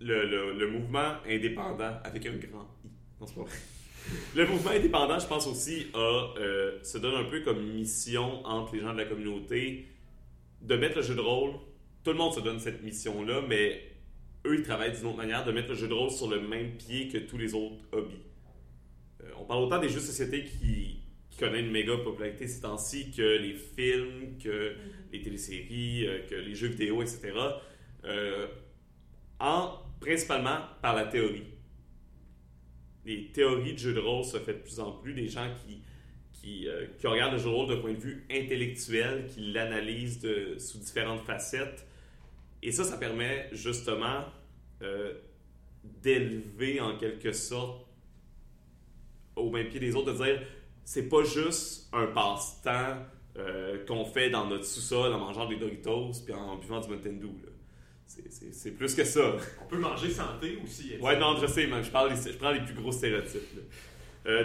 [0.01, 2.89] le, le, le mouvement indépendant avec un grand I.
[3.21, 3.53] Non, c'est pas vrai.
[4.35, 5.99] Le mouvement indépendant, je pense aussi, a,
[6.39, 9.87] euh, se donne un peu comme mission entre les gens de la communauté
[10.63, 11.55] de mettre le jeu de rôle.
[12.05, 13.83] Tout le monde se donne cette mission-là, mais
[14.47, 16.77] eux, ils travaillent d'une autre manière, de mettre le jeu de rôle sur le même
[16.79, 18.23] pied que tous les autres hobbies.
[19.25, 21.01] Euh, on parle autant des jeux de société qui,
[21.39, 24.75] connaissent une méga popularité ces temps-ci que les films, que
[25.13, 27.33] les téléséries, euh, que les jeux vidéo, etc.
[28.05, 28.47] euh,
[29.41, 31.47] en, principalement par la théorie.
[33.05, 35.15] Les théories de jeux de rôle se font de plus en plus.
[35.15, 35.81] Des gens qui,
[36.33, 40.27] qui, euh, qui regardent le jeu de rôle d'un point de vue intellectuel, qui l'analysent
[40.59, 41.87] sous différentes facettes.
[42.63, 44.25] Et ça, ça permet justement
[44.83, 45.15] euh,
[46.03, 47.87] d'élever en quelque sorte
[49.37, 50.43] au même pied des autres, de dire
[50.91, 52.97] c'est pas juste un passe-temps
[53.37, 57.13] euh, qu'on fait dans notre sous-sol en mangeant des Doritos puis en buvant du Mountain
[57.13, 57.29] Dew.
[58.07, 59.37] C'est- C'est c'est plus que ça.
[59.63, 60.87] On peut manger santé aussi.
[60.95, 61.03] Étienne.
[61.03, 63.43] Ouais, non, je sais, man, je, parle des- je prends les plus gros stéréotypes.
[64.25, 64.45] Euh,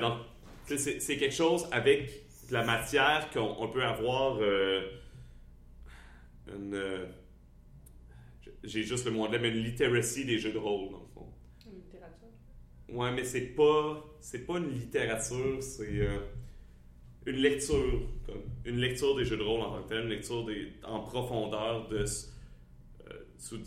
[0.66, 4.82] c'est quelque chose avec de la matière qu'on on peut avoir euh,
[6.54, 7.08] une.
[8.66, 11.28] J'ai juste le mot anglais, mais une literacy des jeux de rôle, dans le fond.
[11.68, 12.28] Une littérature.
[12.90, 16.20] Ouais, mais c'est pas c'est pas une littérature, c'est euh,
[17.26, 20.46] une lecture, comme une lecture des jeux de rôle en tant que tel, une lecture
[20.46, 23.58] des, en profondeur de euh,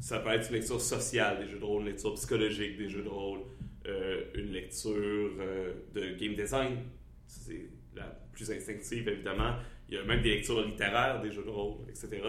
[0.00, 3.02] ça peut être une lecture sociale des jeux de rôle, une lecture psychologique des jeux
[3.02, 3.40] de rôle,
[3.86, 6.78] euh, une lecture euh, de game design,
[7.26, 9.54] c'est la plus instinctive évidemment.
[9.88, 12.22] Il y a même des lectures littéraires des jeux de rôle, etc.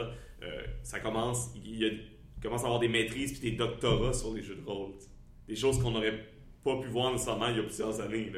[0.81, 1.91] Ça commence, il, y a-
[2.41, 4.93] commence à avoir des maîtrises puis des doctorats sur les jeux de rôle.
[5.48, 6.26] Des choses qu'on n'aurait
[6.64, 8.31] pas pu voir nécessairement il y a plusieurs années.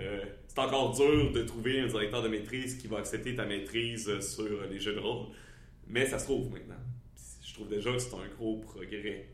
[0.00, 4.08] Euh, c'est encore dur de trouver un directeur de maîtrise qui va accepter ta maîtrise
[4.08, 5.26] euh, sur euh, les jeux de rôle.
[5.86, 6.76] Mais ça se trouve maintenant.
[7.44, 9.28] Je trouve déjà que c'est un gros progrès.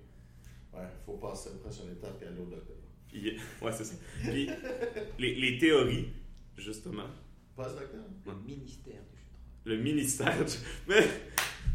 [0.72, 2.76] Ouais, faut passer à la prochaine étape et aller au docteur.
[3.08, 3.94] Puis, ouais, c'est ça.
[4.22, 4.48] Puis,
[5.18, 6.08] les, les théories,
[6.56, 7.06] justement,
[7.56, 8.00] Pas le docteur?
[8.26, 9.76] Le ministère du jeu de rôle.
[9.76, 10.44] le ministère.
[10.44, 10.52] du-
[10.88, 11.02] Mais,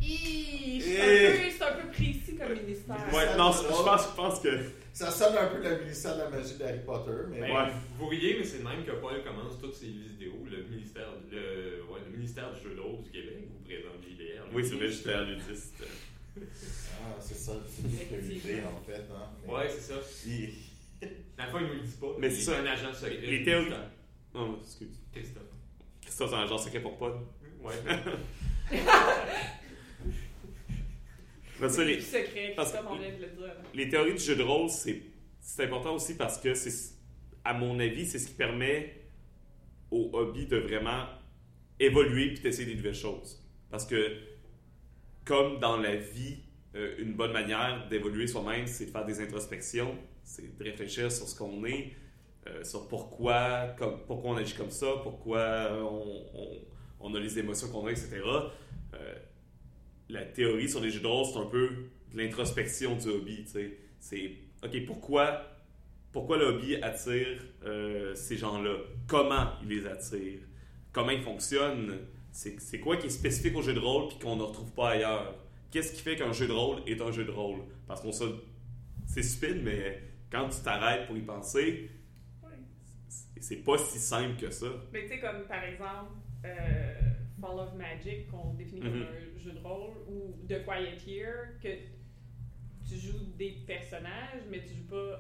[0.02, 1.64] C'est Eh.
[1.64, 2.98] un, un peu précis comme ministère.
[3.14, 4.50] ouais, non, je pense, je pense que.
[4.94, 7.40] Ça sonne un peu le ministère de la magie d'Harry Potter, mais.
[7.42, 7.72] Ben, Ouais.
[7.98, 10.46] Vous riez, mais c'est de même que Paul commence toutes ses vidéos.
[10.50, 14.44] Le ministère, le, ouais, le ministère du jeu de rôle du Québec vous présente JDR.
[14.54, 15.76] Oui, c'est vrai, j'étais à ludiste.
[16.42, 19.06] Ah, c'est ça, c'est lui qui a eu l'idée, en fait.
[19.12, 19.30] Hein.
[19.46, 19.96] Mais- Ouais, c'est ça.
[20.26, 20.54] Il-
[21.02, 21.08] le
[21.52, 22.08] fond, il nous le dit pas.
[22.20, 23.18] Mais c'est un agent secret.
[23.22, 23.72] Les théories.
[24.36, 25.00] Oh, excuse.
[25.14, 25.44] Christophe.
[26.02, 27.14] Christophe, c'est un agent secret pour Paul.
[27.62, 27.74] Ouais.
[31.86, 33.56] Les, secret, parce Christophe, que- on vient de le dire.
[33.74, 35.02] les théories du jeu de rôle, c'est
[35.42, 36.96] c'est important aussi parce que, c'est
[37.46, 38.94] à mon avis, c'est ce qui permet
[39.90, 41.06] au hobby de vraiment
[41.80, 43.42] évoluer puis d'essayer des nouvelles choses.
[43.72, 44.18] Parce que,
[45.26, 46.40] comme dans la vie,
[46.76, 51.28] euh, une bonne manière d'évoluer soi-même, c'est de faire des introspections, c'est de réfléchir sur
[51.28, 51.94] ce qu'on est,
[52.48, 56.60] euh, sur pourquoi, comme, pourquoi on agit comme ça, pourquoi on, on-
[57.02, 58.10] on a les émotions qu'on a, etc.
[58.94, 59.16] Euh,
[60.10, 61.70] la théorie sur les jeux de rôle, c'est un peu
[62.14, 63.46] de l'introspection du hobby.
[64.00, 64.32] C'est,
[64.64, 65.42] OK, pourquoi,
[66.12, 68.76] pourquoi le hobby attire euh, ces gens-là?
[69.08, 70.40] Comment il les attire?
[70.92, 71.98] Comment ils fonctionnent?
[72.32, 75.36] C'est, quoi qui est spécifique au jeu de rôle puis qu'on ne retrouve pas ailleurs?
[75.72, 77.60] Qu'est-ce qui fait qu'un jeu de rôle est un jeu de rôle?
[77.88, 78.24] Parce qu'on se...
[79.06, 81.90] C'est stupide, mais quand tu t'arrêtes pour y penser,
[83.40, 84.68] c'est- pas si simple que ça.
[84.94, 86.12] Mais tu sais, comme par exemple,
[86.46, 86.94] euh,
[87.42, 89.02] Fall of Magic, qu'on définit comme Mhm.
[89.04, 91.70] un jeu de rôle, ou The Quiet Year, que
[92.88, 95.20] tu joues des personnages, mais tu joues pas,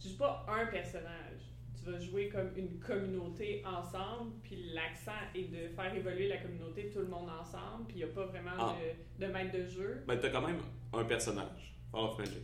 [0.00, 1.40] tu joues pas un personnage.
[1.76, 6.90] Tu vas jouer comme une communauté ensemble, puis l'accent est de faire évoluer la communauté,
[6.90, 8.76] tout le monde ensemble, puis il n'y a pas vraiment Ah.
[9.18, 10.02] de, de maître de jeu.
[10.06, 10.58] Ben, t'as quand même
[10.92, 11.74] un personnage.
[11.92, 12.42] Fall of Magic.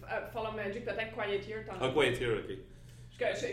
[0.00, 2.56] F- euh, Fall of Magic, peut-être Quiet Year, Ah, Quiet Year, ok.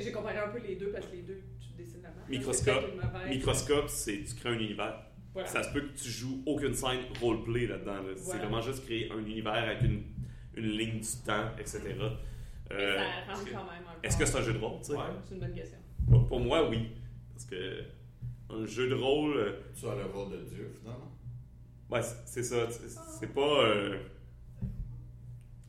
[0.01, 2.09] J'ai comparé un peu les deux, parce que les deux, tu dessines la.
[2.29, 2.83] Microscope.
[2.95, 5.03] Mauvaise- Microscope, c'est tu crées un univers.
[5.33, 5.47] Voilà.
[5.47, 7.93] Ça se peut que tu joues aucune scène roleplay là-dedans.
[8.03, 8.13] là.
[8.17, 10.03] C'est vraiment juste créer un univers avec une,
[10.55, 11.79] une ligne du temps, etc.
[12.71, 13.83] Euh, ça rentre quand même.
[14.03, 14.93] Est-ce que c'est un jeu de rôle, tu sais?
[14.93, 15.03] Ouais.
[15.27, 15.77] C'est une bonne question.
[16.09, 16.89] Pour, pour moi, oui.
[17.33, 17.83] Parce que
[18.49, 21.11] un jeu de rôle, euh, Tu as le rôle de Dieu, finalement.
[21.89, 22.69] ouais, c'est- ça.
[22.69, 23.63] C'est c'est pas.
[23.65, 23.97] euh,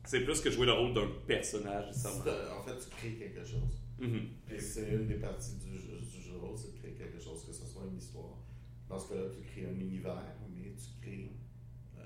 [0.05, 2.19] c'est plus que jouer le rôle d'un personnage, nécessairement.
[2.59, 3.79] En fait, tu crées quelque chose.
[3.99, 4.21] Mhm.
[4.51, 7.21] Et c'est une des parties du jeu, du jeu de rôle, c'est de créer quelque
[7.23, 8.32] chose, que ce soit une histoire.
[8.93, 10.21] Dans ce cas-là, tu crées un univers,
[10.55, 11.31] mais tu crées
[11.97, 12.03] euh,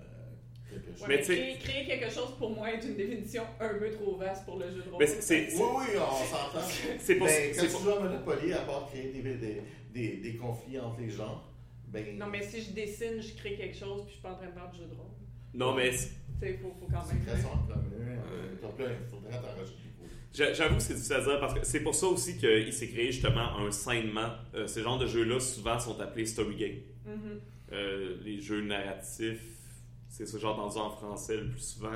[0.70, 1.02] quelque chose.
[1.02, 4.46] Ouais, Mais créer, créer quelque chose pour moi est une définition un peu trop vaste
[4.46, 5.00] pour le jeu de rôle.
[5.02, 6.66] Mais c'est- c'est- Oui, oui, on s'entend.
[7.00, 9.62] C'est pour Ben, c'est quand pour- tu joues à Monopoly, à part créer des, des,
[9.94, 11.44] des, des conflits entre les gens,
[11.90, 12.18] ben.
[12.18, 14.48] Non, mais si je dessine, je crée quelque chose, puis je suis pas en train
[14.48, 15.12] de faire du jeu de rôle.
[15.54, 16.10] Non, mais c'est-
[16.40, 17.26] Tu sais, il faut, faut quand C'est même.
[17.26, 18.16] très simple, là, euh,
[18.62, 19.90] là, il faudrait t'enregistrer.
[20.34, 22.90] J'a- J'avoue que c'est difficile à dire parce que c'est pour ça aussi qu'il s'est
[22.90, 24.30] créé justement un sainement.
[24.54, 26.80] Euh, ces genres de jeux-là, souvent, sont appelés story games.
[27.06, 27.40] Mhm.
[27.74, 29.42] Euh, les jeux narratifs,
[30.10, 31.92] c'est ce j'ai entendu en français le plus souvent.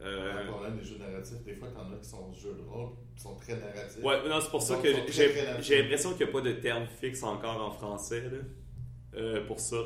[0.00, 2.90] Euh, Le problème des jeux narratifs, des fois, t'en as qui sont jeux de rôle,
[3.14, 4.02] qui sont très narratifs.
[4.02, 4.88] ouais, non, c'est pour ça que
[5.62, 8.38] j'ai l'impression qu'il n'y a pas de terme fixe encore en français là,
[9.18, 9.76] euh, pour ça.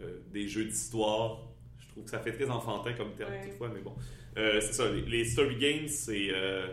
[0.00, 1.48] Euh, des jeux d'histoire,
[1.78, 3.46] je trouve que ça fait très enfantin comme terme Ouais.
[3.48, 3.94] toutefois, mais bon.
[4.38, 6.28] Euh, c'est ça, les, les story games, c'est.
[6.32, 6.66] euh,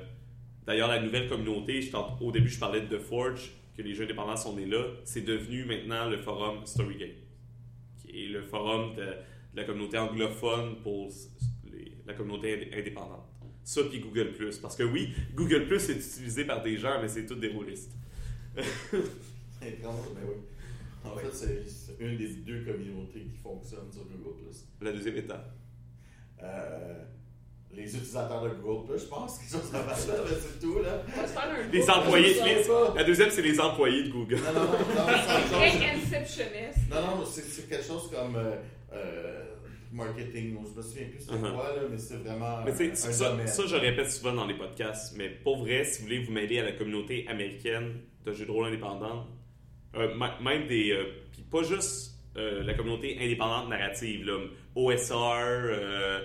[0.66, 1.92] D'ailleurs, la nouvelle communauté, je
[2.22, 4.84] au début, je parlais de The Forge, que les jeux indépendants sont nés là.
[5.04, 7.10] C'est devenu maintenant le forum Story Game,
[7.98, 9.16] qui est le forum de, de
[9.56, 11.10] la communauté anglophone pour
[11.72, 13.26] les- la communauté indé- indépendante.
[13.64, 14.32] Ça, puis Google
[14.62, 17.92] Parce que oui, Google est utilisé par des gens, mais c'est tous des rôlistes.
[19.60, 20.36] C'est étrange, mais oui.
[21.04, 21.24] En Ouais.
[21.24, 24.52] fait, c'est- une des deux communautés qui fonctionnent sur Google.
[24.82, 25.56] La deuxième étape.
[26.44, 27.04] Euh,
[27.74, 30.80] les utilisateurs de Google, je pense qu'ils sont ça va là, mais c'est tout.
[30.80, 31.02] Là.
[31.16, 32.34] On va se faire un Les employés.
[32.68, 32.94] pas.
[32.96, 34.36] la deuxième, c'est les employés de Google.
[34.38, 35.08] Non, non, non, non,
[36.04, 36.76] chose.
[36.90, 38.56] Non, non, c'est quelque chose comme euh,
[38.94, 39.44] euh,
[39.92, 41.54] marketing, je me souviens plus c'est Uh-huh.
[41.54, 43.48] quoi, là, mais c'est vraiment Mais tu un, sais, un ça, domaine.
[43.48, 46.60] ça, je répète souvent dans les podcasts, mais pour vrai, si vous voulez vous mêler
[46.60, 49.28] à la communauté américaine de jeux de rôle indépendants,
[49.96, 50.14] euh,
[50.44, 50.92] même des.
[50.92, 54.38] euh, Puis pas juste euh, la communauté indépendante narrative, là,
[54.76, 56.20] OSR, euh,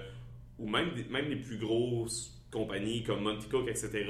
[0.59, 4.07] ou même, même les plus grosses compagnies comme Monty Cook, etc.,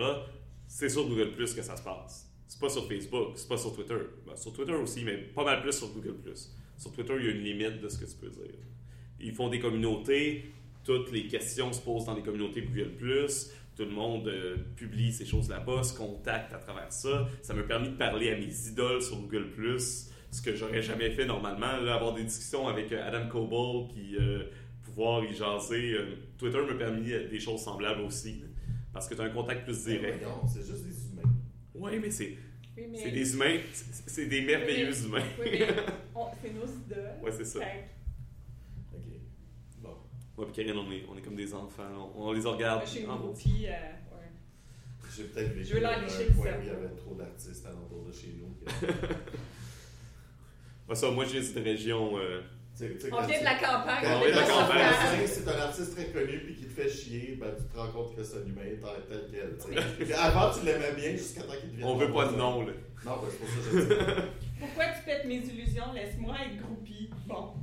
[0.67, 2.31] c'est sur Google Plus que ça se passe.
[2.47, 3.99] C'est pas sur Facebook, c'est pas sur Twitter.
[4.27, 6.55] Ben, sur Twitter aussi, mais pas mal plus sur Google Plus.
[6.77, 8.59] Sur Twitter, il y a une limite de ce que tu peux dire.
[9.21, 10.53] Ils font des communautés,
[10.85, 13.51] toutes les questions se posent dans les communautés Google Plus.
[13.77, 17.27] Tout le monde euh, publie ces choses là-bas, se contacte à travers ça.
[17.43, 21.11] Ça m'a permis de parler à mes idoles sur Google Plus, ce que j'aurais jamais
[21.11, 21.67] fait normalement.
[21.67, 24.45] Avoir des discussions avec euh, Adam Coble, puis euh,
[24.95, 25.93] pouvoir y jaser.
[25.95, 28.45] euh, Twitter m'a permis euh, des choses semblables aussi,
[28.93, 30.23] parce que tu as un contact plus Mais direct.
[30.23, 31.33] voyons, C'est juste des humains.
[31.75, 32.37] Oui, mais c'est
[32.77, 33.59] Oui, mais- c'est des humains,
[34.07, 35.23] c'est des merveilleux humains.
[35.41, 35.67] Oui, mais
[36.15, 37.13] on- c'est nos idoles.
[37.23, 37.61] Ouais, c'est ça.
[37.61, 37.89] Fait
[38.93, 39.03] Ok.
[39.83, 39.95] Bon.
[40.37, 42.13] Moi, puis Karine, on est, on est comme des enfants.
[42.17, 42.79] On, on les regarde.
[42.81, 43.67] Moi, je suis une en- groupie.
[43.67, 43.71] euh,
[44.17, 45.11] ouais.
[45.17, 48.57] J'ai peut-être vécu Je veux l'enrichir il y avait trop d'artistes alentour de chez nous.
[50.89, 52.19] Ah, ça, moi, je viens d'une région.
[52.19, 52.43] euh,
[52.77, 54.03] Tu sais- tu sais, On vient de la campagne.
[54.05, 55.27] Quand on vient de la campagne.
[55.27, 58.17] C'est un artiste très connu puis qui te fait chier, ben, tu te rends compte
[58.17, 58.63] que c'est un humain
[59.09, 59.57] tel tel
[60.05, 60.13] quel.
[60.19, 61.87] Avant, tu l'aimais bien jusqu'à temps qu'il devienne.
[61.87, 62.73] on veut pas de nom, là.
[63.05, 64.29] Non, ben, c'est pour ça que je dis.
[64.61, 65.93] Pourquoi tu pètes mes illusions?
[65.95, 67.11] Laisse-moi être groupie.
[67.27, 67.55] Bon.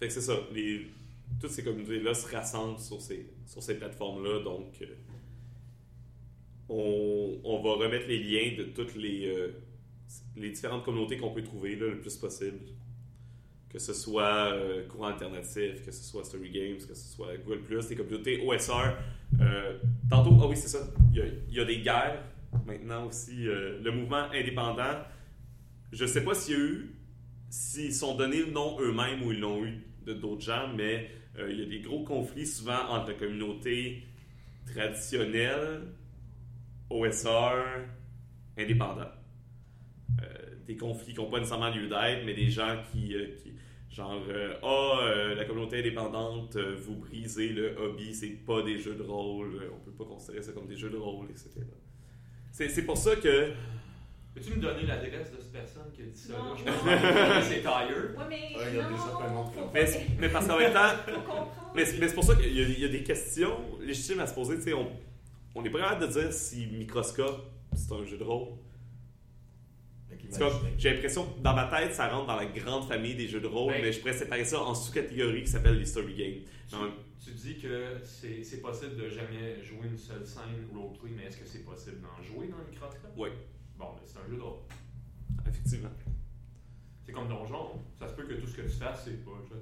[0.00, 0.34] Fait que c'est ça.
[0.52, 0.86] Les,
[1.40, 4.42] toutes ces communautés-là se rassemblent sur ces, sur ces plateformes-là.
[4.42, 4.86] Donc, euh,
[6.68, 9.52] on, on va remettre les liens de toutes les, euh,
[10.36, 12.58] les différentes communautés qu'on peut trouver là, le plus possible.
[13.68, 17.80] Que ce soit euh, Courant Alternatif, que ce soit Story Games, que ce soit Google,
[17.88, 18.96] les communautés OSR.
[19.40, 19.78] Euh,
[20.10, 20.86] tantôt, ah oui, c'est ça.
[21.14, 22.22] Il y, a, des guerres
[22.66, 23.46] maintenant aussi.
[23.48, 25.00] euh, le mouvement indépendant,
[25.90, 26.96] je sais pas s'il y a eu
[27.52, 31.52] s'ils sont donnés le nom eux-mêmes ou ils l'ont eu de d'autres gens, mais euh,
[31.52, 34.02] il y a des gros conflits souvent entre la communauté
[34.66, 35.82] traditionnelle,
[36.88, 37.84] OSR,
[38.56, 39.10] indépendant.
[40.72, 43.52] Des conflits qui n'ont pas nécessairement lieu d'être, mais des gens qui, euh, qui
[43.94, 48.78] genre, euh, ah, euh, la communauté indépendante, euh, vous brisez le hobby, c'est pas des
[48.78, 51.50] jeux de rôle, euh, on peut pas considérer ça comme des jeux de rôle, etc.
[52.50, 53.50] C'est c'est pour ça que
[54.34, 56.32] Peux-tu me donner l'adresse de cette personne qui a dit ça?
[56.38, 56.56] Non.
[56.56, 58.16] Je pense que c'est Tire.
[58.16, 58.40] Ouais, mais.
[58.56, 60.94] Ah, il y a non, faut Mais, c'est- mais parce qu'en même temps,
[61.74, 64.20] mais, c'est- mais c'est pour ça qu'il y, a- il y a des questions légitimes
[64.20, 64.56] à se poser.
[64.56, 64.88] Tu sais, on,
[65.54, 67.42] on est pas capable de dire si Microscope
[67.74, 68.48] c'est un jeu de rôle.
[70.08, 70.20] Fait C'est comme- qu'imaginez.
[70.78, 73.46] J'ai l'impression que dans ma tête, ça rentre dans la grande famille des jeux de
[73.46, 76.42] rôle, Ben- mais je pourrais séparer ça en sous-catégories qui s'appellent les story games.
[76.68, 76.76] Tu,
[77.24, 81.36] tu dis que c'est c'est possible de jamais jouer une seule scène roleplay, mais est-ce
[81.38, 83.12] que c'est possible d'en jouer dans le microscope?
[83.16, 83.28] Oui,
[83.78, 84.58] Bon, ben c'est un jeu de rôle.
[85.46, 85.90] effectivement.
[87.04, 87.80] C'est comme Donjon.
[87.98, 89.54] Ça se peut que tout ce que tu fasses, c'est pas je.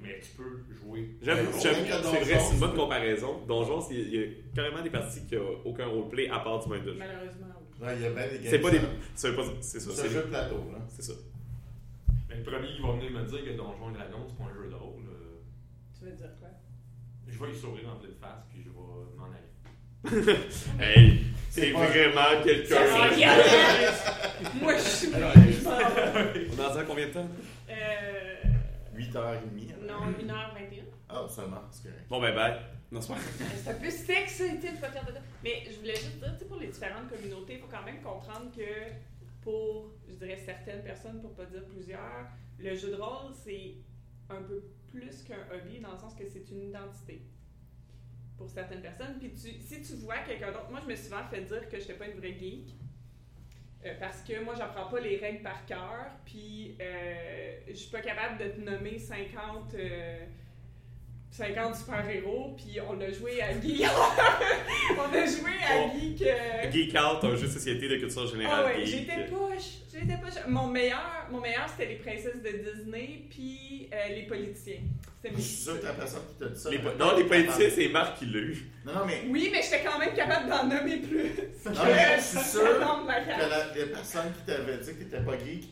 [0.00, 1.16] Mais tu peux jouer.
[1.22, 3.44] J'avoue, Ouais, j'avoue, aucun c'est donjon, vrai, c'est une bonne comparaison.
[3.46, 6.68] Donjon, c'est- il y a carrément des parties qui n'ont aucun roleplay à part du
[6.68, 6.98] maître de jeu.
[6.98, 7.46] Malheureusement,
[7.80, 8.80] Ouais, il y a bien des C'est pas des.
[9.14, 9.90] C'est pas- c'est ça.
[9.94, 10.78] C'est un jeu de plateau, là.
[10.88, 11.12] c'est ça.
[12.28, 14.54] Mais le premier qui va venir me dire que Donjon et Dragon, c'est pas un
[14.54, 15.40] jeu de rôle, euh,
[15.98, 16.48] Tu veux dire quoi?
[17.28, 18.74] je vais y sourire en pleine face, puis je vais
[19.16, 19.52] m'en aller.
[20.80, 22.76] Hey, c'est vraiment quelqu'un.
[24.60, 25.08] Moi, je suis.
[25.08, 27.28] On est à combien de temps?
[27.70, 27.74] Euh.
[28.96, 29.86] 8h30.
[29.86, 30.82] Non, 1h21.
[31.08, 32.04] Ah, seulement, c'est correct.
[32.08, 32.54] Bon, ben, bye.
[32.90, 33.18] Non, c'est pas
[33.62, 34.72] C'est un peu sexe, tu sais,
[35.44, 38.00] Mais je voulais juste dire, tu sais, pour les différentes communautés, il faut quand même
[38.00, 38.62] comprendre que
[39.42, 42.28] pour, je dirais, certaines personnes, pour pas dire plusieurs,
[42.58, 43.74] le jeu de rôle, c'est
[44.30, 47.22] un peu plus qu'un hobby dans le sens que c'est une identité
[48.36, 49.18] pour certaines personnes.
[49.18, 51.82] Puis si tu vois quelqu'un d'autre, moi je me suis souvent fait dire que je
[51.82, 52.74] n'étais pas une vraie geek.
[53.84, 58.00] euh, parce que moi, j'apprends pas les règles par cœur, puis euh, je suis pas
[58.00, 60.26] capable de te nommer 50, euh,
[61.30, 63.84] 50 super-héros, puis on a joué à Geek.
[64.96, 65.90] on a joué à Oh.
[65.98, 66.22] Geek.
[66.22, 68.64] euh, Geek Out, un jeu de société de culture générale.
[68.66, 69.78] ah ouais, j'étais poche.
[69.92, 70.34] J'étais poche.
[70.48, 74.80] Mon meilleur, mon meilleur c'était les princesses de Disney, puis euh, les politiciens.
[75.22, 76.70] C'était Je suis sûr que la personne qui t'a dit ça.
[76.70, 78.70] Les po- elle- non, les politiciens, c'est Marc qui l'a eu.
[78.86, 81.24] Non, non, mais Oui, mais j'étais quand même capable d'en nommer plus.
[81.66, 85.38] Non, mais je suis sûr que la, les personnes qui t'avaient dit que t'étais pas
[85.38, 85.64] geek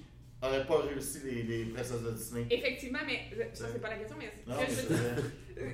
[0.42, 2.46] n'auraient pas réussi les, les princesses de Disney.
[2.50, 3.20] Effectivement, mais
[3.54, 5.70] ça c'est pas la question, mais ce Non, que mais je euh,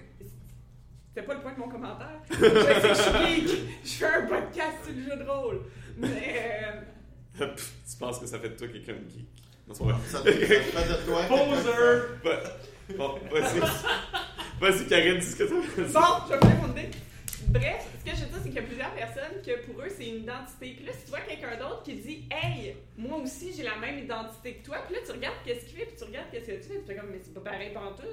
[1.14, 2.22] c'était pas le point de mon commentaire.
[2.30, 3.60] je sais que je suis geek.
[3.84, 5.60] Je fais un podcast sur le jeu de rôle.
[5.98, 6.62] Mais
[7.40, 9.28] euh, tu penses que ça fait de toi quelqu'un de geek?
[9.68, 10.08] Non, c'est pas vrai.
[10.08, 11.22] Ça fait de toi.
[11.28, 12.96] Poser!
[12.96, 13.60] Bon, vas-y.
[14.60, 16.00] Vas-y, Karine, dis ce que tu veux dire.
[16.00, 16.90] Bon, je vais mon idée.
[17.48, 19.88] Bref, ce que je veux dire, c'est qu'il y a plusieurs personnes que pour eux,
[19.94, 20.74] c'est une identité.
[20.76, 23.98] Puis là, si tu vois quelqu'un d'autre qui dit Hey, moi aussi, j'ai la même
[23.98, 26.52] identité que toi, puis là, tu regardes qu'est-ce qu'il fait, puis tu regardes qu'est-ce que
[26.52, 28.06] tu fais, puis tu fais comme, mais c'est pas pareil tout.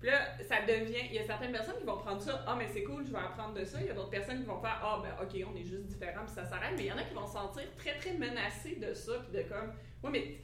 [0.00, 1.06] Puis là, ça devient.
[1.10, 3.18] Il y a certaines personnes qui vont prendre ça, ah, mais c'est cool, je vais
[3.18, 3.78] apprendre de ça.
[3.80, 6.24] Il y a d'autres personnes qui vont faire, ah, ben, ok, on est juste différents,
[6.24, 6.72] puis ça s'arrête.
[6.76, 9.42] Mais il y en a qui vont se sentir très, très menacés de ça, puis
[9.42, 10.36] de comme, ouais, mais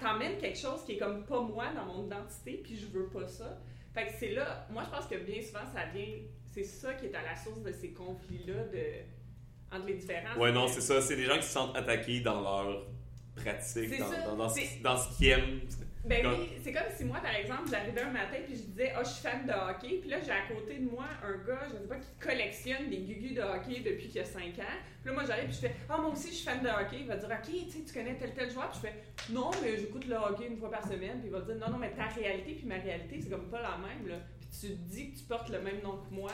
[0.00, 3.26] t'emmènes quelque chose qui est comme pas moi dans mon identité, puis je veux pas
[3.26, 3.58] ça.
[3.94, 6.18] Fait que c'est là, moi je pense que bien souvent ça vient,
[6.52, 10.38] c'est ça qui est à la source de ces conflits-là de, entre les différents.
[10.38, 11.00] Ouais, non, c'est ça.
[11.00, 12.86] C'est des gens qui se sentent attaqués dans leur
[13.34, 15.60] pratique, dans, dans ce qu'ils aiment.
[16.04, 19.02] Ben oui, c'est comme si moi, par exemple, j'arrivais un matin puis je disais, ah,
[19.04, 19.98] je suis fan de hockey.
[20.00, 22.98] Puis là, j'ai à côté de moi un gars, je sais pas, qui collectionne des
[22.98, 24.78] gugus de hockey depuis qu'il y a 5 ans.
[25.02, 27.00] Puis là, moi, j'arrive puis je fais, ah, moi aussi, je suis fan de hockey.
[27.00, 28.70] Il va dire, ok, tu sais, tu connais tel tel joueur.
[28.70, 28.94] Puis je fais,
[29.32, 31.20] non, mais j'écoute le hockey une fois par semaine.
[31.20, 33.60] Puis il va dire, non, non, mais ta réalité puis ma réalité, c'est comme pas
[33.60, 34.16] la même, là.
[34.40, 36.32] Puis tu te dis que tu portes le même nom que moi.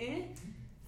[0.00, 0.22] Hein?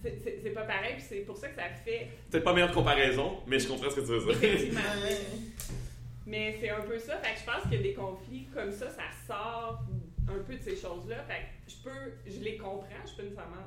[0.01, 3.59] C'est- pas pareil, puis c'est pour ça que ça fait Peut-être pas meilleure comparaison, mais
[3.59, 4.29] je comprends ce que tu veux dire.
[4.31, 4.79] Effectivement.
[6.27, 7.17] Mais c'est un peu ça.
[7.17, 9.83] Fait que je pense que des conflits comme ça, ça sort
[10.27, 11.23] un peu de ces choses-là.
[11.23, 13.01] Fait que je peux, je les comprends.
[13.03, 13.65] Je suis pas nécessairement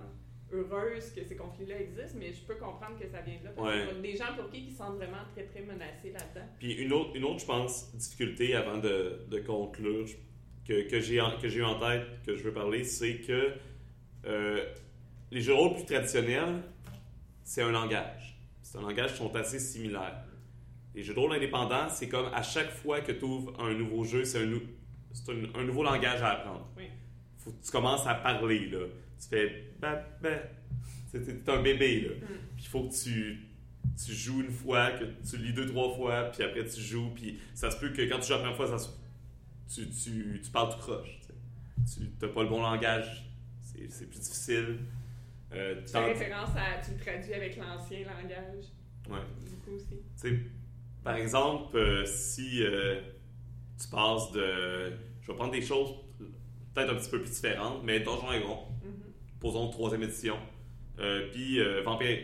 [0.53, 3.51] heureuse que ces conflits-là existent, mais je peux comprendre que ça vient de là.
[3.57, 3.89] Parce Ouais.
[3.91, 6.47] a des gens pour qui qui sentent vraiment très, très menacés là-dedans.
[6.59, 10.07] Puis une autre, une autre, je pense, difficulté avant de, de conclure
[10.67, 13.55] que, que j'ai que eu en tête, que je veux parler, c'est que
[14.27, 14.67] euh,
[15.31, 16.63] les jeux de rôle plus traditionnels,
[17.43, 18.37] c'est un langage.
[18.63, 20.25] C'est un langage qui sont assez similaires.
[20.95, 24.05] Les jeux de rôle indépendants, c'est comme à chaque fois que tu ouvres un nouveau
[24.05, 24.63] jeu, c'est un, nou-
[25.13, 26.69] c'est un, un nouveau langage à apprendre.
[26.77, 26.85] Oui.
[27.39, 28.87] Faut que tu commences à parler, là.
[29.21, 30.31] Tu fais bah, bah.
[31.13, 32.09] C'est un bébé, là.
[32.15, 32.29] Mm.
[32.57, 33.47] Puis il faut que tu,
[34.05, 37.39] tu joues une fois, que tu lis deux, trois fois, puis après tu joues, puis
[37.55, 38.91] ça se peut que quand tu joues la première fois, ça se-
[39.73, 41.19] tu, tu, tu parles tout croche.
[41.93, 43.29] tu n'as pas le bon langage,
[43.63, 44.79] c'est plus difficile.
[45.53, 46.81] Euh, Tu fais référence à.
[46.85, 48.65] Tu le traduis avec l'ancien langage.
[49.09, 49.19] Ouais.
[49.41, 50.01] Du coup aussi.
[51.05, 53.01] Par exemple, euh, si euh,
[53.81, 54.93] tu passes de.
[55.23, 55.95] Je vais prendre des choses
[56.75, 58.93] peut-être un petit peu plus différentes, mais Donjons et Dragons, Mhm.
[59.41, 60.37] posons troisième édition,
[60.99, 62.19] euh, puis Vampire,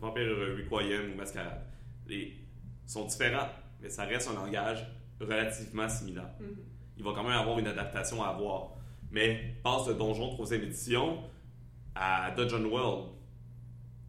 [0.00, 0.36] Vampire
[0.70, 1.62] Requiem ou Mascarade.
[2.06, 2.36] Les
[2.86, 3.48] sont différents,
[3.80, 4.84] mais ça reste un langage
[5.20, 6.30] relativement similaire.
[6.40, 6.56] Mhm.
[6.98, 8.72] Il va quand même avoir une adaptation à avoir.
[9.10, 11.22] Mais passe de Donjon troisième édition
[11.94, 13.10] à Dungeon World,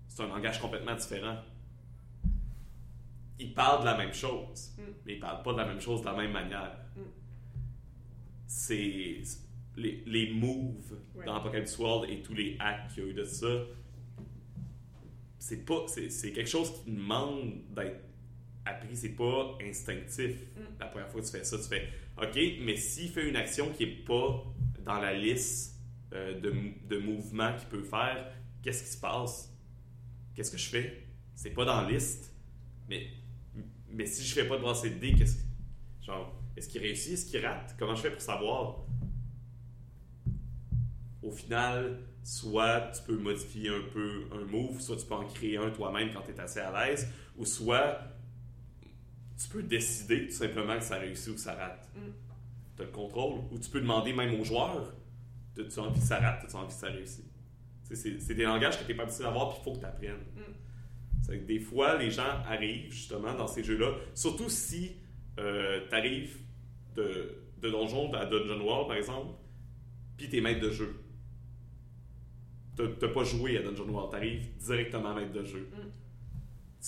[0.08, 1.38] c'est un langage complètement différent.
[3.40, 4.82] Ils parlent de la même chose, Mm.
[5.06, 6.78] mais ils parlent pas de la même chose de la même manière.
[6.96, 7.02] Mm.
[8.48, 9.22] C'est
[9.76, 11.26] les, les moves Ouais.
[11.26, 13.48] dans Apocalypse World et tous les hacks qu'il y a eu de ça.
[15.40, 18.02] C'est pas, c'est, c'est quelque chose qui demande d'être
[18.66, 18.96] appris.
[18.96, 20.36] C'est pas instinctif.
[20.56, 20.60] Mm.
[20.80, 23.72] La première fois que tu fais ça, tu fais OK, mais s'il fait une action
[23.72, 24.44] qui est pas
[24.86, 25.80] dans la liste
[26.14, 26.54] euh, de,
[26.88, 28.32] de mouvements qu'il peut faire,
[28.62, 29.52] qu'est-ce qui se passe?
[30.36, 31.08] Qu'est-ce que je fais?
[31.36, 32.34] C'est pas dans la liste.
[32.88, 33.08] Mais,
[33.94, 35.38] mais si je fais pas de lancer de dés, qu'est-ce
[36.06, 37.14] genre, est-ce qu'il réussit?
[37.14, 37.76] Est-ce qu'il rate?
[37.78, 38.80] Comment je fais pour savoir?
[41.22, 45.58] Au final, soit tu peux modifier un peu un move, soit tu peux en créer
[45.58, 47.08] un toi-même quand tu es assez à l'aise,
[47.38, 48.00] ou soit
[49.38, 51.90] tu peux décider tout simplement que ça réussit ou que ça rate.
[51.96, 52.00] Mm.
[52.76, 53.42] Tu as le contrôle.
[53.52, 54.94] Ou tu peux demander même aux joueurs
[55.58, 56.88] As-tu envie que ça rate As-tu envie que ça
[57.84, 59.86] C'est c'est des langages que tu n'es pas habitué d'avoir, puis il faut que tu
[59.86, 60.26] apprennes.
[60.36, 60.63] Mm.
[61.24, 64.98] C'est que des fois, les gens arrivent justement dans ces jeux-là, surtout si
[65.38, 65.44] tu
[65.96, 66.38] arrives
[66.96, 69.34] de, de donjon à Dungeon World, par exemple,
[70.18, 70.96] puis tu es maître de jeu.
[72.76, 75.70] Tu n'as pas joué à Dungeon World, tu arrives directement maître de jeu.
[75.72, 75.90] Mm.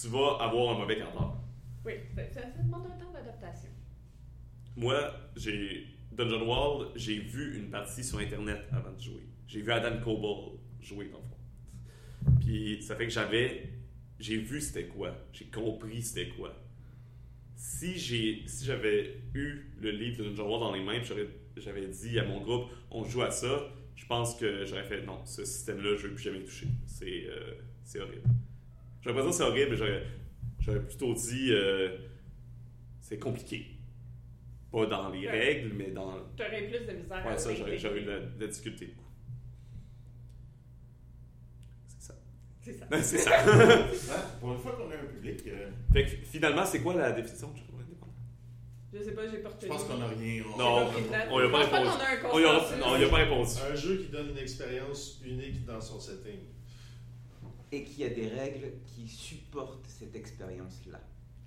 [0.01, 1.37] Tu vas avoir un mauvais quart d'heure.
[1.85, 3.69] Oui, ça, ça- ça demande un temps d'adaptation.
[4.75, 9.23] Moi, j'ai Dungeon World, j'ai vu une partie sur Internet avant de jouer.
[9.47, 12.35] J'ai vu Adam Coble jouer dans le fond.
[12.41, 13.69] Puis ça fait que j'avais,
[14.19, 16.55] j'ai vu c'était quoi, j'ai compris c'était quoi.
[17.55, 21.01] Si j'ai, si j'avais eu le livre de Dungeon World dans les mains,
[21.57, 25.25] j'avais dit à mon groupe, on joue à ça, je pense que j'aurais fait non,
[25.25, 26.67] ce système-là, je ne vais plus jamais y toucher.
[26.85, 28.23] C'est, euh, c'est horrible.
[29.01, 30.03] J'aurais pas dit c'est horrible, mais j'aurais,
[30.59, 31.97] j'aurais plutôt dit euh,
[32.99, 33.67] c'est compliqué.
[34.71, 35.31] Pas dans les Ouais.
[35.31, 36.17] règles, mais dans.
[36.35, 38.87] Tu aurais plus de misère à Ouais, ça, j'aurais, eu de la, de la difficulté.
[38.87, 39.01] beaucoup.
[41.87, 42.15] C'est ça.
[42.65, 42.85] C'est ça.
[43.03, 43.37] c'est ça.
[44.41, 47.51] Pour une fois qu'on a un public, euh, fait que finalement, c'est quoi la définition
[47.51, 48.11] de jeu indépendant?
[48.91, 50.43] Je sais pas, j'ai pas je pense qu'on n'a rien.
[50.51, 50.89] on- Non,
[51.29, 52.03] on y a pas Je pense répondu.
[52.25, 52.43] a On y
[52.79, 53.49] non, a pas répondu.
[53.71, 56.39] Un jeu qui donne une expérience unique dans son setting.
[57.71, 60.99] Et qu'il y a des règles qui supportent cette expérience-là.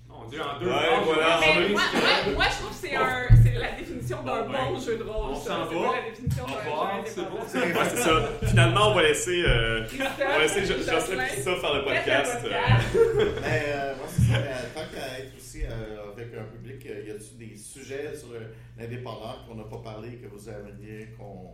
[0.09, 0.73] Mon dieu, en deux Ouais,
[1.05, 1.39] voilà.
[1.39, 4.51] on Mais moi, moi, moi, je trouve que c'est un, c'est la définition d'un Bon,
[4.53, 5.31] ben, bon jeu de rôle.
[5.31, 5.51] on ça.
[5.65, 5.89] s'en C'est va.
[5.89, 7.41] pas la définition Au d'un revoir, jeu c'est indépendant.
[7.41, 7.79] bon.
[7.79, 8.29] Ouais, c'est ça.
[8.49, 11.85] Finalement, on va laisser, euh, Christophe, on va laisser Jo- Jocelyn, et ça faire le
[11.85, 12.39] podcast.
[12.45, 13.33] le euh.
[13.43, 14.39] Mais euh, moi, c'est ça.
[14.41, 18.29] Mais tant qu'à être aussi euh, avec un public, euh, y a-t-il des sujets sur
[18.33, 18.41] euh,
[18.79, 21.53] l'indépendant qu'on n'a pas parlé, que vous aimeriez qu'on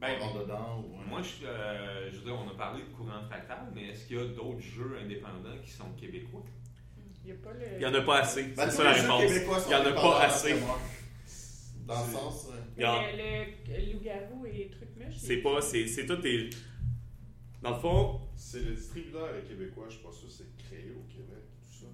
[0.00, 2.88] Ben, rentre dedans ou, euh, Moi, je, euh, je veux dire, on a parlé de
[2.96, 6.42] courant fractal, mais est-ce qu'il y a d'autres jeux indépendants qui sont québécois?
[7.24, 8.42] Il n'y en a pas assez.
[8.56, 9.64] Ben, C'est ça la les réponse.
[9.66, 10.54] Il n'y en a pas assez.
[11.86, 12.48] Dans le sens.
[12.78, 15.16] euh, le, loup-garou et trucs mûches.
[15.18, 16.50] C'est pas, c'est, c'est tout des.
[17.62, 21.02] Dans le fond, C'est le distributeur québécois, je suis pas sûr que c'est créé au
[21.12, 21.86] Québec, tout ça.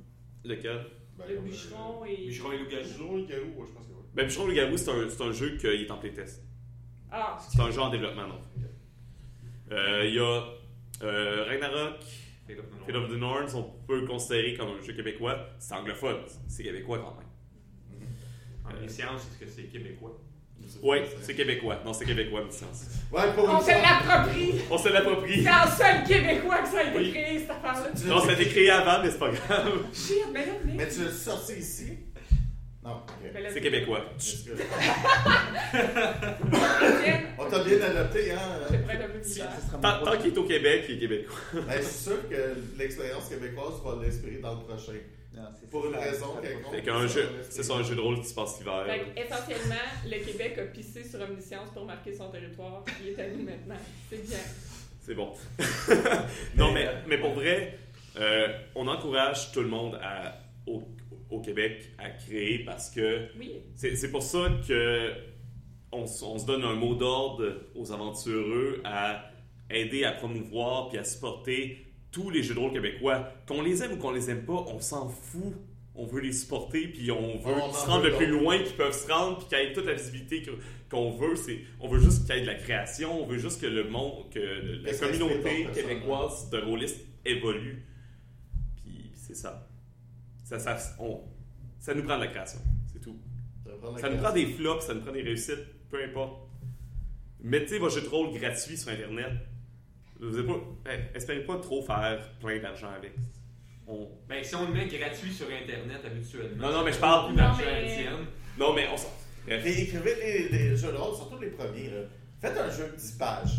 [0.45, 0.87] lequel?
[1.19, 2.27] Ben, Le comme, bûcheron euh, et.
[2.27, 2.83] Bûcheron et loup-garou?
[2.85, 4.03] Bûcheron et Garou, ouais, je pense que oui.
[4.15, 6.43] Ben, Bûcheron le Garou, c'est un, c'est un jeu qui est en playtest.
[7.11, 8.41] Ah, C'est un jeu en développement, non.
[9.73, 10.45] Euh, Il y a
[11.03, 12.01] euh, Ragnarok,
[12.47, 12.87] Fate of the North.
[12.87, 15.37] Fate of the Norns, on peut le considérer comme un jeu québécois.
[15.59, 16.19] C'est anglophone,
[16.49, 17.27] c'est québécois quand même.
[18.65, 20.21] En les sciences, est-ce que c'est québécois?
[20.83, 21.81] Oui, c'est québécois.
[21.85, 22.41] Non, c'est québécois.
[23.13, 24.55] Ouais, pour on une se l'approprie.
[24.71, 25.43] On se l'approprie.
[25.45, 27.11] C'est en seul Québécois que ça a été Oui.
[27.13, 27.91] créé, cette affaire-là.
[28.07, 29.85] Non, ça a été créé avant, mais c'est pas grave.
[29.93, 30.73] Shit, mais là, mais.
[30.75, 31.99] Mais tu l'as sorti ici?
[33.53, 34.05] C'est québécois.
[37.39, 38.39] On t'a bien adapté, hein?
[39.83, 41.37] Tant, tant qu'il est au Québec, il est québécois.
[41.55, 44.93] Ben, je suis sûr que l'expérience québécoise va l'inspirer dans le prochain.
[45.35, 46.75] Non, Pour une ça, raison quelconque.
[46.75, 48.87] Fait qu'un jeu, c'est ça, un jeu de rôle qui se passe l'hiver.
[48.87, 49.75] Fait que, essentiellement,
[50.07, 52.83] le Québec a pissé sur Omniscience pour marquer son territoire.
[53.03, 53.77] Il est à nous maintenant.
[54.09, 54.39] C'est bien.
[55.05, 55.35] C'est bon.
[56.57, 57.79] non, mais, mais pour vrai,
[58.19, 60.83] euh, on encourage tout le monde à, au,
[61.31, 63.53] au Québec à créer parce que Oui.
[63.75, 65.13] c'est c'est pour ça que
[65.93, 69.31] on, se donne un mot d'ordre aux aventureux à
[69.71, 73.29] aider à promouvoir puis à supporter tous les jeux de rôle québécois.
[73.47, 75.55] Qu'on les aime ou qu'on les aime pas, on s'en fout.
[75.99, 78.93] On veut les supporter puis on veut qu'ils se rendent le plus loin qu'ils peuvent
[78.93, 80.51] se rendre puis qu'ils aient toute la visibilité que-
[80.91, 81.35] qu'on veut.
[81.37, 83.89] C'est, on veut juste qu'il y ait de la création, on veut juste que le
[83.89, 87.83] monde, que la communauté québécoise de rôlistes évolue.
[88.85, 89.67] Puis c'est ça.
[90.47, 91.21] Ça, ça, on-
[91.81, 92.61] ça nous prend de la création.
[92.93, 93.19] C'est tout.
[94.01, 96.41] Ça nous prend des flops, ça nous prend des réussites, peu importe.
[97.41, 99.33] Mettez vos jeux de rôle gratuits sur Internet.
[100.21, 100.61] Vous avez pas,
[100.91, 103.13] hey, espérez pas trop faire plein d'argent avec.
[103.89, 106.69] On- Ben, si on le met gratuit sur Internet habituellement.
[106.69, 108.07] Non, non, mais je parle- Non, à mais-.
[108.59, 109.11] Non, mais on s'en.
[109.47, 109.67] Bref.
[109.67, 111.91] Et écrivez des, des jeux de rôle, surtout les premiers.
[111.91, 112.03] là.
[112.41, 113.53] Faites un jeu de 10 pages.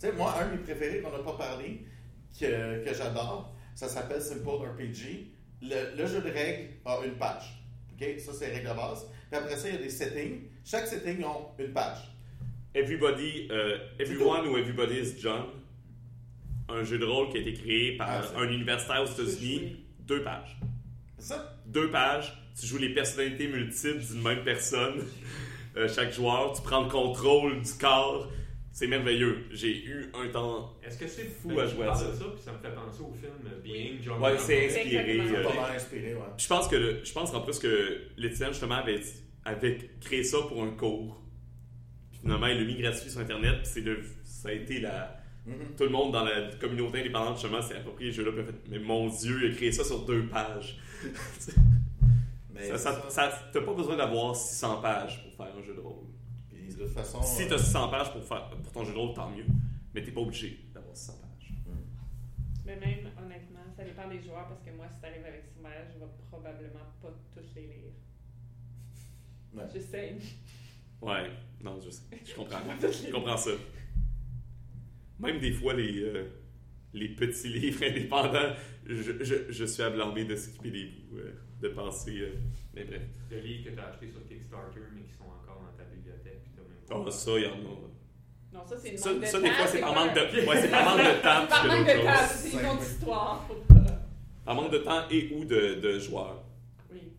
[0.00, 1.84] Tu sais, moi, un de mes préférés qu'on n'a pas parlé,
[2.38, 5.32] que, que j'adore, ça s'appelle Simple RPG.
[5.62, 7.62] Le, le jeu de règles a une page.
[7.92, 8.06] OK?
[8.20, 9.06] Ça, c'est les règles de base.
[9.30, 10.42] Puis après ça, il y a des settings.
[10.64, 11.98] Chaque setting a une page.
[12.74, 15.46] Everybody, euh, Everyone ou Everybody is John,
[16.68, 20.22] un jeu de rôle qui a été créé par Ah, un universitaire aux États-Unis, deux
[20.22, 20.58] pages.
[21.18, 21.56] C'est ça?
[21.66, 25.02] Deux pages, tu joues les personnalités multiples d'une même personne,
[25.76, 28.28] euh, chaque joueur, tu prends le contrôle du corps,
[28.78, 29.46] c'est merveilleux.
[29.50, 30.76] J'ai eu un temps.
[30.84, 32.10] Est-ce que c'est Fou à jouer à ça.
[32.10, 33.32] de ça, puis ça me fait penser au film
[33.64, 35.18] Being John Ouais, c'est inspiré.
[35.20, 36.20] Euh, Pas mal inspiré, ouais.
[36.36, 39.00] Je pense que le- je pense en plus que l'étudiant justement avait,
[39.44, 41.20] avait créé ça pour un cours.
[42.12, 43.56] Puis finalement, il l'a mis gratuit sur internet.
[43.64, 43.84] Puis c'est
[44.22, 45.16] ça a été la.
[45.44, 45.54] Mhm.
[45.76, 48.30] Tout le monde dans la communauté indépendante justement s'est approprié le jeu-là.
[48.70, 50.78] Mais mon Dieu, il a créé ça sur deux pages.
[52.54, 55.74] Mais ça, ça- ça- ça- t'as pas besoin d'avoir 600 pages pour faire un jeu
[55.74, 56.04] de rôle.
[56.78, 57.22] De toute façon.
[57.22, 59.44] Si euh, t'as 600 pages pour, faire, pour ton jeu de rôle, tant mieux.
[59.94, 61.52] Mais t'es pas obligé d'avoir 600 pages.
[62.64, 65.88] Mais même, honnêtement, ça dépend des joueurs parce que moi, si t'arrives avec 6 pages,
[65.94, 67.92] je vais probablement pas tous les lire.
[69.54, 69.64] Ouais.
[69.72, 70.16] J'essaie.
[71.00, 71.30] Ouais,
[71.62, 72.02] non, je sais.
[72.24, 72.58] Je comprends.
[72.80, 73.50] Je comprends ça.
[75.18, 76.28] Même des fois, les, euh,
[76.92, 78.54] les petits livres indépendants,
[78.86, 82.18] je, je, je suis à blâmer de skipper des bouts, euh, de penser.
[82.20, 82.34] euh,
[82.74, 83.02] mais bref.
[83.30, 85.84] De livres que tu as achetés sur Kickstarter, mais qui sont encore dans ta
[86.90, 87.54] Ah, ça, il y en a.
[88.52, 89.44] Non, ça, c'est une Ça, manque de ça, temps.
[89.44, 91.46] des fois, c'est par manque un- de, ouais, c'est par manque de temps.
[91.48, 93.48] Par manque de temps, c'est une autre histoire.
[94.44, 96.42] Par manque de temps et ou de, de joueurs.
[96.90, 97.12] Oui.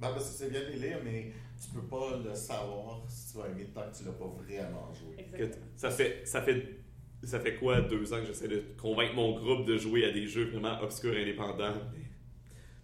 [0.00, 1.32] Ben, parce que c'est bien de lire, mais
[1.62, 4.92] tu peux pas le savoir si tu vas aimer tant que tu l'as pas vraiment
[4.92, 5.14] joué.
[5.18, 5.64] Exactement.
[5.76, 6.80] ça fait, ça fait,
[7.22, 10.26] ça fait quoi deux ans que j'essaie de convaincre mon groupe de jouer à des
[10.26, 11.74] jeux vraiment obscurs indépendants?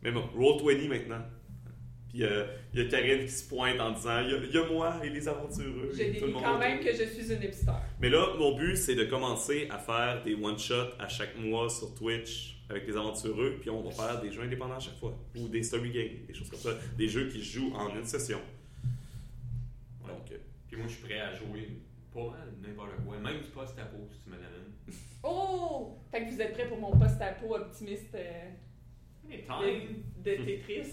[0.02, 1.22] Même Roll20 maintenant.
[2.10, 4.50] Puis euh, il y a Karine qui se pointe en disant il y, a- il
[4.52, 5.90] y a moi et les aventureux.
[5.92, 6.58] Je dis quand autour.
[6.58, 7.70] même que je suis une hipster.
[8.00, 11.94] Mais là, mon but, c'est de commencer à faire des one-shots à chaque mois sur
[11.94, 15.16] Twitch avec les aventureux, puis on va faire des jeux indépendants à chaque fois.
[15.36, 16.70] Ou des story games, des choses comme ça.
[16.96, 18.38] Des jeux qui se jouent en une session.
[20.04, 20.08] Ouais.
[20.12, 20.36] Donc, euh,
[20.68, 21.68] Puis moi, je suis prêt à jouer
[22.12, 24.72] pas mal n'importe quoi, même du post-apo si tu me l'amènes.
[25.22, 25.98] Oh!
[26.10, 28.50] Fait que vous êtes prêts pour mon post-apo optimiste euh,
[29.28, 30.90] de, de Tetris?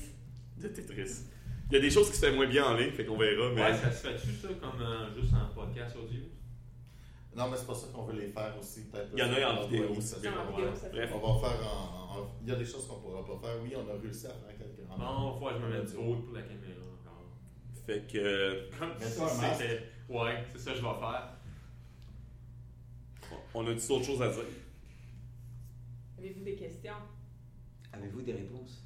[0.58, 1.26] De Tetris.
[1.70, 3.52] Il y a des choses qui se font moins bien en ligne, fait qu'on verra,
[3.54, 3.62] mais...
[3.62, 6.22] Ouais, ça se fait-tu ça comme euh, juste en podcast audio?
[7.36, 8.86] Non, mais c'est pas ça qu'on veut les faire aussi.
[8.86, 9.10] peut-être.
[9.14, 10.02] Il y en a en va vidéo aussi.
[10.08, 10.18] ça.
[10.18, 10.90] En vidéo, ça.
[10.90, 11.12] Bref.
[11.14, 13.58] On va faire en, en- Il y a des choses qu'on pourra pas faire.
[13.62, 16.16] Oui, on a réussi à faire quelques Non, faut que je me mette du haut
[16.16, 17.26] pour la caméra encore.
[17.86, 18.18] Fait que...
[18.18, 19.62] euh, Comme masque.
[19.62, 19.84] c'était.
[20.10, 21.34] Ouais, c'est ça que je vais faire.
[23.54, 24.44] On a d'autres choses à dire.
[26.18, 26.94] Avez-vous des questions?
[27.94, 28.84] Avez-vous des réponses?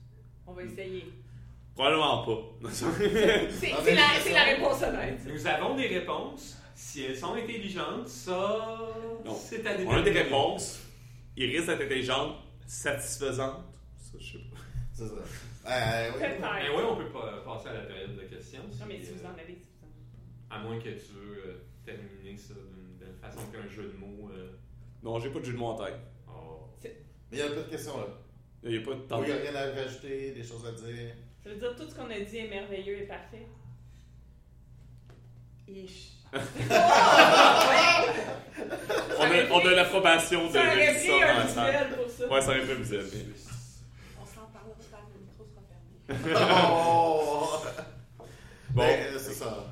[0.47, 1.05] On va essayer.
[1.75, 2.69] Probablement pas.
[2.71, 5.19] C'est la, réponse honnête.
[5.25, 6.57] Nous avons des réponses.
[6.75, 8.77] Si elles sont intelligentes, ça.
[9.23, 9.33] Non.
[9.33, 10.81] C'est à On a des réponses.
[11.37, 12.35] Ils risquent d'être intelligentes,
[12.67, 13.63] satisfaisantes.
[13.95, 14.57] Ça, je sais pas.
[14.91, 15.13] C'est ça.
[15.13, 16.19] Euh, oui.
[16.19, 16.39] Peut-être.
[16.41, 18.63] Mais oui, on peut pas passer à la période de questions.
[18.79, 19.53] Non, mais si, si vous euh, en avez, si vous en avez
[20.49, 20.55] pas.
[20.55, 24.29] À moins que tu veux euh, terminer ça d'une belle façon qu'un jeu de mots.
[24.33, 24.49] euh,
[25.03, 25.99] Non, j'ai pas de jeu de mots en tête.
[26.27, 26.67] oh.
[26.83, 26.91] Mais
[27.31, 28.07] il y a un peu de questions là.
[28.63, 29.19] Il n'y a pas de temps.
[29.21, 31.13] Oui, il n'y a rien à rajouter, des choses à dire.
[31.43, 33.47] Ça veut dire tout ce qu'on a dit est merveilleux et parfait.
[35.67, 36.11] Ish.
[39.19, 41.71] On a, on a l'approbation de Ça aurait pris ça un salle.
[41.71, 42.27] visuel pour ça.
[42.29, 43.05] Ouais, ça aurait pu visuel.
[44.21, 46.35] On s'en parlera quand le micro sera fermé.
[46.71, 47.57] oh!
[48.71, 48.83] Bon.
[48.83, 49.65] Ben, c'est ça.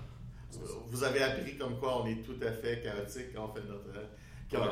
[0.87, 3.93] Vous avez appris comme quoi on est tout à fait chaotique quand on fait notre.
[4.51, 4.67] quand-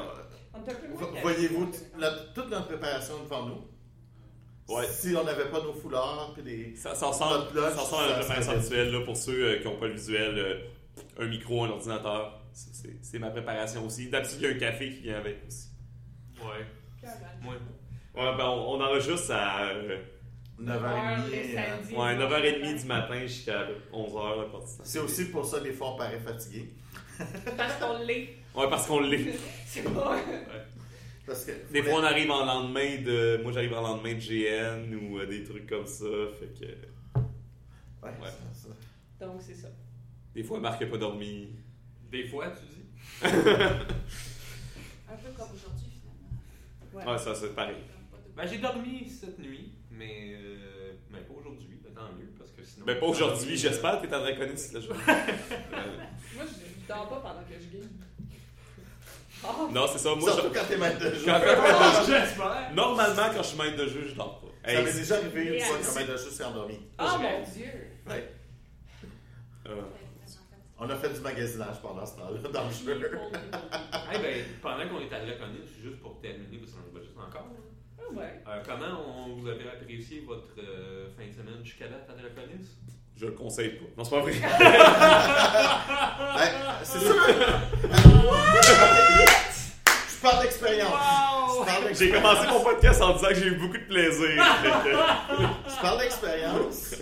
[0.53, 3.67] On est un peu moins Voyez-vous la- toute notre préparation devant nous?
[4.69, 4.85] Ouais.
[4.87, 6.75] Si on n'avait pas nos foulards puis des.
[6.75, 9.87] Ça, ça ressemble, ça ressemble à serait- visuelle là, pour ceux euh, qui n'ont pas
[9.87, 10.37] le visuel.
[10.37, 10.59] euh,
[11.19, 12.41] un micro, un ordinateur.
[12.53, 14.09] C'est- ma préparation aussi.
[14.09, 15.67] D'habitude, il y a un café qui vient avec aussi.
[16.41, 16.65] Ouais.
[17.41, 17.53] Moi,
[18.15, 19.99] Ouais, ben, on, on enregistre à euh,
[20.59, 21.29] 9h30.
[21.29, 24.37] les euh, ouais, 9h30 du matin jusqu'à 11h.
[24.37, 24.67] Là, pas de temps.
[24.83, 26.73] C'est aussi pour ça des fois on paraît fatigué.
[27.55, 28.29] Parce qu'on l'est.
[28.55, 29.37] Ouais, parce qu'on l'est.
[29.67, 30.17] C'est pas.
[31.27, 33.39] Parce que Des fois, on arrive en lendemain de.
[33.43, 36.05] Moi, j'arrive en lendemain de GN ou euh, des trucs comme ça.
[36.39, 36.65] Fait que.
[38.01, 38.29] Ouais, Ouais.
[38.29, 38.67] ça-
[39.19, 39.25] ça.
[39.25, 39.67] Donc, c'est ça.
[40.33, 41.49] Des fois, Marc n'a pas dormi.
[42.09, 42.85] des fois, tu dis.
[45.09, 46.31] Un peu comme aujourd'hui, finalement.
[46.93, 47.05] Ouais.
[47.11, 47.75] Ouais, ça, c'est pareil.
[47.75, 50.33] De- Ben, j'ai dormi cette nuit, mais.
[50.35, 51.67] Euh, mais pas aujourd'hui.
[51.81, 51.95] peut-être.
[51.95, 52.85] tant mieux, parce que sinon...
[52.85, 53.99] Ben, pas aujourd'hui, j'espère.
[54.01, 54.79] T'es en Draconis, là.
[54.79, 54.93] je- Euh,
[56.35, 57.89] Moi, je, je dors pas pendant que je game.
[59.45, 59.49] Ah!
[59.71, 60.15] Non, c'est ça.
[60.15, 61.25] Moi, Surtout je- quand t'es maître de jeu.
[61.25, 62.71] Quand- Ah, J'espère!
[62.73, 64.47] Normalement, quand je suis maître de jeu, je dors pas.
[64.65, 66.79] Ça Hey, m'est déjà arrivé une fois qu'un maître de jeu s'est endormi.
[66.99, 67.71] Oh mon dieu!
[68.07, 68.33] Ouais.
[69.67, 69.81] euh,
[70.79, 73.11] On a fait du magasinage pendant ce temps-là dans le jeu.
[74.13, 77.47] Eh ben, pendant qu'on est à Draconis, juste pour terminer, parce qu'on va juste encore.
[77.99, 78.41] Ah ouais.
[78.47, 82.67] Euh, comment on, vous avez apprécié votre euh, fin de semaine jusqu'à date à Draconis?
[83.15, 83.85] je le conseille pas.
[83.97, 84.33] Non, c'est pas vrai.
[86.37, 86.51] Ben,
[86.83, 87.15] c'est sûr.
[90.17, 91.99] Je parle d'expérience.
[91.99, 94.29] J'ai commencé mon podcast en disant que j'ai eu beaucoup de plaisir.
[95.67, 96.95] Je parle d'expérience.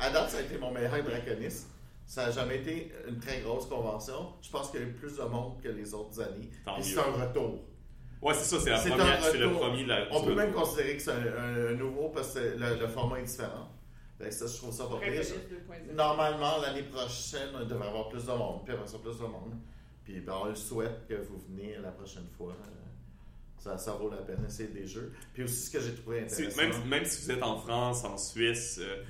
[0.00, 1.64] À date, ça a été mon meilleur draconis.
[2.06, 4.32] Ça n'a jamais été une très grosse convention.
[4.42, 6.48] Je pense qu'il y a eu plus de monde que les autres années.
[6.66, 6.82] Mieux.
[6.82, 7.60] c'est un retour.
[8.22, 9.22] Ouais, c'est ça, c'est la première.
[9.22, 9.84] C'est le premier.
[9.84, 12.88] de la- On peut même considérer que c'est un, un nouveau parce que le, le
[12.88, 13.68] format est différent.
[14.18, 15.12] Que ça, je trouve ça pas pire.
[15.12, 15.94] Draconis 2.0.
[15.94, 18.62] Normalement, l'année prochaine, il devrait y avoir plus de monde.
[18.64, 19.54] Puis après ça, plus de monde.
[20.08, 22.52] Puis ben, on le souhaite que vous veniez la prochaine fois.
[22.52, 22.74] Euh,
[23.58, 25.12] Ça, ça vaut la peine d'essayer des jeux.
[25.34, 26.62] Puis aussi, ce que j'ai trouvé Si- intéressant.
[26.78, 29.02] même, même si vous êtes en France, en Suisse, euh,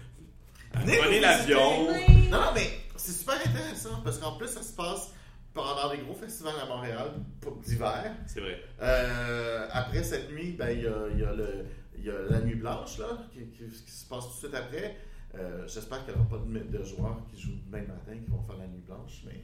[0.74, 1.84] Venez prenez l'avion.
[2.30, 2.66] Non, non, mais
[2.96, 5.12] c'est super intéressant parce qu'en plus, ça se passe
[5.54, 8.12] pendant des gros festivals à Montréal pour- d'hiver.
[8.26, 8.60] C'est vrai.
[8.80, 11.64] Euh, après cette nuit, ben, il y, a, il y a le-
[11.96, 14.54] il y a la nuit blanche là, qui, qui- qui se passe tout de suite
[14.54, 14.96] après.
[15.34, 18.42] Euh, J'espère qu'il n'y aura pas de, de joueurs qui jouent demain matin qui vont
[18.42, 19.40] faire la nuit blanche, mais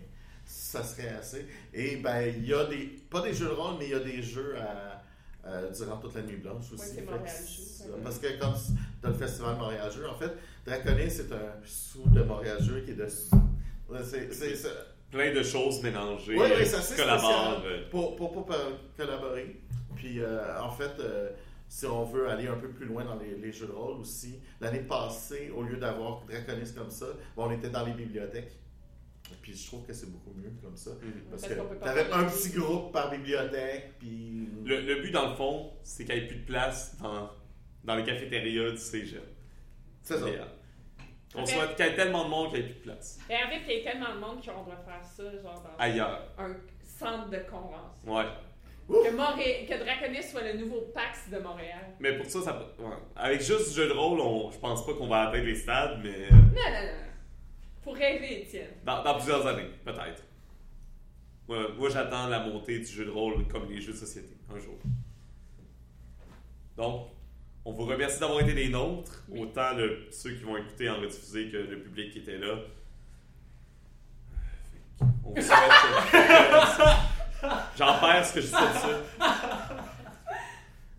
[0.46, 1.46] ça serait assez.
[1.72, 4.00] Et ben, il y a des, pas des jeux de rôle, mais il y a
[4.00, 5.02] des jeux à,
[5.46, 6.94] euh, durant toute la nuit blanche aussi.
[6.96, 7.02] Fait.
[8.02, 8.54] Parce que comme
[9.02, 10.32] dans le festival Montréal Jeux, en fait,
[10.66, 13.30] Draconis, c'est un sous de Montréal Jeux qui est dessus.
[14.02, 14.32] C'est-
[15.10, 16.34] Plein de choses mélangées.
[16.36, 16.66] oui, oui,
[17.66, 18.46] euh, pour, pour, pour,
[18.96, 19.60] collaborer.
[19.94, 21.30] Puis, euh, en fait, euh,
[21.68, 24.40] si on veut aller un peu plus loin dans les, les jeux de rôle aussi,
[24.60, 27.06] l'année passée, au lieu d'avoir Draconis comme ça,
[27.36, 28.52] bon, on était dans les bibliothèques.
[29.42, 30.90] Puis je trouve que c'est beaucoup mieux comme ça.
[30.90, 31.12] mhm.
[31.30, 34.48] Parce, Parce que t'avais un petit groupe par bibliothèque, puis...
[34.64, 37.30] Le, le but, dans le fond, c'est qu'il n'y ait plus de place dans,
[37.84, 39.22] dans les cafétérias du cégep.
[40.02, 40.28] C'est ça.
[40.28, 40.48] Idéal.
[41.36, 43.18] On souhaite qu'il y ait tellement de monde qu'il n'y ait plus de place.
[43.28, 45.76] Et en fait, il y a tellement de monde qu'on doit faire ça, genre dans
[45.82, 46.22] Ailleurs.
[46.38, 48.04] un centre de convention.
[48.06, 48.24] Ouais.
[48.88, 49.04] Ouf!
[49.08, 51.86] Que, Moré- que Draconis soit le nouveau PAX de Montréal.
[51.98, 52.84] Mais pour ça, ça ouais.
[53.16, 56.00] avec juste du jeu de rôle, on, je pense pas qu'on va atteindre les stades,
[56.04, 56.92] mais Non, non, non.
[57.84, 58.70] Faut rêver, Étienne.
[58.84, 60.22] dans, dans plusieurs années, peut-être.
[61.46, 64.78] Moi, j'attends la montée du jeu de rôle comme les jeux de société, un jour.
[66.76, 67.08] Donc,
[67.66, 71.50] on vous remercie d'avoir été des nôtres, autant le- ceux qui vont écouter en rediffusé
[71.50, 72.54] que le public qui était là.
[75.24, 75.58] On vous souhaite.
[77.76, 79.00] J'en perds ce que je dis comme ça.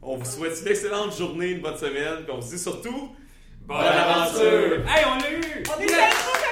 [0.02, 3.16] On vous souhaite une excellente journée, une bonne semaine, puis on vous dit surtout.
[3.62, 4.88] Bonne aventure!
[4.88, 5.64] Hey, on l'a eu!
[5.76, 6.45] On est!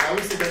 [0.00, 0.48] Ah oui, c'est bien.